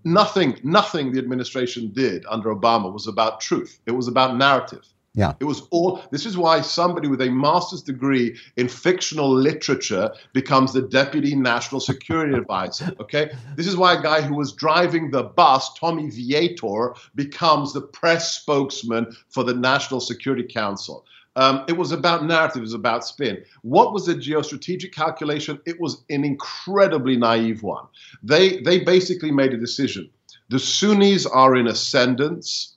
Nothing, 0.05 0.59
nothing 0.63 1.13
the 1.13 1.19
administration 1.19 1.91
did 1.93 2.25
under 2.29 2.55
Obama 2.55 2.93
was 2.93 3.09
about 3.09 3.41
truth. 3.41 3.81
It 3.87 3.91
was 3.91 4.07
about 4.07 4.37
narrative. 4.37 4.85
Yeah. 5.17 5.33
It 5.41 5.45
was 5.45 5.63
all. 5.71 6.03
This 6.13 6.27
is 6.27 6.37
why 6.37 6.61
somebody 6.61 7.09
with 7.09 7.23
a 7.23 7.31
master's 7.31 7.83
degree 7.83 8.37
in 8.57 8.69
fictional 8.69 9.33
literature 9.33 10.13
becomes 10.35 10.75
the 10.75 10.83
deputy 10.83 11.35
national 11.35 11.81
security 11.81 12.35
advisor. 12.35 12.93
Okay. 13.01 13.31
This 13.57 13.67
is 13.67 13.79
why 13.79 13.95
a 13.95 14.03
guy 14.03 14.21
who 14.21 14.35
was 14.35 14.53
driving 14.53 15.11
the 15.11 15.23
bus, 15.23 15.73
Tommy 15.73 16.11
Vietor, 16.11 16.95
becomes 17.15 17.73
the 17.73 17.81
press 17.81 18.37
spokesman 18.37 19.07
for 19.31 19.43
the 19.43 19.55
National 19.55 20.01
Security 20.01 20.45
Council. 20.45 21.07
Um, 21.37 21.65
it 21.69 21.77
was 21.77 21.93
about 21.93 22.25
narrative, 22.25 22.59
it 22.59 22.63
was 22.63 22.73
about 22.73 23.05
spin. 23.05 23.45
What 23.63 23.93
was 23.93 24.07
the 24.07 24.15
geostrategic 24.15 24.93
calculation? 24.93 25.61
It 25.67 25.79
was 25.79 26.03
an 26.09 26.25
incredibly 26.25 27.17
naive 27.17 27.63
one. 27.63 27.85
They, 28.23 28.63
they 28.63 28.81
basically 28.81 29.31
made 29.31 29.53
a 29.53 29.59
decision. 29.59 30.11
The 30.49 30.59
Sunnis 30.59 31.27
are 31.27 31.55
in 31.55 31.67
ascendance, 31.67 32.77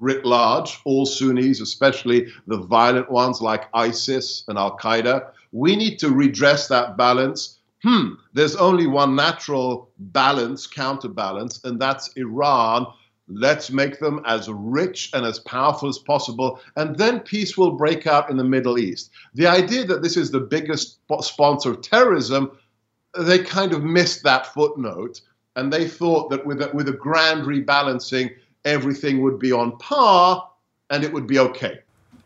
writ 0.00 0.24
large, 0.24 0.80
all 0.84 1.04
Sunnis, 1.04 1.60
especially 1.60 2.28
the 2.46 2.56
violent 2.56 3.10
ones 3.10 3.42
like 3.42 3.68
ISIS 3.74 4.44
and 4.48 4.56
Al 4.56 4.78
Qaeda. 4.78 5.30
We 5.52 5.76
need 5.76 5.98
to 5.98 6.10
redress 6.10 6.68
that 6.68 6.96
balance. 6.96 7.58
Hmm, 7.82 8.14
there's 8.32 8.56
only 8.56 8.86
one 8.86 9.14
natural 9.14 9.90
balance, 9.98 10.66
counterbalance, 10.66 11.62
and 11.64 11.78
that's 11.78 12.08
Iran 12.16 12.86
Let's 13.28 13.70
make 13.70 13.98
them 13.98 14.22
as 14.26 14.48
rich 14.48 15.10
and 15.12 15.26
as 15.26 15.38
powerful 15.40 15.88
as 15.88 15.98
possible, 15.98 16.60
and 16.76 16.96
then 16.96 17.20
peace 17.20 17.58
will 17.58 17.72
break 17.72 18.06
out 18.06 18.30
in 18.30 18.36
the 18.36 18.44
Middle 18.44 18.78
East. 18.78 19.10
The 19.34 19.46
idea 19.46 19.84
that 19.84 20.02
this 20.02 20.16
is 20.16 20.30
the 20.30 20.40
biggest 20.40 20.98
sponsor 21.20 21.72
of 21.72 21.82
terrorism, 21.82 22.52
they 23.18 23.38
kind 23.40 23.72
of 23.72 23.84
missed 23.84 24.22
that 24.22 24.52
footnote, 24.54 25.20
and 25.56 25.72
they 25.72 25.86
thought 25.86 26.30
that 26.30 26.46
with 26.46 26.62
a, 26.62 26.70
with 26.72 26.88
a 26.88 26.92
grand 26.92 27.44
rebalancing, 27.44 28.30
everything 28.64 29.22
would 29.22 29.38
be 29.38 29.52
on 29.52 29.76
par 29.78 30.48
and 30.90 31.04
it 31.04 31.12
would 31.12 31.26
be 31.26 31.38
okay. 31.38 31.80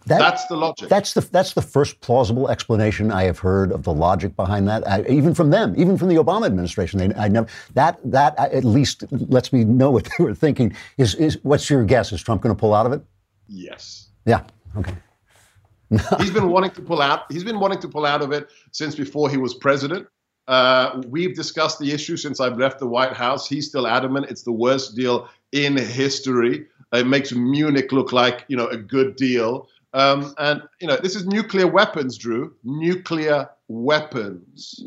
That, 0.07 0.19
that's 0.19 0.47
the 0.47 0.57
logic. 0.57 0.89
That's 0.89 1.15
the 1.15 1.21
that's 1.21 1.53
the 1.53 1.63
first 1.63 2.01
plausible 2.01 2.49
explanation 2.49 3.13
I 3.13 3.25
have 3.25 3.39
heard 3.39 3.71
of 3.71 3.85
the 3.85 3.93
logic 3.93 4.35
behind 4.35 4.67
that. 4.69 4.87
I, 4.87 5.05
even 5.09 5.35
from 5.35 5.51
them, 5.51 5.75
even 5.77 5.97
from 5.97 6.09
the 6.09 6.17
Obama 6.17 6.47
administration, 6.47 6.99
they 6.99 7.15
I 7.15 7.29
never 7.29 7.47
that 7.75 7.99
that 8.05 8.37
at 8.39 8.65
least 8.65 9.05
lets 9.11 9.53
me 9.53 9.65
know 9.65 9.91
what 9.91 10.09
they 10.19 10.25
were 10.25 10.35
thinking. 10.35 10.75
Is 10.99 11.15
is 11.15 11.39
what's 11.43 11.71
your 11.71 11.85
guess? 11.85 12.13
Is 12.13 12.23
Trump 12.23 12.43
going 12.43 12.55
to 12.55 12.59
pull 12.59 12.75
out 12.75 12.87
of 12.87 12.93
it? 12.93 13.03
Yes. 13.49 14.09
Yeah. 14.27 14.43
Okay. 14.77 14.95
he's 16.19 16.31
been 16.31 16.49
wanting 16.49 16.71
to 16.71 16.83
pull 16.83 17.03
out. 17.03 17.31
He's 17.31 17.45
been 17.45 17.61
wanting 17.61 17.81
to 17.81 17.89
pull 17.89 18.07
out 18.07 18.23
of 18.23 18.33
it 18.33 18.49
since 18.73 18.95
before 18.95 19.31
he 19.31 19.37
was 19.37 19.55
president. 19.55 20.07
Uh, 20.49 21.01
we've 21.07 21.37
discussed 21.37 21.79
the 21.79 21.93
issue 21.93 22.17
since 22.17 22.41
I've 22.41 22.59
left 22.59 22.81
the 22.81 22.87
White 22.87 23.13
House. 23.13 23.49
He's 23.49 23.69
still 23.69 23.87
adamant 23.87 24.27
it's 24.29 24.43
the 24.43 24.53
worst 24.53 24.97
deal 24.97 25.29
in 25.53 25.77
history. 25.77 26.67
It 26.93 27.07
makes 27.07 27.33
Munich 27.33 27.93
look 27.93 28.13
like 28.13 28.45
you 28.49 28.57
know 28.57 28.67
a 28.69 28.77
good 28.77 29.17
deal. 29.17 29.69
Um, 29.95 30.35
and, 30.39 30.63
you 30.81 30.87
know, 30.87 30.97
this 30.97 31.15
is 31.15 31.27
nuclear 31.27 31.67
weapons, 31.67 32.17
Drew. 32.17 32.55
Nuclear 32.65 33.49
weapons. 33.69 34.85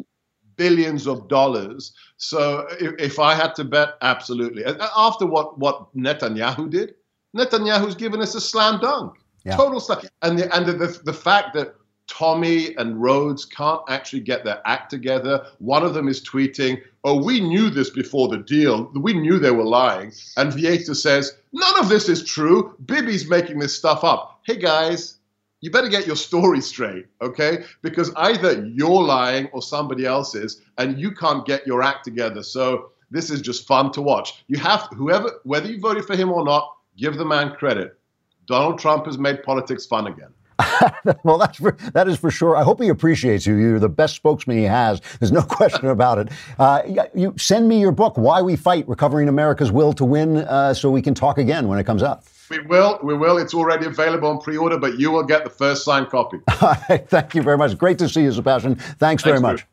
Billions 0.57 1.05
of 1.05 1.27
dollars. 1.27 1.93
So 2.17 2.65
if, 2.79 2.93
if 2.99 3.19
I 3.19 3.35
had 3.35 3.53
to 3.55 3.63
bet, 3.63 3.95
absolutely. 4.01 4.63
After 4.97 5.25
what, 5.25 5.59
what 5.59 5.95
Netanyahu 5.95 6.69
did, 6.69 6.95
Netanyahu's 7.35 7.95
given 7.95 8.21
us 8.21 8.35
a 8.35 8.41
slam 8.41 8.79
dunk. 8.79 9.13
Yeah. 9.43 9.57
Total 9.57 9.79
slam. 9.79 9.99
And, 10.21 10.39
the, 10.39 10.55
and 10.55 10.65
the, 10.65 10.73
the, 10.73 10.99
the 11.03 11.13
fact 11.13 11.53
that 11.55 11.75
Tommy 12.07 12.75
and 12.77 13.01
Rhodes 13.01 13.45
can't 13.45 13.81
actually 13.89 14.21
get 14.21 14.43
their 14.43 14.61
act 14.65 14.89
together. 14.89 15.45
One 15.59 15.83
of 15.83 15.93
them 15.93 16.07
is 16.07 16.23
tweeting, 16.23 16.81
Oh, 17.03 17.23
we 17.23 17.39
knew 17.39 17.69
this 17.69 17.89
before 17.89 18.27
the 18.27 18.37
deal. 18.37 18.91
We 18.95 19.13
knew 19.13 19.39
they 19.39 19.51
were 19.51 19.63
lying. 19.63 20.11
And 20.37 20.53
Vietor 20.53 20.95
says, 20.95 21.37
None 21.53 21.79
of 21.79 21.89
this 21.89 22.09
is 22.09 22.23
true. 22.23 22.75
Bibi's 22.85 23.29
making 23.29 23.59
this 23.59 23.75
stuff 23.75 24.03
up. 24.03 24.39
Hey, 24.45 24.57
guys, 24.57 25.17
you 25.61 25.71
better 25.71 25.89
get 25.89 26.05
your 26.05 26.15
story 26.15 26.61
straight, 26.61 27.07
okay? 27.21 27.63
Because 27.81 28.13
either 28.15 28.65
you're 28.67 29.03
lying 29.03 29.47
or 29.47 29.61
somebody 29.61 30.05
else 30.05 30.35
is, 30.35 30.61
and 30.77 30.99
you 30.99 31.11
can't 31.11 31.45
get 31.45 31.65
your 31.65 31.81
act 31.81 32.03
together. 32.03 32.43
So 32.43 32.91
this 33.09 33.29
is 33.29 33.41
just 33.41 33.65
fun 33.67 33.91
to 33.93 34.01
watch. 34.01 34.43
You 34.47 34.59
have 34.59 34.81
whoever, 34.95 35.31
whether 35.43 35.67
you 35.67 35.79
voted 35.79 36.05
for 36.05 36.15
him 36.15 36.31
or 36.31 36.43
not, 36.43 36.75
give 36.97 37.17
the 37.17 37.25
man 37.25 37.55
credit. 37.55 37.97
Donald 38.45 38.77
Trump 38.77 39.05
has 39.05 39.17
made 39.17 39.43
politics 39.43 39.85
fun 39.85 40.07
again. 40.07 40.33
well, 41.23 41.37
that's 41.37 41.57
for, 41.57 41.73
that 41.93 42.07
is 42.07 42.17
for 42.17 42.31
sure. 42.31 42.55
I 42.55 42.63
hope 42.63 42.81
he 42.81 42.89
appreciates 42.89 43.45
you. 43.45 43.55
You're 43.55 43.79
the 43.79 43.89
best 43.89 44.15
spokesman 44.15 44.57
he 44.57 44.63
has. 44.63 45.01
There's 45.19 45.31
no 45.31 45.41
question 45.49 45.87
about 45.87 46.19
it. 46.19 46.29
Uh, 46.57 46.81
you 47.13 47.33
send 47.37 47.67
me 47.67 47.79
your 47.79 47.91
book, 47.91 48.17
"Why 48.17 48.41
We 48.41 48.55
Fight: 48.55 48.87
Recovering 48.87 49.27
America's 49.27 49.71
Will 49.71 49.93
to 49.93 50.05
Win," 50.05 50.37
uh, 50.37 50.73
so 50.73 50.89
we 50.89 51.01
can 51.01 51.13
talk 51.13 51.37
again 51.37 51.67
when 51.67 51.79
it 51.79 51.83
comes 51.85 52.03
out. 52.03 52.23
We 52.49 52.59
will. 52.59 52.99
We 53.03 53.15
will. 53.15 53.37
It's 53.37 53.53
already 53.53 53.87
available 53.87 54.29
on 54.29 54.39
pre-order, 54.39 54.77
but 54.77 54.99
you 54.99 55.11
will 55.11 55.23
get 55.23 55.43
the 55.43 55.49
first 55.49 55.83
signed 55.83 56.09
copy. 56.09 56.37
All 56.61 56.75
right. 56.89 57.07
Thank 57.09 57.35
you 57.35 57.41
very 57.41 57.57
much. 57.57 57.77
Great 57.77 57.97
to 57.99 58.07
see 58.09 58.21
you, 58.21 58.31
Sebastian. 58.31 58.75
Thanks, 58.75 58.97
Thanks 58.99 59.23
very 59.23 59.39
Drew. 59.39 59.41
much. 59.41 59.65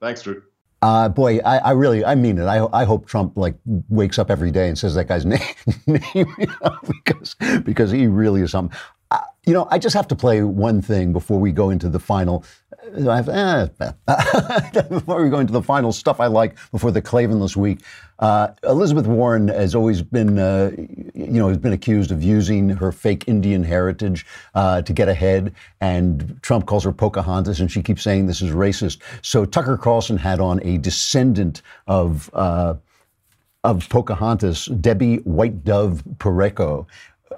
Thanks, 0.00 0.22
Drew. 0.22 0.42
Uh, 0.82 1.08
boy, 1.08 1.38
I, 1.38 1.58
I, 1.58 1.70
really, 1.70 2.04
I 2.04 2.16
mean 2.16 2.38
it. 2.38 2.44
I, 2.44 2.66
I 2.72 2.84
hope 2.84 3.06
Trump 3.06 3.36
like 3.36 3.54
wakes 3.88 4.18
up 4.18 4.32
every 4.32 4.50
day 4.50 4.66
and 4.66 4.76
says 4.76 4.96
that 4.96 5.06
guy's 5.06 5.24
name, 5.24 5.38
name 5.86 6.02
you 6.14 6.46
know, 6.60 6.76
because 6.88 7.36
because 7.62 7.92
he 7.92 8.08
really 8.08 8.40
is 8.42 8.50
something. 8.50 8.76
Uh, 9.44 9.50
you 9.50 9.54
know, 9.54 9.68
I 9.70 9.78
just 9.78 9.94
have 9.94 10.08
to 10.08 10.16
play 10.16 10.42
one 10.42 10.82
thing 10.82 11.12
before 11.12 11.38
we 11.38 11.52
go 11.52 11.70
into 11.70 11.88
the 11.88 12.00
final. 12.00 12.44
I 13.08 13.16
have, 13.16 13.28
eh, 13.28 13.68
before 14.88 15.22
we 15.22 15.30
go 15.30 15.38
into 15.38 15.52
the 15.52 15.62
final 15.62 15.92
stuff 15.92 16.18
I 16.18 16.26
like 16.26 16.56
before 16.72 16.90
the 16.90 17.02
Klavanless 17.02 17.56
week. 17.56 17.80
Uh, 18.18 18.48
Elizabeth 18.64 19.06
Warren 19.06 19.48
has 19.48 19.74
always 19.74 20.02
been, 20.02 20.38
uh, 20.38 20.72
you 21.14 21.40
know, 21.40 21.48
has 21.48 21.58
been 21.58 21.72
accused 21.72 22.10
of 22.10 22.22
using 22.22 22.70
her 22.70 22.92
fake 22.92 23.24
Indian 23.28 23.62
heritage 23.62 24.26
uh, 24.54 24.82
to 24.82 24.92
get 24.92 25.08
ahead, 25.08 25.54
and 25.80 26.38
Trump 26.42 26.66
calls 26.66 26.84
her 26.84 26.92
Pocahontas, 26.92 27.60
and 27.60 27.70
she 27.70 27.82
keeps 27.82 28.02
saying 28.02 28.26
this 28.26 28.42
is 28.42 28.50
racist. 28.52 28.98
So 29.22 29.44
Tucker 29.44 29.76
Carlson 29.76 30.16
had 30.16 30.40
on 30.40 30.60
a 30.64 30.78
descendant 30.78 31.62
of 31.86 32.30
uh, 32.32 32.74
of 33.64 33.88
Pocahontas, 33.88 34.66
Debbie 34.66 35.18
White 35.18 35.64
Dove 35.64 36.02
Pareco, 36.18 36.86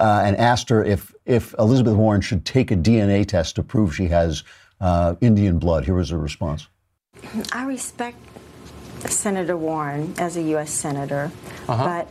uh, 0.01 0.23
and 0.25 0.37
asked 0.37 0.69
her 0.71 0.85
if 0.85 1.15
if 1.27 1.55
Elizabeth 1.59 1.95
Warren 1.95 2.21
should 2.21 2.45
take 2.45 2.71
a 2.71 2.77
DNA 2.77 3.27
test 3.27 3.57
to 3.57 3.63
prove 3.63 3.95
she 3.95 4.09
has 4.09 4.43
uh, 4.81 5.15
Indian 5.21 5.59
blood. 5.59 5.85
Here 5.85 5.95
was 5.95 6.11
her 6.11 6.19
response. 6.19 6.69
I 7.53 7.65
respect 7.65 8.19
Senator 9.09 9.57
Warren 9.57 10.15
as 10.19 10.37
a 10.37 10.43
U.S. 10.43 10.71
Senator, 10.71 11.31
Uh-huh. 11.69 11.85
but 11.85 12.09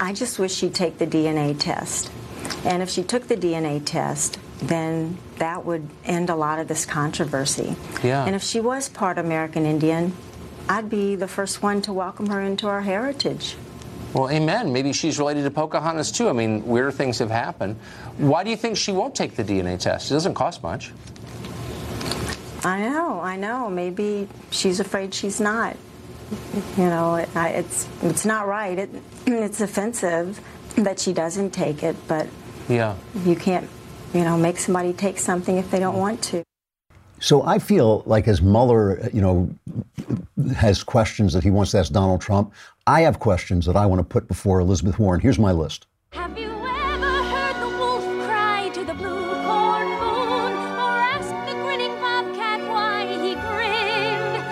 I 0.00 0.12
just 0.12 0.38
wish 0.38 0.54
she'd 0.54 0.74
take 0.74 0.98
the 0.98 1.06
DNA 1.06 1.58
test. 1.58 2.10
And 2.64 2.82
if 2.82 2.88
she 2.90 3.02
took 3.02 3.28
the 3.28 3.36
DNA 3.36 3.82
test, 3.84 4.38
then 4.58 5.18
that 5.38 5.64
would 5.64 5.88
end 6.04 6.30
a 6.30 6.34
lot 6.36 6.58
of 6.58 6.68
this 6.68 6.84
controversy. 6.86 7.76
Yeah. 8.02 8.24
And 8.24 8.34
if 8.34 8.42
she 8.42 8.60
was 8.60 8.88
part 8.88 9.18
American 9.18 9.66
Indian, 9.66 10.14
I'd 10.68 10.88
be 10.88 11.16
the 11.16 11.28
first 11.28 11.62
one 11.62 11.82
to 11.82 11.92
welcome 11.92 12.26
her 12.28 12.40
into 12.40 12.68
our 12.68 12.82
heritage. 12.82 13.56
Well, 14.14 14.28
amen. 14.30 14.72
Maybe 14.72 14.92
she's 14.92 15.18
related 15.18 15.44
to 15.44 15.50
Pocahontas 15.50 16.12
too. 16.12 16.28
I 16.28 16.32
mean, 16.32 16.66
weird 16.66 16.94
things 16.94 17.18
have 17.18 17.30
happened. 17.30 17.76
Why 18.18 18.44
do 18.44 18.50
you 18.50 18.56
think 18.56 18.76
she 18.76 18.92
won't 18.92 19.14
take 19.14 19.36
the 19.36 19.44
DNA 19.44 19.78
test? 19.78 20.10
It 20.10 20.14
doesn't 20.14 20.34
cost 20.34 20.62
much. 20.62 20.92
I 22.64 22.80
know, 22.80 23.20
I 23.20 23.36
know. 23.36 23.68
Maybe 23.70 24.28
she's 24.50 24.80
afraid 24.80 25.12
she's 25.14 25.40
not. 25.40 25.76
You 26.76 26.84
know, 26.84 27.16
it, 27.16 27.28
I, 27.34 27.48
it's 27.50 27.88
it's 28.02 28.24
not 28.24 28.46
right. 28.46 28.78
It, 28.78 28.90
it's 29.26 29.60
offensive 29.60 30.40
that 30.76 30.98
she 30.98 31.12
doesn't 31.12 31.50
take 31.50 31.82
it, 31.82 31.96
but 32.08 32.26
Yeah. 32.68 32.94
you 33.24 33.34
can't, 33.36 33.68
you 34.14 34.22
know, 34.24 34.38
make 34.38 34.58
somebody 34.58 34.92
take 34.92 35.18
something 35.18 35.56
if 35.58 35.70
they 35.70 35.80
don't 35.80 35.98
want 35.98 36.22
to. 36.24 36.42
So 37.20 37.42
I 37.44 37.58
feel 37.58 38.02
like 38.06 38.26
as 38.26 38.40
Mueller, 38.42 39.08
you 39.12 39.20
know, 39.20 39.50
has 40.56 40.82
questions 40.82 41.32
that 41.34 41.44
he 41.44 41.50
wants 41.50 41.70
to 41.72 41.78
ask 41.78 41.92
Donald 41.92 42.20
Trump, 42.20 42.52
I 42.86 43.02
have 43.02 43.20
questions 43.20 43.66
that 43.66 43.76
I 43.76 43.86
want 43.86 44.00
to 44.00 44.04
put 44.04 44.26
before 44.26 44.58
Elizabeth 44.58 44.98
Warren. 44.98 45.20
Here's 45.20 45.38
my 45.38 45.52
list. 45.52 45.86
Have 46.10 46.36
you 46.36 46.50
ever 46.50 47.22
heard 47.22 47.56
the 47.62 47.76
wolf 47.78 48.02
cry 48.26 48.70
to 48.74 48.84
the 48.84 48.94
blue 48.94 49.30
corn 49.44 49.86
moon? 49.86 50.52
Or 50.82 50.98
ask 51.14 51.30
the 51.46 51.54
grinning 51.62 51.94
bobcat 52.00 52.60
why 52.68 53.06
he 53.06 53.34
grinned? 53.34 54.42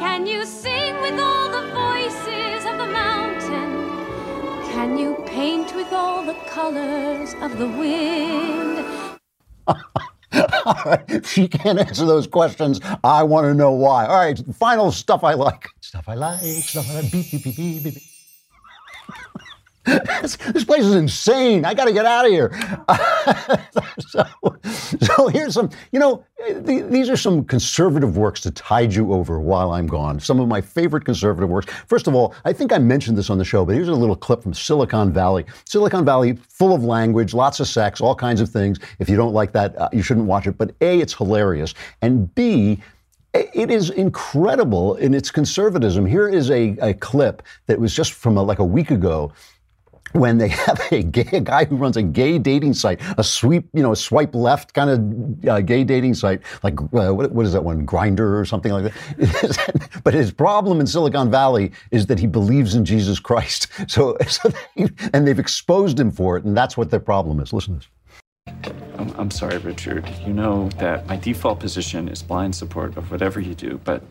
Can 0.00 0.26
you 0.26 0.44
sing 0.44 1.00
with 1.00 1.18
all 1.18 1.48
the 1.48 1.66
voices 1.72 2.66
of 2.66 2.76
the 2.76 2.88
mountain? 2.92 4.70
Can 4.70 4.98
you 4.98 5.14
paint 5.24 5.74
with 5.74 5.90
all 5.90 6.26
the 6.26 6.34
colors 6.50 7.34
of 7.40 7.56
the 7.56 7.68
wind? 7.68 8.84
All 10.64 10.82
right, 10.84 11.04
if 11.08 11.26
she 11.30 11.48
can't 11.48 11.78
answer 11.78 12.04
those 12.04 12.26
questions, 12.26 12.80
I 13.02 13.22
want 13.22 13.46
to 13.46 13.54
know 13.54 13.72
why. 13.72 14.06
All 14.06 14.16
right, 14.16 14.38
final 14.54 14.92
stuff 14.92 15.24
I 15.24 15.32
like. 15.34 15.68
Stuff 15.80 16.08
I 16.08 16.14
like, 16.14 16.40
stuff 16.40 16.90
I 16.90 17.00
like. 17.00 17.12
Beep, 17.12 17.30
beep, 17.30 17.44
beep, 17.44 17.56
beep, 17.56 17.84
beep. 17.84 18.02
this, 20.22 20.36
this 20.36 20.64
place 20.64 20.84
is 20.84 20.94
insane. 20.94 21.64
I 21.64 21.72
got 21.72 21.86
to 21.86 21.92
get 21.92 22.04
out 22.04 22.26
of 22.26 22.30
here. 22.30 22.50
so, 24.00 24.24
so 25.00 25.28
here's 25.28 25.54
some, 25.54 25.70
you 25.92 25.98
know, 25.98 26.24
th- 26.66 26.86
these 26.90 27.08
are 27.08 27.16
some 27.16 27.44
conservative 27.44 28.16
works 28.16 28.40
to 28.42 28.50
tide 28.50 28.92
you 28.92 29.12
over 29.14 29.40
while 29.40 29.72
I'm 29.72 29.86
gone. 29.86 30.20
Some 30.20 30.40
of 30.40 30.48
my 30.48 30.60
favorite 30.60 31.04
conservative 31.04 31.48
works. 31.48 31.72
First 31.86 32.06
of 32.06 32.14
all, 32.14 32.34
I 32.44 32.52
think 32.52 32.72
I 32.72 32.78
mentioned 32.78 33.16
this 33.16 33.30
on 33.30 33.38
the 33.38 33.44
show, 33.44 33.64
but 33.64 33.74
here's 33.74 33.88
a 33.88 33.94
little 33.94 34.16
clip 34.16 34.42
from 34.42 34.52
Silicon 34.52 35.12
Valley. 35.12 35.46
Silicon 35.64 36.04
Valley, 36.04 36.38
full 36.48 36.74
of 36.74 36.84
language, 36.84 37.32
lots 37.32 37.60
of 37.60 37.66
sex, 37.66 38.00
all 38.00 38.14
kinds 38.14 38.40
of 38.40 38.50
things. 38.50 38.78
If 38.98 39.08
you 39.08 39.16
don't 39.16 39.32
like 39.32 39.52
that, 39.52 39.76
uh, 39.78 39.88
you 39.92 40.02
shouldn't 40.02 40.26
watch 40.26 40.46
it. 40.46 40.58
But 40.58 40.74
A, 40.82 41.00
it's 41.00 41.14
hilarious. 41.14 41.72
And 42.02 42.34
B, 42.34 42.82
it 43.34 43.70
is 43.70 43.90
incredible 43.90 44.96
in 44.96 45.14
its 45.14 45.30
conservatism. 45.30 46.06
Here 46.06 46.28
is 46.28 46.50
a, 46.50 46.76
a 46.80 46.94
clip 46.94 47.42
that 47.66 47.78
was 47.78 47.94
just 47.94 48.12
from 48.12 48.36
a, 48.36 48.42
like 48.42 48.58
a 48.58 48.64
week 48.64 48.90
ago 48.90 49.32
when 50.12 50.38
they 50.38 50.48
have 50.66 50.80
a 50.90 51.02
gay 51.02 51.28
a 51.32 51.40
guy 51.40 51.64
who 51.64 51.76
runs 51.76 51.96
a 51.96 52.02
gay 52.02 52.38
dating 52.38 52.74
site, 52.74 53.00
a 53.18 53.24
sweep, 53.24 53.68
you 53.72 53.82
know, 53.82 53.92
a 53.92 53.96
swipe 53.96 54.34
left 54.34 54.74
kind 54.74 54.90
of 54.90 55.48
uh, 55.48 55.60
gay 55.60 55.84
dating 55.84 56.14
site, 56.14 56.40
like 56.62 56.80
uh, 56.80 57.14
what, 57.14 57.32
what 57.32 57.46
is 57.46 57.52
that 57.52 57.64
one, 57.64 57.86
Grindr 57.86 58.38
or 58.38 58.44
something 58.44 58.72
like 58.72 58.92
that. 58.92 60.00
but 60.04 60.14
his 60.14 60.32
problem 60.32 60.80
in 60.80 60.86
Silicon 60.86 61.30
Valley 61.30 61.72
is 61.90 62.06
that 62.06 62.18
he 62.18 62.26
believes 62.26 62.74
in 62.74 62.84
Jesus 62.84 63.18
Christ. 63.18 63.68
So, 63.88 64.16
so 64.28 64.50
they, 64.50 64.88
and 65.14 65.26
they've 65.26 65.38
exposed 65.38 65.98
him 65.98 66.10
for 66.10 66.36
it, 66.36 66.44
and 66.44 66.56
that's 66.56 66.76
what 66.76 66.90
their 66.90 67.00
problem 67.00 67.40
is. 67.40 67.52
Listen 67.52 67.80
to 67.80 67.86
this. 67.86 67.88
I'm, 68.98 69.14
I'm 69.16 69.30
sorry, 69.30 69.58
Richard. 69.58 70.06
You 70.26 70.34
know 70.34 70.68
that 70.78 71.06
my 71.06 71.16
default 71.16 71.58
position 71.58 72.08
is 72.08 72.22
blind 72.22 72.54
support 72.54 72.96
of 72.96 73.10
whatever 73.10 73.40
you 73.40 73.54
do, 73.54 73.80
but 73.84 74.02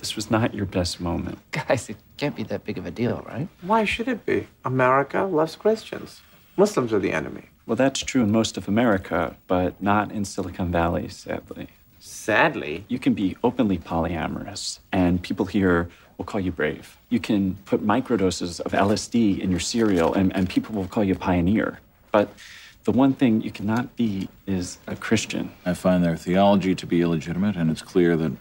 this 0.00 0.16
was 0.16 0.30
not 0.30 0.54
your 0.54 0.66
best 0.66 1.00
moment. 1.00 1.38
Guys, 1.52 1.88
it 1.88 1.96
can't 2.16 2.34
be 2.34 2.42
that 2.44 2.64
big 2.64 2.78
of 2.78 2.86
a 2.86 2.90
deal, 2.90 3.22
right? 3.28 3.48
Why 3.62 3.84
should 3.84 4.08
it 4.08 4.26
be? 4.26 4.48
America 4.64 5.22
loves 5.22 5.54
Christians. 5.54 6.22
Muslims 6.56 6.92
are 6.92 6.98
the 6.98 7.12
enemy. 7.12 7.44
Well, 7.66 7.76
that's 7.76 8.00
true 8.00 8.22
in 8.22 8.32
most 8.32 8.56
of 8.56 8.66
America, 8.66 9.36
but 9.46 9.80
not 9.80 10.10
in 10.10 10.24
Silicon 10.24 10.72
Valley, 10.72 11.08
sadly. 11.08 11.68
Sadly? 12.00 12.84
You 12.88 12.98
can 12.98 13.14
be 13.14 13.36
openly 13.44 13.78
polyamorous, 13.78 14.80
and 14.90 15.22
people 15.22 15.46
here 15.46 15.88
will 16.16 16.24
call 16.24 16.40
you 16.40 16.50
brave. 16.50 16.96
You 17.10 17.20
can 17.20 17.56
put 17.66 17.86
microdoses 17.86 18.58
of 18.60 18.72
LSD 18.72 19.38
in 19.38 19.50
your 19.50 19.60
cereal, 19.60 20.12
and, 20.14 20.34
and 20.34 20.48
people 20.48 20.74
will 20.74 20.88
call 20.88 21.04
you 21.04 21.14
a 21.14 21.18
pioneer. 21.18 21.78
But 22.10 22.32
the 22.84 22.92
one 22.92 23.12
thing 23.12 23.42
you 23.42 23.50
cannot 23.50 23.94
be 23.96 24.28
is 24.46 24.78
a 24.86 24.96
Christian. 24.96 25.52
I 25.66 25.74
find 25.74 26.02
their 26.02 26.16
theology 26.16 26.74
to 26.74 26.86
be 26.86 27.02
illegitimate, 27.02 27.56
and 27.56 27.70
it's 27.70 27.82
clear 27.82 28.16
that 28.16 28.32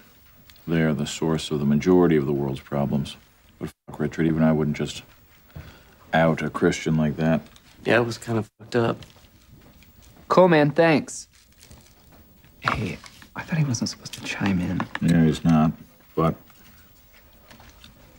they 0.69 0.81
are 0.81 0.93
the 0.93 1.07
source 1.07 1.51
of 1.51 1.59
the 1.59 1.65
majority 1.65 2.15
of 2.15 2.25
the 2.25 2.31
world's 2.31 2.59
problems. 2.61 3.17
But 3.59 3.71
fuck, 3.87 3.99
Richard, 3.99 4.27
even 4.27 4.43
I 4.43 4.51
wouldn't 4.51 4.77
just 4.77 5.03
out 6.13 6.41
a 6.41 6.49
Christian 6.49 6.95
like 6.95 7.17
that. 7.17 7.41
Yeah, 7.85 7.97
it 7.97 8.05
was 8.05 8.17
kind 8.17 8.37
of 8.37 8.49
fucked 8.59 8.75
up. 8.75 8.97
Cool, 10.27 10.47
man. 10.47 10.71
Thanks. 10.71 11.27
Hey, 12.61 12.97
I 13.35 13.41
thought 13.41 13.57
he 13.57 13.65
wasn't 13.65 13.89
supposed 13.89 14.13
to 14.13 14.21
chime 14.21 14.59
in. 14.59 14.81
Yeah, 15.01 15.23
he's 15.25 15.43
not. 15.43 15.71
But 16.15 16.35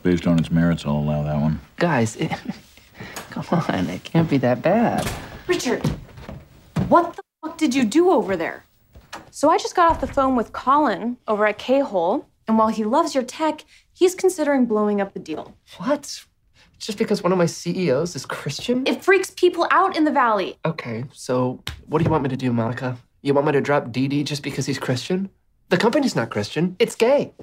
based 0.03 0.27
on 0.27 0.39
its 0.39 0.51
merits, 0.51 0.85
I'll 0.85 0.97
allow 0.97 1.23
that 1.23 1.39
one. 1.39 1.59
Guys, 1.77 2.15
it, 2.17 2.31
come 3.29 3.45
on. 3.51 3.89
It 3.89 4.03
can't 4.03 4.29
be 4.29 4.37
that 4.37 4.61
bad. 4.61 5.09
Richard, 5.47 5.85
what 6.87 7.15
the 7.15 7.23
fuck 7.41 7.57
did 7.57 7.73
you 7.73 7.85
do 7.85 8.09
over 8.11 8.35
there? 8.35 8.65
So 9.29 9.49
I 9.49 9.57
just 9.57 9.75
got 9.75 9.89
off 9.89 10.01
the 10.01 10.07
phone 10.07 10.35
with 10.35 10.51
Colin 10.51 11.17
over 11.27 11.45
at 11.45 11.57
K-Hole, 11.57 12.27
and 12.51 12.57
while 12.57 12.67
he 12.67 12.83
loves 12.83 13.15
your 13.15 13.23
tech, 13.23 13.63
he's 13.93 14.13
considering 14.13 14.65
blowing 14.65 14.99
up 14.99 15.13
the 15.13 15.21
deal. 15.21 15.55
What? 15.77 16.25
Just 16.79 16.97
because 16.97 17.23
one 17.23 17.31
of 17.31 17.37
my 17.37 17.45
CEOs 17.45 18.13
is 18.13 18.25
Christian? 18.25 18.85
It 18.85 19.05
freaks 19.05 19.29
people 19.29 19.69
out 19.71 19.95
in 19.95 20.03
the 20.03 20.11
valley. 20.11 20.57
Okay, 20.65 21.05
so 21.13 21.63
what 21.85 21.99
do 21.99 22.03
you 22.03 22.11
want 22.11 22.23
me 22.23 22.29
to 22.29 22.35
do, 22.35 22.51
Monica? 22.51 22.97
You 23.21 23.33
want 23.33 23.47
me 23.47 23.53
to 23.53 23.61
drop 23.61 23.85
DD 23.85 24.25
just 24.25 24.43
because 24.43 24.65
he's 24.65 24.77
Christian? 24.77 25.29
The 25.69 25.77
company's 25.77 26.13
not 26.13 26.29
Christian, 26.29 26.75
it's 26.77 26.95
gay. 26.95 27.33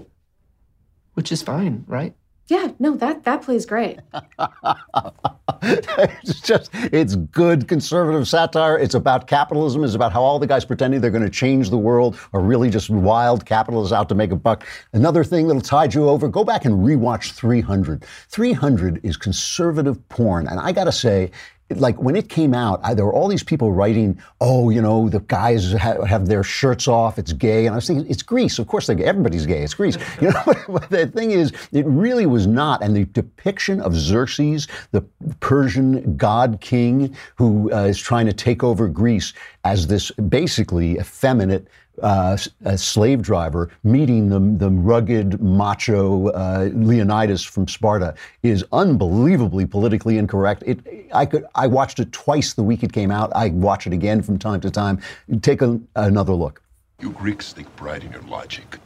Which 1.14 1.32
is 1.32 1.40
fine, 1.40 1.84
right? 1.86 2.14
Yeah, 2.48 2.72
no, 2.78 2.96
that 2.96 3.24
that 3.24 3.42
plays 3.42 3.66
great. 3.66 3.98
it's 5.62 6.40
just 6.40 6.70
it's 6.74 7.14
good 7.16 7.68
conservative 7.68 8.26
satire. 8.26 8.78
It's 8.78 8.94
about 8.94 9.26
capitalism. 9.26 9.84
It's 9.84 9.94
about 9.94 10.12
how 10.12 10.22
all 10.22 10.38
the 10.38 10.46
guys 10.46 10.64
pretending 10.64 11.02
they're 11.02 11.10
going 11.10 11.22
to 11.24 11.28
change 11.30 11.68
the 11.68 11.76
world 11.76 12.18
are 12.32 12.40
really 12.40 12.70
just 12.70 12.88
wild 12.88 13.44
capitalists 13.44 13.92
out 13.92 14.08
to 14.08 14.14
make 14.14 14.30
a 14.32 14.36
buck. 14.36 14.66
Another 14.94 15.24
thing 15.24 15.46
that'll 15.46 15.60
tide 15.60 15.92
you 15.92 16.08
over. 16.08 16.26
Go 16.26 16.42
back 16.42 16.64
and 16.64 16.76
rewatch 16.76 17.32
300. 17.32 18.02
300 18.28 19.04
is 19.04 19.18
conservative 19.18 20.08
porn, 20.08 20.46
and 20.46 20.58
I 20.58 20.72
got 20.72 20.84
to 20.84 20.92
say 20.92 21.30
like 21.76 22.00
when 22.00 22.16
it 22.16 22.28
came 22.28 22.54
out, 22.54 22.80
I, 22.82 22.94
there 22.94 23.04
were 23.04 23.12
all 23.12 23.28
these 23.28 23.42
people 23.42 23.72
writing, 23.72 24.18
"Oh, 24.40 24.70
you 24.70 24.80
know, 24.80 25.08
the 25.08 25.20
guys 25.20 25.72
ha- 25.72 26.02
have 26.04 26.26
their 26.26 26.42
shirts 26.42 26.88
off. 26.88 27.18
It's 27.18 27.32
gay." 27.32 27.66
And 27.66 27.74
I 27.74 27.76
was 27.76 27.86
thinking, 27.86 28.10
it's 28.10 28.22
Greece. 28.22 28.58
Of 28.58 28.66
course, 28.66 28.88
gay. 28.88 29.04
everybody's 29.04 29.46
gay. 29.46 29.62
It's 29.62 29.74
Greece. 29.74 29.98
You 30.20 30.30
know, 30.30 30.42
but 30.68 30.90
the 30.90 31.06
thing 31.06 31.30
is, 31.30 31.52
it 31.70 31.86
really 31.86 32.26
was 32.26 32.46
not. 32.46 32.82
And 32.82 32.96
the 32.96 33.04
depiction 33.04 33.80
of 33.80 33.94
Xerxes, 33.94 34.66
the 34.90 35.02
Persian 35.40 36.16
god 36.16 36.60
king 36.60 37.14
who 37.36 37.72
uh, 37.72 37.84
is 37.84 37.98
trying 37.98 38.26
to 38.26 38.32
take 38.32 38.64
over 38.64 38.88
Greece, 38.88 39.32
as 39.64 39.86
this 39.86 40.10
basically 40.12 40.98
effeminate 40.98 41.68
uh, 42.02 42.36
a 42.64 42.78
slave 42.78 43.22
driver 43.22 43.70
meeting 43.84 44.28
the, 44.28 44.40
the 44.64 44.70
rugged, 44.70 45.40
macho 45.40 46.28
uh, 46.28 46.70
Leonidas 46.72 47.42
from 47.44 47.66
Sparta 47.68 48.14
is 48.42 48.64
unbelievably 48.72 49.66
politically 49.66 50.18
incorrect. 50.18 50.62
It, 50.66 51.08
I 51.12 51.26
could, 51.26 51.44
I 51.54 51.66
watched 51.66 51.98
it 51.98 52.12
twice 52.12 52.54
the 52.54 52.62
week 52.62 52.82
it 52.82 52.92
came 52.92 53.10
out. 53.10 53.32
I 53.34 53.48
watch 53.48 53.86
it 53.86 53.92
again 53.92 54.22
from 54.22 54.38
time 54.38 54.60
to 54.60 54.70
time. 54.70 55.00
Take 55.42 55.62
a, 55.62 55.80
another 55.96 56.34
look. 56.34 56.62
You 57.00 57.10
Greeks 57.10 57.52
take 57.52 57.74
pride 57.76 58.04
in 58.04 58.12
your 58.12 58.22
logic. 58.22 58.78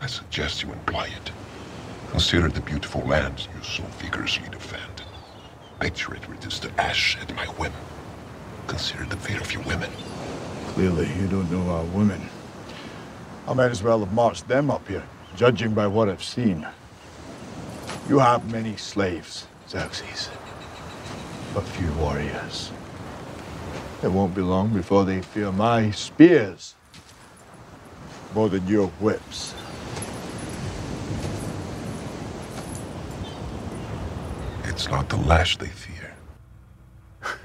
I 0.00 0.06
suggest 0.06 0.62
you 0.62 0.72
employ 0.72 1.04
it. 1.04 1.32
Consider 2.10 2.48
the 2.48 2.60
beautiful 2.60 3.02
lands 3.02 3.48
you 3.54 3.62
so 3.62 3.82
vigorously 3.98 4.48
defend. 4.50 5.02
Picture 5.80 6.14
it 6.14 6.28
reduced 6.28 6.62
to 6.62 6.80
ash 6.80 7.18
at 7.20 7.34
my 7.34 7.44
whim. 7.58 7.72
Consider 8.66 9.04
the 9.04 9.16
fate 9.16 9.40
of 9.40 9.52
your 9.52 9.62
women. 9.62 9.90
Clearly, 10.68 11.08
you 11.20 11.26
don't 11.28 11.50
know 11.50 11.70
our 11.70 11.84
women. 11.84 12.20
I 13.48 13.54
might 13.54 13.70
as 13.70 13.82
well 13.82 14.00
have 14.00 14.12
marched 14.12 14.48
them 14.48 14.70
up 14.70 14.86
here, 14.88 15.04
judging 15.36 15.72
by 15.72 15.86
what 15.86 16.08
I've 16.08 16.24
seen. 16.24 16.66
You 18.08 18.18
have 18.18 18.50
many 18.50 18.76
slaves, 18.76 19.46
Xerxes, 19.68 20.30
but 21.54 21.62
few 21.62 21.92
warriors. 21.94 22.72
It 24.02 24.08
won't 24.08 24.34
be 24.34 24.42
long 24.42 24.70
before 24.70 25.04
they 25.04 25.22
fear 25.22 25.52
my 25.52 25.90
spears 25.92 26.74
more 28.34 28.48
than 28.48 28.66
your 28.66 28.88
whips. 29.00 29.54
It's 34.64 34.88
not 34.88 35.08
the 35.08 35.16
lash 35.16 35.56
they 35.56 35.68
fear. 35.68 36.14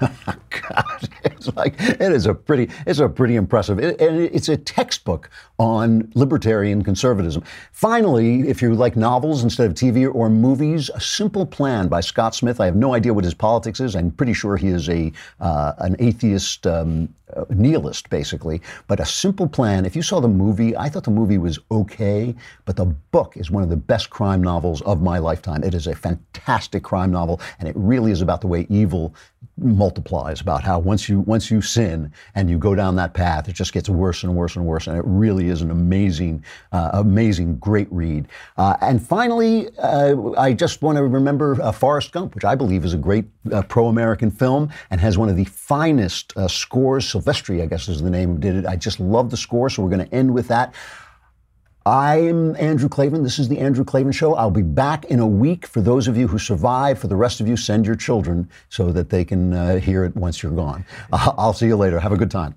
God, 0.00 1.08
it's 1.46 1.56
like 1.56 1.74
it 1.78 2.12
is 2.12 2.26
a 2.26 2.34
pretty, 2.34 2.72
it's 2.86 2.98
a 2.98 3.08
pretty 3.08 3.36
impressive, 3.36 3.78
and 3.78 4.00
it's 4.00 4.48
a 4.48 4.56
textbook 4.56 5.30
on 5.58 6.10
libertarian 6.14 6.82
conservatism. 6.82 7.42
Finally, 7.72 8.48
if 8.48 8.62
you 8.62 8.74
like 8.74 8.96
novels 8.96 9.42
instead 9.42 9.66
of 9.66 9.74
TV 9.74 10.12
or 10.12 10.28
movies, 10.28 10.90
A 10.94 11.00
Simple 11.00 11.46
Plan 11.46 11.88
by 11.88 12.00
Scott 12.00 12.34
Smith. 12.34 12.60
I 12.60 12.66
have 12.66 12.76
no 12.76 12.94
idea 12.94 13.14
what 13.14 13.24
his 13.24 13.34
politics 13.34 13.80
is. 13.80 13.96
I'm 13.96 14.10
pretty 14.10 14.34
sure 14.34 14.56
he 14.56 14.68
is 14.68 14.88
a 14.88 15.12
uh, 15.40 15.72
an 15.78 15.96
atheist. 15.98 16.66
Um, 16.66 17.14
uh, 17.34 17.46
nihilist, 17.48 18.10
basically. 18.10 18.60
But 18.88 19.00
a 19.00 19.06
simple 19.06 19.48
plan. 19.48 19.86
If 19.86 19.96
you 19.96 20.02
saw 20.02 20.20
the 20.20 20.28
movie, 20.28 20.76
I 20.76 20.90
thought 20.90 21.04
the 21.04 21.10
movie 21.10 21.38
was 21.38 21.58
okay, 21.70 22.34
but 22.66 22.76
the 22.76 22.84
book 22.84 23.38
is 23.38 23.50
one 23.50 23.62
of 23.62 23.70
the 23.70 23.76
best 23.76 24.10
crime 24.10 24.42
novels 24.42 24.82
of 24.82 25.00
my 25.00 25.16
lifetime. 25.16 25.64
It 25.64 25.72
is 25.72 25.86
a 25.86 25.94
fantastic 25.94 26.82
crime 26.82 27.10
novel, 27.10 27.40
and 27.58 27.68
it 27.68 27.74
really 27.74 28.12
is 28.12 28.20
about 28.20 28.42
the 28.42 28.48
way 28.48 28.66
evil 28.68 29.14
multiplies. 29.56 30.40
About 30.40 30.62
how 30.62 30.78
once 30.78 31.08
you 31.08 31.20
once 31.20 31.50
you 31.50 31.60
sin 31.60 32.12
and 32.34 32.48
you 32.48 32.58
go 32.58 32.74
down 32.74 32.96
that 32.96 33.14
path, 33.14 33.48
it 33.48 33.54
just 33.54 33.72
gets 33.72 33.88
worse 33.88 34.22
and 34.22 34.34
worse 34.34 34.56
and 34.56 34.64
worse. 34.64 34.86
And 34.86 34.96
it 34.96 35.04
really 35.06 35.48
is 35.48 35.62
an 35.62 35.70
amazing, 35.70 36.44
uh, 36.72 36.90
amazing, 36.94 37.56
great 37.56 37.88
read. 37.90 38.28
Uh, 38.56 38.76
and 38.80 39.04
finally, 39.04 39.68
uh, 39.78 40.32
I 40.38 40.52
just 40.52 40.82
want 40.82 40.96
to 40.96 41.04
remember 41.04 41.60
uh, 41.62 41.72
Forrest 41.72 42.12
Gump, 42.12 42.34
which 42.34 42.44
I 42.44 42.54
believe 42.54 42.84
is 42.84 42.94
a 42.94 42.98
great 42.98 43.26
uh, 43.52 43.62
pro-American 43.62 44.30
film 44.30 44.70
and 44.90 45.00
has 45.00 45.18
one 45.18 45.28
of 45.28 45.36
the 45.36 45.44
finest 45.44 46.36
uh, 46.36 46.48
scores. 46.48 47.06
Silvestri, 47.06 47.62
I 47.62 47.66
guess 47.66 47.88
is 47.88 48.02
the 48.02 48.10
name 48.10 48.40
did 48.40 48.56
it. 48.56 48.66
I 48.66 48.76
just 48.76 49.00
love 49.00 49.30
the 49.30 49.36
score, 49.36 49.68
so 49.70 49.82
we're 49.82 49.90
going 49.90 50.06
to 50.06 50.14
end 50.14 50.32
with 50.32 50.48
that. 50.48 50.74
I'm 51.84 52.54
Andrew 52.56 52.88
Klavan. 52.88 53.24
This 53.24 53.40
is 53.40 53.48
the 53.48 53.58
Andrew 53.58 53.84
Klavan 53.84 54.12
Show. 54.12 54.34
I'll 54.34 54.52
be 54.52 54.62
back 54.62 55.04
in 55.06 55.18
a 55.18 55.26
week. 55.26 55.66
For 55.66 55.80
those 55.80 56.06
of 56.06 56.16
you 56.16 56.28
who 56.28 56.38
survive, 56.38 57.00
for 57.00 57.08
the 57.08 57.16
rest 57.16 57.40
of 57.40 57.48
you, 57.48 57.56
send 57.56 57.86
your 57.86 57.96
children 57.96 58.48
so 58.68 58.92
that 58.92 59.10
they 59.10 59.24
can 59.24 59.52
uh, 59.52 59.80
hear 59.80 60.04
it 60.04 60.14
once 60.14 60.44
you're 60.44 60.52
gone. 60.52 60.84
I'll 61.12 61.52
see 61.52 61.66
you 61.66 61.76
later. 61.76 61.98
Have 61.98 62.12
a 62.12 62.16
good 62.16 62.30
time. 62.30 62.56